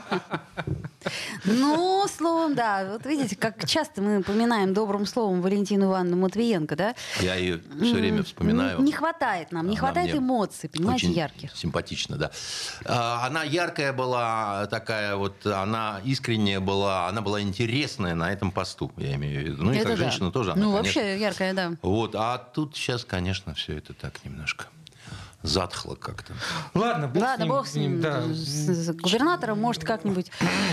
Ну, 1.45 2.07
словом, 2.09 2.55
да. 2.55 2.89
Вот 2.93 3.07
видите, 3.07 3.37
как 3.37 3.67
часто 3.67 4.03
мы 4.03 4.19
упоминаем 4.19 4.73
добрым 4.73 5.07
словом 5.07 5.43
Валентину 5.43 5.87
Ивановну 5.87 6.17
Матвиенко, 6.19 6.77
да? 6.77 6.95
Я 7.21 7.35
ее 7.35 7.61
все 7.81 7.95
время 7.95 8.23
вспоминаю. 8.23 8.81
Не 8.81 8.93
хватает 8.93 9.53
нам, 9.53 9.69
не 9.69 9.77
хватает 9.77 10.15
эмоций, 10.15 10.69
понимаете, 10.69 11.09
ярких. 11.09 11.57
Симпатично, 11.57 12.17
да. 12.17 12.31
А, 12.85 13.27
Она 13.27 13.43
яркая 13.43 13.93
была, 13.93 14.67
такая 14.67 15.17
вот, 15.17 15.45
она 15.47 16.01
искренняя 16.05 16.61
была, 16.61 17.09
она 17.09 17.21
была 17.21 17.41
интересная 17.41 18.15
на 18.15 18.33
этом 18.33 18.51
посту, 18.51 18.93
я 18.97 19.15
имею 19.15 19.41
в 19.41 19.45
виду. 19.45 19.65
Ну, 19.65 19.73
как 19.83 19.99
да. 19.99 20.05
женщина 20.05 20.31
тоже. 20.33 20.53
Она, 20.53 20.63
Ну, 20.65 20.77
конечно. 20.77 21.01
вообще 21.03 21.21
яркая, 21.21 21.55
да. 21.55 21.73
Вот, 21.83 22.15
а 22.15 22.39
тут 22.39 22.77
сейчас, 22.77 23.05
конечно, 23.05 23.55
все 23.55 23.79
это 23.79 23.95
так 23.95 24.25
немножко 24.25 24.67
затхло 25.43 25.95
как-то. 25.95 26.33
Ладно, 26.75 27.09
бог 27.09 27.23
Ладно, 27.23 27.37
с 27.37 27.39
ним. 27.45 27.49
бог 27.49 27.67
с 27.67 27.75
ним, 27.75 28.01
да. 28.01 28.23
с, 28.23 28.87
с 28.89 28.93
губернатором, 28.95 29.61
может, 29.61 29.85
как-нибудь 29.85 30.31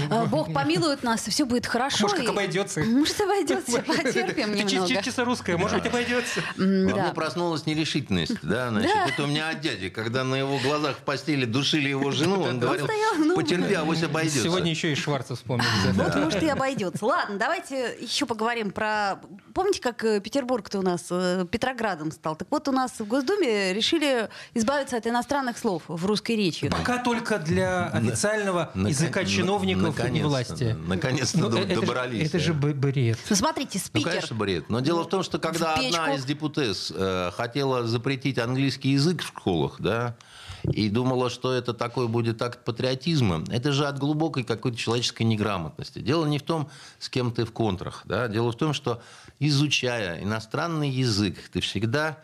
э, 0.09 0.25
Бог 0.29 0.53
помилует 0.53 1.03
нас, 1.03 1.27
и 1.27 1.31
все 1.31 1.45
будет 1.45 1.65
хорошо. 1.65 2.03
Может, 2.03 2.17
как 2.17 2.25
и- 2.27 2.29
обойдется. 2.29 2.79
Может, 2.81 3.19
обойдется, 3.21 3.81
потерпим 3.87 4.53
немного. 4.55 5.01
чисто 5.03 5.25
русское, 5.25 5.57
может 5.57 5.77
быть, 5.79 5.87
обойдется. 5.87 6.41
М, 6.57 6.87
Во 6.87 6.93
мне 6.93 7.03
Да. 7.03 7.11
проснулась 7.13 7.65
нерешительность, 7.65 8.35
да, 8.43 8.69
значит, 8.69 8.91
это 9.07 9.23
у 9.23 9.27
меня 9.27 9.49
от 9.49 9.61
дяди, 9.61 9.89
когда 9.89 10.23
на 10.23 10.35
его 10.35 10.57
глазах 10.59 10.97
в 10.97 11.01
постели 11.01 11.45
душили 11.45 11.89
его 11.89 12.11
жену, 12.11 12.41
он 12.41 12.59
говорил, 12.59 12.87
ну, 13.17 13.35
потерпи, 13.35 13.73
авось 13.73 14.03
обойдется. 14.03 14.43
Сегодня 14.43 14.69
еще 14.71 14.91
и 14.91 14.95
Шварца 14.95 15.35
вспомнили. 15.35 15.67
Вот, 15.93 16.15
может, 16.15 16.43
и 16.43 16.47
обойдется. 16.47 17.05
Ладно, 17.05 17.37
давайте 17.37 17.97
еще 17.99 18.25
поговорим 18.25 18.71
про... 18.71 19.19
Помните, 19.53 19.81
как 19.81 20.03
э, 20.03 20.19
Петербург-то 20.21 20.79
у 20.79 20.81
нас 20.81 21.07
э, 21.09 21.45
Петроградом 21.51 22.11
стал? 22.11 22.35
Так 22.35 22.47
вот, 22.51 22.67
у 22.67 22.71
нас 22.71 22.91
в 22.99 23.05
Госдуме 23.07 23.73
решили 23.73 24.29
избавиться 24.59 24.97
от 24.97 25.07
иностранных 25.07 25.57
слов 25.57 25.83
в 25.87 26.05
русской 26.05 26.35
речи. 26.35 26.69
Пока 26.69 26.99
только 26.99 27.39
для 27.39 27.87
официального 27.87 28.71
Нак- 28.75 28.89
языка 28.89 29.25
чиновников 29.25 29.97
и 29.97 30.01
наконец-то, 30.03 30.27
власти. 30.27 30.77
Наконец-то 30.87 31.37
Ну, 31.39 31.47
это 31.57 31.73
же- 31.75 31.81
добрались. 31.81 32.27
Это 32.27 32.39
же 32.39 32.53
б- 32.53 32.73
бред. 32.73 33.17
Ну, 33.29 33.35
смотрите, 33.35 33.71
Ну, 33.81 33.85
спикер. 33.85 34.09
конечно, 34.09 34.35
бред. 34.35 34.69
Но 34.69 34.79
дело 34.81 35.03
в 35.03 35.09
том, 35.09 35.23
что 35.23 35.39
когда 35.39 35.73
одна 35.73 36.13
из 36.15 36.25
депутес 36.25 36.93
э, 36.95 37.31
хотела 37.33 37.87
запретить 37.87 38.37
английский 38.37 38.89
язык 38.91 39.21
в 39.23 39.27
школах, 39.27 39.77
да, 39.79 40.15
и 40.63 40.89
думала, 40.89 41.29
что 41.29 41.53
это 41.53 41.73
такой 41.73 42.09
будет 42.09 42.41
акт 42.41 42.65
патриотизма. 42.65 43.45
Это 43.49 43.71
же 43.71 43.87
от 43.87 43.97
глубокой 43.97 44.43
какой-то 44.43 44.77
человеческой 44.77 45.23
неграмотности. 45.23 45.99
Дело 45.99 46.25
не 46.25 46.37
в 46.37 46.43
том, 46.43 46.69
с 46.99 47.07
кем 47.07 47.31
ты 47.31 47.45
в 47.45 47.53
контрах. 47.53 48.01
Да? 48.03 48.27
Дело 48.27 48.51
в 48.51 48.55
том, 48.57 48.73
что 48.73 49.01
изучая 49.39 50.21
иностранный 50.21 50.89
язык, 50.89 51.37
ты 51.53 51.61
всегда 51.61 52.17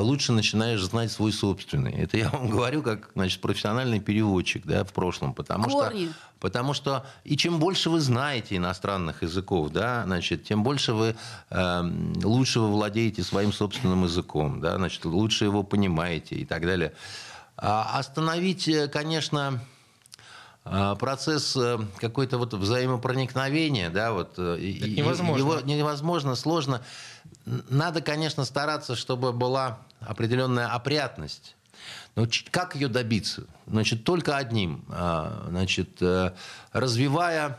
лучше 0.00 0.32
начинаешь 0.32 0.82
знать 0.82 1.12
свой 1.12 1.32
собственный. 1.32 1.92
Это 1.92 2.16
я 2.16 2.28
вам 2.32 2.48
говорю 2.48 2.82
как 2.82 3.10
значит, 3.14 3.40
профессиональный 3.40 4.00
переводчик 4.00 4.64
да, 4.64 4.84
в 4.84 4.92
прошлом. 4.92 5.34
Потому 5.34 5.68
Корни. 5.68 6.06
что, 6.06 6.14
потому 6.40 6.74
что 6.74 7.06
и 7.24 7.36
чем 7.36 7.58
больше 7.58 7.90
вы 7.90 8.00
знаете 8.00 8.56
иностранных 8.56 9.22
языков, 9.22 9.70
да, 9.70 10.04
значит, 10.04 10.44
тем 10.44 10.62
больше 10.62 10.92
вы 10.94 11.16
э, 11.50 11.90
лучше 12.22 12.60
вы 12.60 12.68
владеете 12.68 13.22
своим 13.22 13.52
собственным 13.52 14.04
языком, 14.04 14.60
да, 14.60 14.76
значит, 14.76 15.04
лучше 15.04 15.44
его 15.44 15.62
понимаете 15.62 16.36
и 16.36 16.44
так 16.44 16.62
далее. 16.62 16.92
А 17.56 17.98
остановить, 17.98 18.66
э, 18.68 18.88
конечно, 18.88 19.48
а, 19.48 19.58
процесс 20.64 21.56
э, 21.56 21.78
какой-то 21.98 22.38
вот 22.38 22.54
взаимопроникновения, 22.54 23.90
да, 23.90 24.12
вот 24.12 24.32
Это 24.38 24.58
невозможно. 24.58 25.38
его 25.38 25.60
невозможно, 25.60 26.34
сложно. 26.34 26.82
Надо, 27.44 28.00
конечно, 28.00 28.44
стараться, 28.44 28.96
чтобы 28.96 29.32
была 29.32 29.78
определенная 30.00 30.68
опрятность. 30.68 31.54
Но 32.16 32.26
как 32.50 32.74
ее 32.76 32.88
добиться? 32.88 33.44
Значит, 33.66 34.04
только 34.04 34.36
одним. 34.36 34.84
А, 34.88 35.46
значит, 35.48 36.00
э, 36.00 36.32
развивая, 36.72 37.58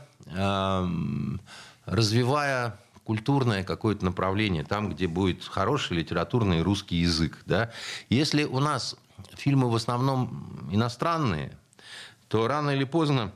развивая 1.85 2.79
культурное 3.05 3.63
какое-то 3.63 4.03
направление, 4.03 4.63
там, 4.63 4.89
где 4.89 5.07
будет 5.07 5.43
хороший 5.43 5.97
литературный 5.97 6.61
русский 6.61 6.97
язык. 6.97 7.37
Да? 7.45 7.71
Если 8.09 8.43
у 8.43 8.59
нас 8.59 8.95
фильмы 9.35 9.69
в 9.69 9.75
основном 9.75 10.67
иностранные, 10.71 11.55
то 12.35 12.49
рано 12.49 12.71
или 12.71 12.83
поздно 12.83 13.31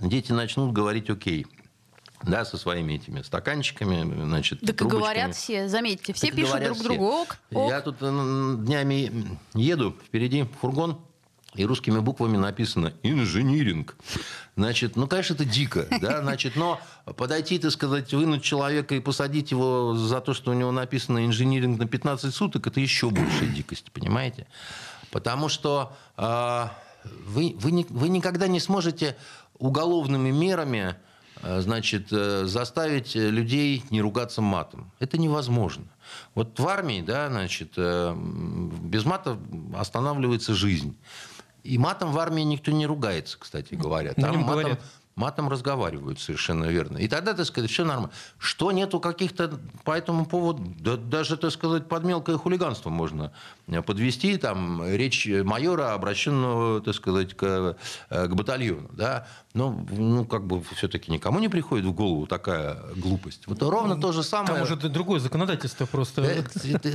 дети 0.00 0.32
начнут 0.32 0.72
говорить 0.72 1.08
«окей». 1.08 1.46
Да, 2.24 2.44
со 2.44 2.58
своими 2.58 2.94
этими 2.94 3.22
стаканчиками, 3.22 4.24
значит, 4.24 4.58
Так 4.58 4.70
и 4.70 4.72
трубочками. 4.72 5.00
говорят 5.02 5.36
все, 5.36 5.68
заметьте, 5.68 6.12
все 6.12 6.26
Так 6.26 6.34
и 6.34 6.42
пишут 6.42 6.64
друг 6.64 6.74
все. 6.74 6.84
другу 6.84 7.04
ок, 7.06 7.36
ок. 7.52 7.70
Я 7.70 7.80
тут 7.80 7.98
днями 7.98 9.38
еду, 9.54 9.96
впереди 10.04 10.48
фургон, 10.60 10.98
и 11.54 11.64
русскими 11.64 12.00
буквами 12.00 12.38
написано 12.38 12.92
«инжиниринг». 13.04 13.96
Значит, 14.56 14.96
ну, 14.96 15.06
конечно, 15.06 15.34
это 15.34 15.44
дико, 15.44 15.86
да, 16.00 16.20
значит, 16.22 16.56
но 16.56 16.80
подойти, 17.16 17.56
так 17.60 17.70
сказать, 17.70 18.12
вынуть 18.12 18.42
человека 18.42 18.96
и 18.96 19.00
посадить 19.00 19.52
его 19.52 19.94
за 19.94 20.20
то, 20.20 20.34
что 20.34 20.50
у 20.50 20.54
него 20.54 20.72
написано 20.72 21.24
«инжиниринг» 21.24 21.78
на 21.78 21.86
15 21.86 22.34
суток, 22.34 22.66
это 22.66 22.80
еще 22.80 23.10
большая 23.10 23.48
дикость, 23.48 23.92
понимаете? 23.92 24.48
Потому 25.12 25.48
что 25.48 25.96
э, 26.16 26.66
вы, 27.04 27.56
вы, 27.58 27.86
вы 27.88 28.08
никогда 28.08 28.48
не 28.48 28.60
сможете 28.60 29.16
уголовными 29.58 30.30
мерами 30.30 30.96
э, 31.42 31.60
значит, 31.60 32.08
э, 32.10 32.44
заставить 32.46 33.14
э, 33.14 33.30
людей 33.30 33.84
не 33.90 34.00
ругаться 34.00 34.42
матом. 34.42 34.90
Это 34.98 35.18
невозможно. 35.18 35.84
Вот 36.34 36.58
в 36.58 36.66
армии, 36.66 37.02
да, 37.02 37.28
значит, 37.28 37.76
без 37.76 39.04
мата 39.04 39.38
останавливается 39.76 40.54
жизнь. 40.54 40.96
И 41.62 41.78
матом 41.78 42.10
в 42.10 42.18
армии 42.18 42.42
никто 42.42 42.72
не 42.72 42.84
ругается, 42.86 43.38
кстати 43.38 43.74
говоря. 43.74 44.14
Там 44.14 44.38
матом, 44.38 44.46
говорят. 44.46 44.80
Матом 45.16 45.48
разговаривают, 45.48 46.20
совершенно 46.20 46.66
верно. 46.66 46.98
И 46.98 47.08
тогда, 47.08 47.34
так 47.34 47.46
сказать, 47.46 47.70
все 47.70 47.84
нормально. 47.84 48.12
Что 48.38 48.72
нету 48.72 49.00
каких-то 49.00 49.60
по 49.84 49.92
этому 49.92 50.26
поводу, 50.26 50.74
да, 50.78 50.96
даже, 50.96 51.36
так 51.36 51.50
сказать, 51.50 51.88
под 51.88 52.04
мелкое 52.04 52.36
хулиганство 52.38 52.90
можно 52.90 53.32
подвести, 53.86 54.36
там, 54.36 54.82
речь 54.86 55.26
майора, 55.26 55.94
обращенного, 55.94 56.80
так 56.80 56.94
сказать, 56.94 57.34
к, 57.34 57.76
э, 58.08 58.26
к 58.26 58.34
батальону, 58.34 58.88
да. 58.92 59.26
Но, 59.52 59.84
ну, 59.90 60.24
как 60.24 60.46
бы, 60.46 60.62
все-таки 60.76 61.10
никому 61.10 61.40
не 61.40 61.48
приходит 61.48 61.84
в 61.84 61.92
голову 61.92 62.26
такая 62.26 62.78
глупость. 62.94 63.42
Вот 63.46 63.60
ровно 63.62 64.00
то 64.00 64.12
же 64.12 64.22
самое. 64.22 64.54
Там 64.54 64.62
уже 64.62 64.76
другое 64.76 65.18
законодательство 65.18 65.86
просто. 65.86 66.44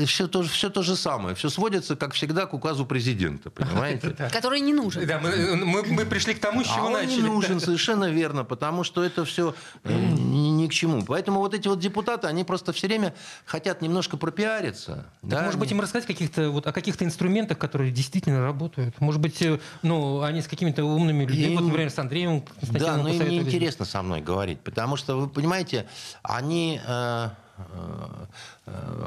все, 0.06 0.28
то, 0.28 0.42
все 0.44 0.70
то 0.70 0.82
же 0.82 0.96
самое. 0.96 1.36
Все 1.36 1.50
сводится, 1.50 1.98
как 1.98 2.14
всегда, 2.14 2.46
к 2.46 2.54
указу 2.54 2.86
президента, 2.86 3.50
понимаете? 3.50 4.16
Который 4.32 4.62
не 4.62 4.74
нужен. 4.74 5.06
Да, 5.06 5.20
мы, 5.20 5.56
мы, 5.58 5.84
мы 5.84 6.06
пришли 6.06 6.34
к 6.34 6.40
тому, 6.40 6.64
с 6.64 6.72
А 6.72 6.76
чего 6.76 6.88
он 6.88 6.94
начали. 6.94 7.22
не 7.22 7.28
нужен, 7.28 7.60
совершенно 7.60 8.06
верно, 8.16 8.44
потому 8.44 8.84
что 8.84 9.04
это 9.04 9.26
все 9.26 9.54
ни, 9.84 10.50
ни 10.50 10.68
к 10.68 10.72
чему. 10.72 11.04
Поэтому 11.04 11.40
вот 11.40 11.54
эти 11.54 11.68
вот 11.68 11.80
депутаты, 11.80 12.28
они 12.28 12.44
просто 12.44 12.74
все 12.74 12.88
время 12.88 13.14
хотят 13.46 13.82
немножко 13.82 14.18
пропиариться. 14.18 15.06
Так, 15.22 15.30
да? 15.30 15.42
может 15.44 15.60
быть, 15.60 15.72
им 15.72 15.82
рассказать 15.82 16.08
каких-то, 16.08 16.50
вот, 16.50 16.66
о 16.66 16.72
каких-то 16.72 17.06
инструментах, 17.06 17.58
которые 17.58 17.92
действительно 17.92 18.42
работают? 18.42 19.00
Может 19.00 19.22
быть, 19.22 19.42
э, 19.42 19.60
ну, 19.84 20.22
они 20.22 20.42
с 20.42 20.48
какими-то 20.48 20.84
умными 20.84 21.26
людьми, 21.26 21.54
Им- 21.54 21.56
вот, 21.56 21.66
например, 21.66 21.90
с 21.90 22.00
Андреем 22.00 22.44
Да, 22.62 22.98
но 22.98 23.10
им 23.10 23.30
неинтересно 23.30 23.86
со 23.86 24.02
мной 24.02 24.22
говорить, 24.22 24.60
потому 24.62 24.96
что, 24.96 25.20
вы 25.20 25.28
понимаете, 25.28 25.86
они, 26.24 26.82
э, 26.86 26.96
э, 26.96 27.30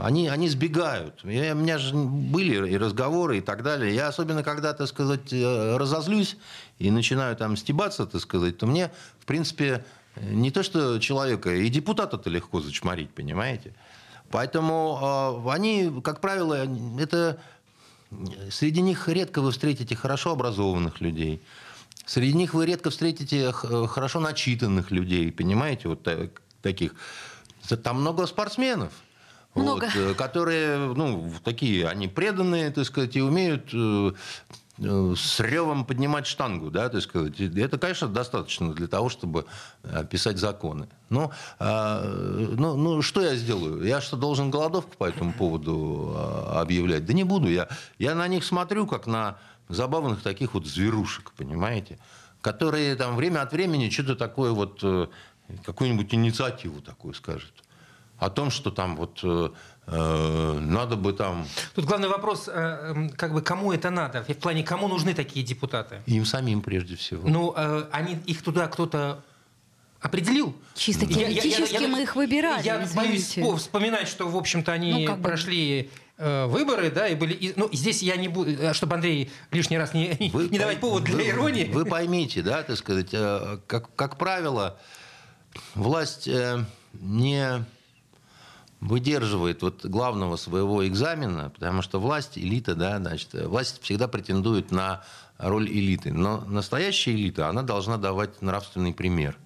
они, 0.01 0.29
они 0.29 0.49
сбегают. 0.49 1.21
Я- 1.25 1.55
у 1.55 1.59
меня 1.59 1.79
же 1.79 1.95
были 1.95 2.71
и 2.71 2.77
разговоры 2.79 3.39
и 3.39 3.41
так 3.41 3.63
далее. 3.63 3.95
Я 3.95 4.09
особенно, 4.09 4.43
когда, 4.43 4.73
так 4.73 4.89
сказать, 4.89 5.33
э, 5.33 5.77
разозлюсь 5.77 6.37
и 6.79 6.91
начинаю 6.91 7.37
там 7.37 7.57
стебаться, 7.57 8.07
так 8.07 8.21
сказать, 8.21 8.59
то 8.59 8.67
мне, 8.67 8.91
в 9.21 9.27
принципе, 9.27 9.85
не 10.17 10.51
то 10.51 10.63
что 10.63 10.99
человека, 10.99 11.55
и 11.55 11.69
депутата-то 11.69 12.31
легко 12.31 12.61
зачморить, 12.61 13.11
понимаете? 13.11 13.73
Поэтому 14.31 15.43
э, 15.47 15.51
они, 15.51 16.01
как 16.03 16.21
правило, 16.21 16.67
это 16.99 17.39
среди 18.51 18.81
них 18.81 19.09
редко 19.09 19.41
вы 19.43 19.51
встретите 19.51 19.95
хорошо 19.97 20.33
образованных 20.33 21.01
людей. 21.01 21.41
Среди 22.07 22.33
них 22.33 22.55
вы 22.55 22.65
редко 22.67 22.89
встретите 22.91 23.53
хорошо 23.53 24.21
начитанных 24.21 24.91
людей, 24.91 25.31
понимаете, 25.31 25.89
вот 25.89 26.03
та- 26.03 26.29
таких. 26.63 26.95
Там 27.77 28.01
много 28.01 28.27
спортсменов. 28.27 28.93
Много. 29.55 29.87
вот, 29.87 29.97
э, 29.97 30.15
которые, 30.15 30.95
ну, 30.95 31.33
такие, 31.45 31.89
они 31.89 32.09
преданные, 32.09 32.71
так 32.71 32.85
сказать, 32.85 33.17
и 33.17 33.23
умеют 33.23 33.71
э, 33.73 34.13
э, 34.79 35.15
с 35.17 35.41
ревом 35.41 35.85
поднимать 35.85 36.27
штангу, 36.27 36.71
да, 36.71 36.89
так 36.89 37.03
сказать. 37.03 37.41
Это, 37.41 37.79
конечно, 37.79 38.09
достаточно 38.09 38.73
для 38.73 38.87
того, 38.87 39.09
чтобы 39.09 39.47
писать 40.11 40.39
законы. 40.39 40.89
Но, 41.11 41.33
э, 41.59 42.47
ну, 42.57 42.77
ну, 42.77 43.03
что 43.03 43.23
я 43.23 43.35
сделаю? 43.35 43.83
Я 43.83 44.01
что, 44.01 44.17
должен 44.17 44.51
голодовку 44.51 44.97
по 44.97 45.05
этому 45.05 45.33
поводу 45.33 46.15
э, 46.15 46.61
объявлять? 46.61 47.07
Да 47.07 47.13
не 47.13 47.25
буду. 47.25 47.49
Я, 47.49 47.69
я 47.99 48.15
на 48.15 48.29
них 48.29 48.45
смотрю, 48.45 48.87
как 48.87 49.07
на 49.07 49.39
забавных 49.69 50.23
таких 50.23 50.55
вот 50.55 50.67
зверушек, 50.67 51.33
понимаете? 51.33 51.99
Которые 52.41 52.95
там 52.95 53.17
время 53.17 53.43
от 53.43 53.53
времени 53.53 53.91
что-то 53.91 54.15
такое 54.15 54.53
вот, 54.53 54.83
какую-нибудь 55.65 56.13
инициативу 56.15 56.81
такую 56.81 57.15
скажут. 57.15 57.53
О 58.19 58.31
том, 58.31 58.51
что 58.51 58.71
там 58.73 58.97
вот 58.97 59.21
э, 59.23 59.51
э, 59.87 60.59
надо 60.61 60.97
бы 60.97 61.13
там 61.13 61.47
Тут 61.77 61.85
главный 61.85 62.09
вопрос, 62.09 62.49
э, 62.49 62.53
м, 62.53 63.11
как 63.11 63.33
бы, 63.33 63.43
кому 63.43 63.73
это 63.73 63.91
надо? 63.91 64.25
В 64.25 64.37
плане, 64.39 64.65
кому 64.65 64.89
нужны 64.89 65.15
такие 65.15 65.45
депутаты? 65.47 66.03
им 66.07 66.25
самим 66.25 66.61
прежде 66.61 66.97
всего. 66.97 67.29
Ну, 67.29 67.55
э, 67.57 67.85
они, 67.93 68.19
их 68.27 68.43
туда 68.43 68.67
кто-то 68.67 69.23
определил? 70.01 70.55
Чисто 70.75 71.05
Я- 71.07 71.23
я- 71.23 71.29
я- 71.29 71.41
теоретически 71.43 71.83
я- 71.83 71.89
мы 71.89 72.03
их 72.03 72.17
выбирали, 72.17 72.65
Я 72.65 72.79
боюсь 72.95 73.21
извините. 73.35 73.41
вспо- 73.41 73.57
вспоминать, 73.57 74.09
что, 74.09 74.29
в 74.29 74.37
общем-то, 74.37 74.73
они 74.73 75.07
Ну, 75.07 75.17
прошли 75.23 75.89
э, 76.21 76.47
выборы, 76.47 76.91
да, 76.91 77.07
и 77.07 77.15
были... 77.15 77.33
и- 77.33 77.53
ну, 77.55 77.69
здесь 77.73 78.03
я 78.03 78.17
не 78.17 78.27
буду... 78.27 78.51
э, 78.51 78.75
Чтобы 78.75 78.97
Андрей 78.97 79.31
лишний 79.53 79.79
раз 79.79 79.95
не, 79.95 80.09
не- 80.21 80.31
Вы 80.31 80.49
не 80.49 80.59
давать 80.59 80.81
повод 80.81 81.05
для 81.05 81.15
вы- 81.15 81.29
иронии. 81.29 81.71
Вы 81.73 81.85
поймите, 81.85 82.43
да, 82.43 82.65
так 82.65 82.77
сказать, 82.77 83.11
э, 83.13 83.59
как, 83.69 83.95
как 83.95 84.19
правило, 84.19 84.77
власть 85.75 86.29
э, 86.29 86.65
не 86.93 87.65
выдерживает 88.81 89.63
вот 89.63 89.85
главного 89.85 90.37
своего 90.37 90.87
экзамена, 90.87 91.51
потому 91.51 91.83
что 91.83 92.01
власть, 92.01 92.39
элита, 92.39 92.75
да, 92.75 92.99
значит, 92.99 93.31
власть 93.33 93.83
всегда 93.83 94.07
претендует 94.09 94.71
на 94.71 95.03
роль 95.39 95.69
элиты. 95.69 96.13
Но 96.13 96.41
настоящая 96.43 97.13
элита, 97.13 97.49
она 97.49 97.63
должна 97.63 97.97
давать 97.97 98.41
нравственный 98.43 98.93
пример. 98.93 99.37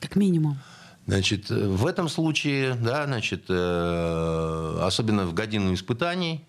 Как 0.00 0.16
минимум. 0.16 0.58
Значит, 1.06 1.50
в 1.50 1.86
этом 1.86 2.08
случае, 2.08 2.74
да, 2.74 3.06
значит, 3.06 3.46
э, 3.48 4.78
особенно 4.82 5.26
в 5.26 5.34
годину 5.34 5.74
испытаний, 5.74 6.44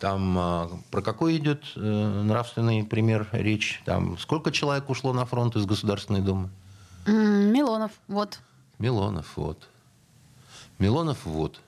там 0.00 0.36
э, 0.36 0.68
про 0.90 1.00
какой 1.00 1.36
идет 1.36 1.62
э, 1.76 1.80
нравственный 2.24 2.82
пример 2.82 3.28
речь? 3.30 3.80
Там 3.84 4.18
сколько 4.18 4.50
человек 4.50 4.90
ушло 4.90 5.12
на 5.12 5.24
фронт 5.26 5.54
из 5.54 5.64
Государственной 5.64 6.22
Думы? 6.22 6.50
Милонов, 7.06 7.92
вот. 8.08 8.40
Милонов, 8.78 9.36
вот. 9.36 9.68
Милонов, 10.78 11.24
вот. 11.24 11.60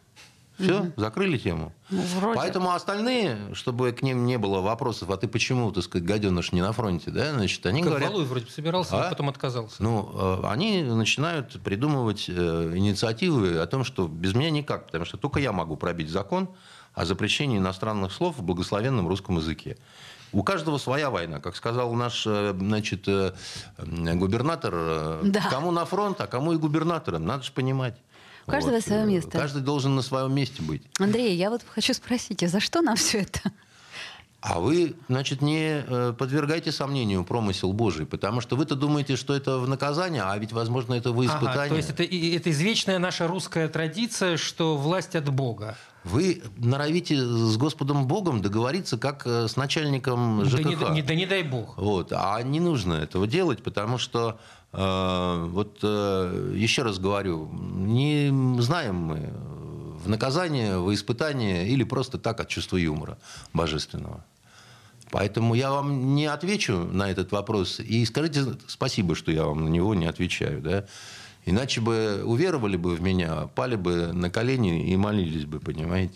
Все, 0.58 0.92
закрыли 0.96 1.36
тему. 1.36 1.72
Ну, 1.90 2.00
вроде. 2.16 2.36
Поэтому 2.36 2.72
остальные, 2.72 3.54
чтобы 3.54 3.90
к 3.90 4.02
ним 4.02 4.24
не 4.24 4.38
было 4.38 4.60
вопросов, 4.60 5.10
а 5.10 5.16
ты 5.16 5.26
почему, 5.26 5.72
так 5.72 5.82
сказать, 5.82 6.06
гаденыш 6.06 6.52
не 6.52 6.62
на 6.62 6.72
фронте, 6.72 7.10
да, 7.10 7.32
значит, 7.32 7.66
они 7.66 7.82
Как 7.82 7.90
говорят... 7.90 8.10
Валуев 8.10 8.28
вроде 8.28 8.46
собирался, 8.46 8.96
А? 8.96 9.04
но 9.04 9.10
потом 9.10 9.28
отказался. 9.30 9.82
Ну, 9.82 10.10
э, 10.14 10.46
они 10.46 10.82
начинают 10.82 11.60
придумывать 11.62 12.26
э, 12.28 12.72
инициативы 12.76 13.58
о 13.58 13.66
том, 13.66 13.82
что 13.82 14.06
без 14.06 14.34
меня 14.34 14.50
никак, 14.50 14.86
потому 14.86 15.04
что 15.04 15.16
только 15.16 15.40
я 15.40 15.50
могу 15.50 15.76
пробить 15.76 16.08
закон 16.08 16.48
о 16.94 17.04
запрещении 17.04 17.58
иностранных 17.58 18.12
слов 18.12 18.38
в 18.38 18.42
благословенном 18.42 19.08
русском 19.08 19.38
языке. 19.38 19.76
У 20.34 20.42
каждого 20.42 20.78
своя 20.78 21.10
война. 21.10 21.38
Как 21.40 21.54
сказал 21.54 21.92
наш 21.94 22.24
э, 22.26 22.52
значит, 22.58 23.06
э, 23.06 23.32
губернатор, 23.78 24.72
э, 24.74 25.20
Да. 25.24 25.42
кому 25.48 25.70
на 25.70 25.84
фронт, 25.84 26.20
а 26.20 26.26
кому 26.26 26.52
и 26.52 26.56
губернатором. 26.56 27.24
Надо 27.24 27.44
же 27.44 27.52
понимать. 27.52 27.94
У 28.46 28.50
каждого 28.50 28.80
свое 28.80 29.06
место. 29.06 29.30
Каждый 29.30 29.62
должен 29.62 29.94
на 29.94 30.02
своем 30.02 30.34
месте 30.34 30.60
быть. 30.60 30.82
Андрей, 30.98 31.36
я 31.36 31.50
вот 31.50 31.62
хочу 31.66 31.94
спросить, 31.94 32.42
а 32.42 32.48
за 32.48 32.60
что 32.60 32.82
нам 32.82 32.96
все 32.96 33.20
это? 33.20 33.40
А 34.46 34.60
вы, 34.60 34.94
значит, 35.08 35.40
не 35.40 35.82
э, 35.86 36.12
подвергайте 36.18 36.70
сомнению 36.70 37.24
промысел 37.24 37.72
Божий, 37.72 38.04
потому 38.04 38.42
что 38.42 38.56
вы-то 38.56 38.74
думаете, 38.74 39.16
что 39.16 39.34
это 39.34 39.56
в 39.58 39.66
наказание, 39.66 40.20
а 40.22 40.36
ведь, 40.36 40.52
возможно, 40.52 40.92
это 40.92 41.08
Ага, 41.10 41.24
испытание. 41.24 41.70
то 41.70 41.76
есть 41.76 41.88
это, 41.88 42.02
это 42.02 42.50
извечная 42.50 42.98
наша 42.98 43.26
русская 43.26 43.68
традиция, 43.68 44.36
что 44.36 44.76
власть 44.76 45.16
от 45.16 45.30
Бога. 45.30 45.78
Вы 46.04 46.42
норовите 46.58 47.16
с 47.16 47.56
Господом 47.56 48.06
Богом 48.06 48.42
договориться, 48.42 48.98
как 48.98 49.26
э, 49.26 49.48
с 49.48 49.56
начальником 49.56 50.40
Да 50.44 50.50
ЖКХ. 50.50 50.64
не, 50.66 50.74
не- 50.96 51.02
да 51.02 51.14
не 51.14 51.24
дай 51.24 51.42
Бог. 51.42 51.78
Вот. 51.78 52.12
А 52.14 52.42
не 52.42 52.60
нужно 52.60 52.92
этого 52.92 53.26
делать, 53.26 53.62
потому 53.62 53.96
что, 53.96 54.38
э, 54.74 55.46
вот 55.48 55.78
э, 55.82 56.52
еще 56.54 56.82
раз 56.82 56.98
говорю, 56.98 57.48
не 57.50 58.28
знаем 58.60 58.96
мы 58.96 59.30
в 60.04 60.08
наказание, 60.10 60.78
в 60.78 60.92
испытание 60.92 61.66
или 61.66 61.82
просто 61.82 62.18
так 62.18 62.40
от 62.40 62.48
чувства 62.48 62.76
юмора 62.76 63.16
божественного. 63.54 64.22
Поэтому 65.14 65.54
я 65.54 65.70
вам 65.70 66.16
не 66.16 66.26
отвечу 66.26 66.76
на 66.76 67.08
этот 67.08 67.30
вопрос. 67.30 67.78
И 67.78 68.04
скажите 68.04 68.56
спасибо, 68.66 69.14
что 69.14 69.30
я 69.30 69.44
вам 69.44 69.64
на 69.64 69.68
него 69.68 69.94
не 69.94 70.06
отвечаю. 70.06 70.60
Да? 70.60 70.86
Иначе 71.46 71.80
бы 71.82 72.22
уверовали 72.24 72.76
бы 72.76 72.94
в 72.94 73.02
меня, 73.02 73.48
пали 73.54 73.76
бы 73.76 74.12
на 74.12 74.30
колени 74.30 74.88
и 74.88 74.96
молились 74.96 75.44
бы, 75.44 75.60
понимаете? 75.60 76.14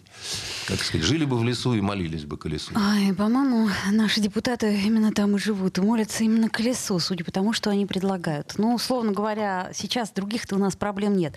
Как 0.66 0.81
сказать, 0.81 1.07
жили 1.07 1.26
бы 1.26 1.39
в 1.39 1.45
лесу 1.45 1.74
и 1.74 1.81
молились 1.83 2.24
бы 2.24 2.39
колесу. 2.39 2.72
Ай, 2.74 3.12
по-моему, 3.12 3.68
наши 3.91 4.20
депутаты 4.20 4.74
именно 4.74 5.12
там 5.12 5.37
и 5.37 5.39
живут, 5.39 5.76
и 5.79 5.81
молятся 5.83 6.24
именно 6.24 6.49
к 6.49 6.61
лесу, 6.61 6.99
судя 6.99 7.24
по 7.24 7.33
тому, 7.33 7.53
что 7.53 7.68
они 7.70 7.85
предлагают. 7.85 8.55
Ну, 8.57 8.74
условно 8.74 9.12
говоря, 9.12 9.70
сейчас 9.74 10.11
других-то 10.12 10.57
у 10.57 10.59
нас 10.59 10.76
проблем 10.76 11.16
нет. 11.16 11.35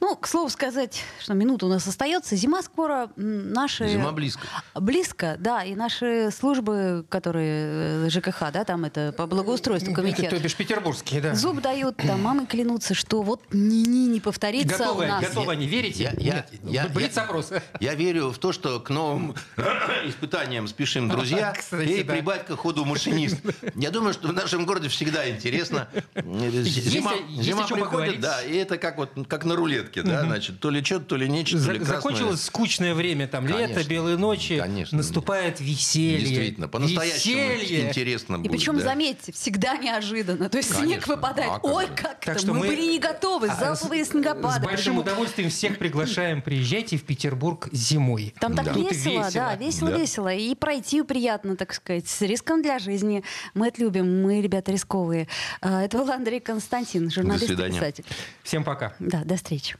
Ну, 0.00 0.16
к 0.16 0.26
слову 0.26 0.48
сказать, 0.48 1.02
что 1.20 1.34
минута 1.34 1.66
у 1.66 1.68
нас 1.68 1.86
остается, 1.86 2.36
зима 2.36 2.62
скоро, 2.62 3.10
наши... 3.16 3.88
Зима 3.88 4.12
близко. 4.12 4.46
Близко, 4.74 5.36
да, 5.38 5.64
и 5.64 5.74
наши 5.74 6.30
службы, 6.30 7.04
которые 7.10 8.06
э, 8.06 8.08
ЖКХ, 8.08 8.52
да, 8.52 8.64
там 8.64 8.84
это 8.84 9.12
по 9.16 9.26
благоустройству 9.26 9.92
комитет, 9.92 10.30
то 10.30 10.38
бишь 10.38 10.56
петербургские, 10.56 11.20
да. 11.20 11.34
зуб 11.34 11.60
дают, 11.60 11.96
там 11.98 12.22
мамы 12.22 12.46
клянутся, 12.46 12.94
что 12.94 13.22
вот 13.22 13.33
ни-ни 13.52 14.08
не 14.08 14.20
повторится 14.20 14.76
Готовы, 14.78 15.04
у 15.04 15.08
нас. 15.08 15.24
готовы 15.24 15.52
они, 15.52 15.66
верите? 15.66 16.04
Я- 16.04 16.12
я- 16.18 16.34
Нет. 16.34 16.52
я- 16.64 16.88
Блиц 16.88 17.16
я- 17.16 17.22
опрос. 17.22 17.50
Я 17.80 17.94
верю 17.94 18.30
в 18.30 18.38
то, 18.38 18.52
что 18.52 18.80
к 18.80 18.90
новым 18.90 19.34
испытаниям 20.06 20.68
спешим, 20.68 21.08
друзья. 21.08 21.52
Кстати, 21.58 21.88
и 21.88 22.02
да. 22.02 22.12
прибавь 22.14 22.46
к 22.46 22.56
ходу 22.56 22.84
машинист. 22.84 23.38
Я 23.74 23.90
думаю, 23.90 24.12
что 24.14 24.28
в 24.28 24.32
нашем 24.32 24.66
городе 24.66 24.88
всегда 24.88 25.28
интересно. 25.28 25.88
Зима, 26.14 27.12
есть 27.28 27.42
зима 27.42 27.66
чем 27.66 27.78
приходит, 27.78 27.80
поговорить. 27.90 28.20
да, 28.20 28.42
и 28.42 28.56
это 28.56 28.78
как 28.78 28.96
вот 28.98 29.10
как 29.28 29.44
на 29.44 29.56
рулетке, 29.56 30.02
да, 30.02 30.22
значит, 30.22 30.60
то 30.60 30.70
ли 30.70 30.82
что-то, 30.84 31.04
то 31.06 31.16
ли 31.16 31.28
нечто, 31.28 31.56
то 31.58 31.62
За- 31.64 31.72
ли 31.72 31.78
красное. 31.78 31.96
Закончилось 31.96 32.42
скучное 32.42 32.94
время, 32.94 33.26
там 33.28 33.46
лето, 33.46 33.58
Конечно. 33.74 33.88
белые 33.90 34.16
ночи, 34.16 34.58
Конечно. 34.58 34.98
наступает 34.98 35.60
веселье. 35.60 36.18
Действительно, 36.20 36.68
по-настоящему 36.68 37.54
интересно 37.88 38.36
И 38.36 38.38
будет. 38.38 38.52
причем, 38.52 38.76
да. 38.78 38.84
заметьте, 38.84 39.32
всегда 39.32 39.76
неожиданно. 39.76 40.48
То 40.48 40.58
есть 40.58 40.70
снег 40.70 40.80
Конечно. 41.04 41.14
выпадает. 41.16 41.50
А 41.50 41.54
как 41.54 41.64
Ой, 41.64 41.86
же. 41.86 41.92
как 41.94 42.20
Так 42.20 42.34
то 42.34 42.40
что 42.40 42.52
мы, 42.54 42.60
мы 42.60 42.66
были 42.68 42.82
не 42.92 42.98
готовы. 42.98 43.23
А, 43.32 43.54
Залповые 43.56 44.04
снегопады. 44.04 44.60
С 44.60 44.64
большим 44.64 44.98
удовольствием 44.98 45.50
всех 45.50 45.78
приглашаем. 45.78 46.42
Приезжайте 46.42 46.96
в 46.96 47.04
Петербург 47.04 47.68
зимой. 47.72 48.34
Там 48.40 48.54
так 48.54 48.74
весело, 48.76 49.28
да, 49.32 49.54
весело, 49.56 49.90
Да. 49.90 49.96
весело. 49.98 50.32
И 50.32 50.54
пройти 50.54 51.02
приятно, 51.02 51.56
так 51.56 51.72
сказать, 51.74 52.06
с 52.08 52.20
риском 52.22 52.62
для 52.62 52.78
жизни. 52.78 53.24
Мы 53.54 53.68
это 53.68 53.80
любим, 53.80 54.22
мы 54.22 54.40
ребята 54.40 54.72
рисковые. 54.72 55.28
А, 55.60 55.82
Это 55.82 55.98
был 55.98 56.10
Андрей 56.10 56.40
Константин, 56.40 57.10
журналист 57.10 57.44
и 57.44 57.46
свидания. 57.48 57.74
писатель. 57.78 58.04
Всем 58.42 58.64
пока. 58.64 58.94
Да, 58.98 59.22
до 59.24 59.36
встречи. 59.36 59.76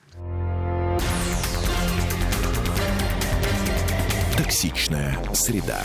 Токсичная 4.37 5.17
среда. 5.33 5.85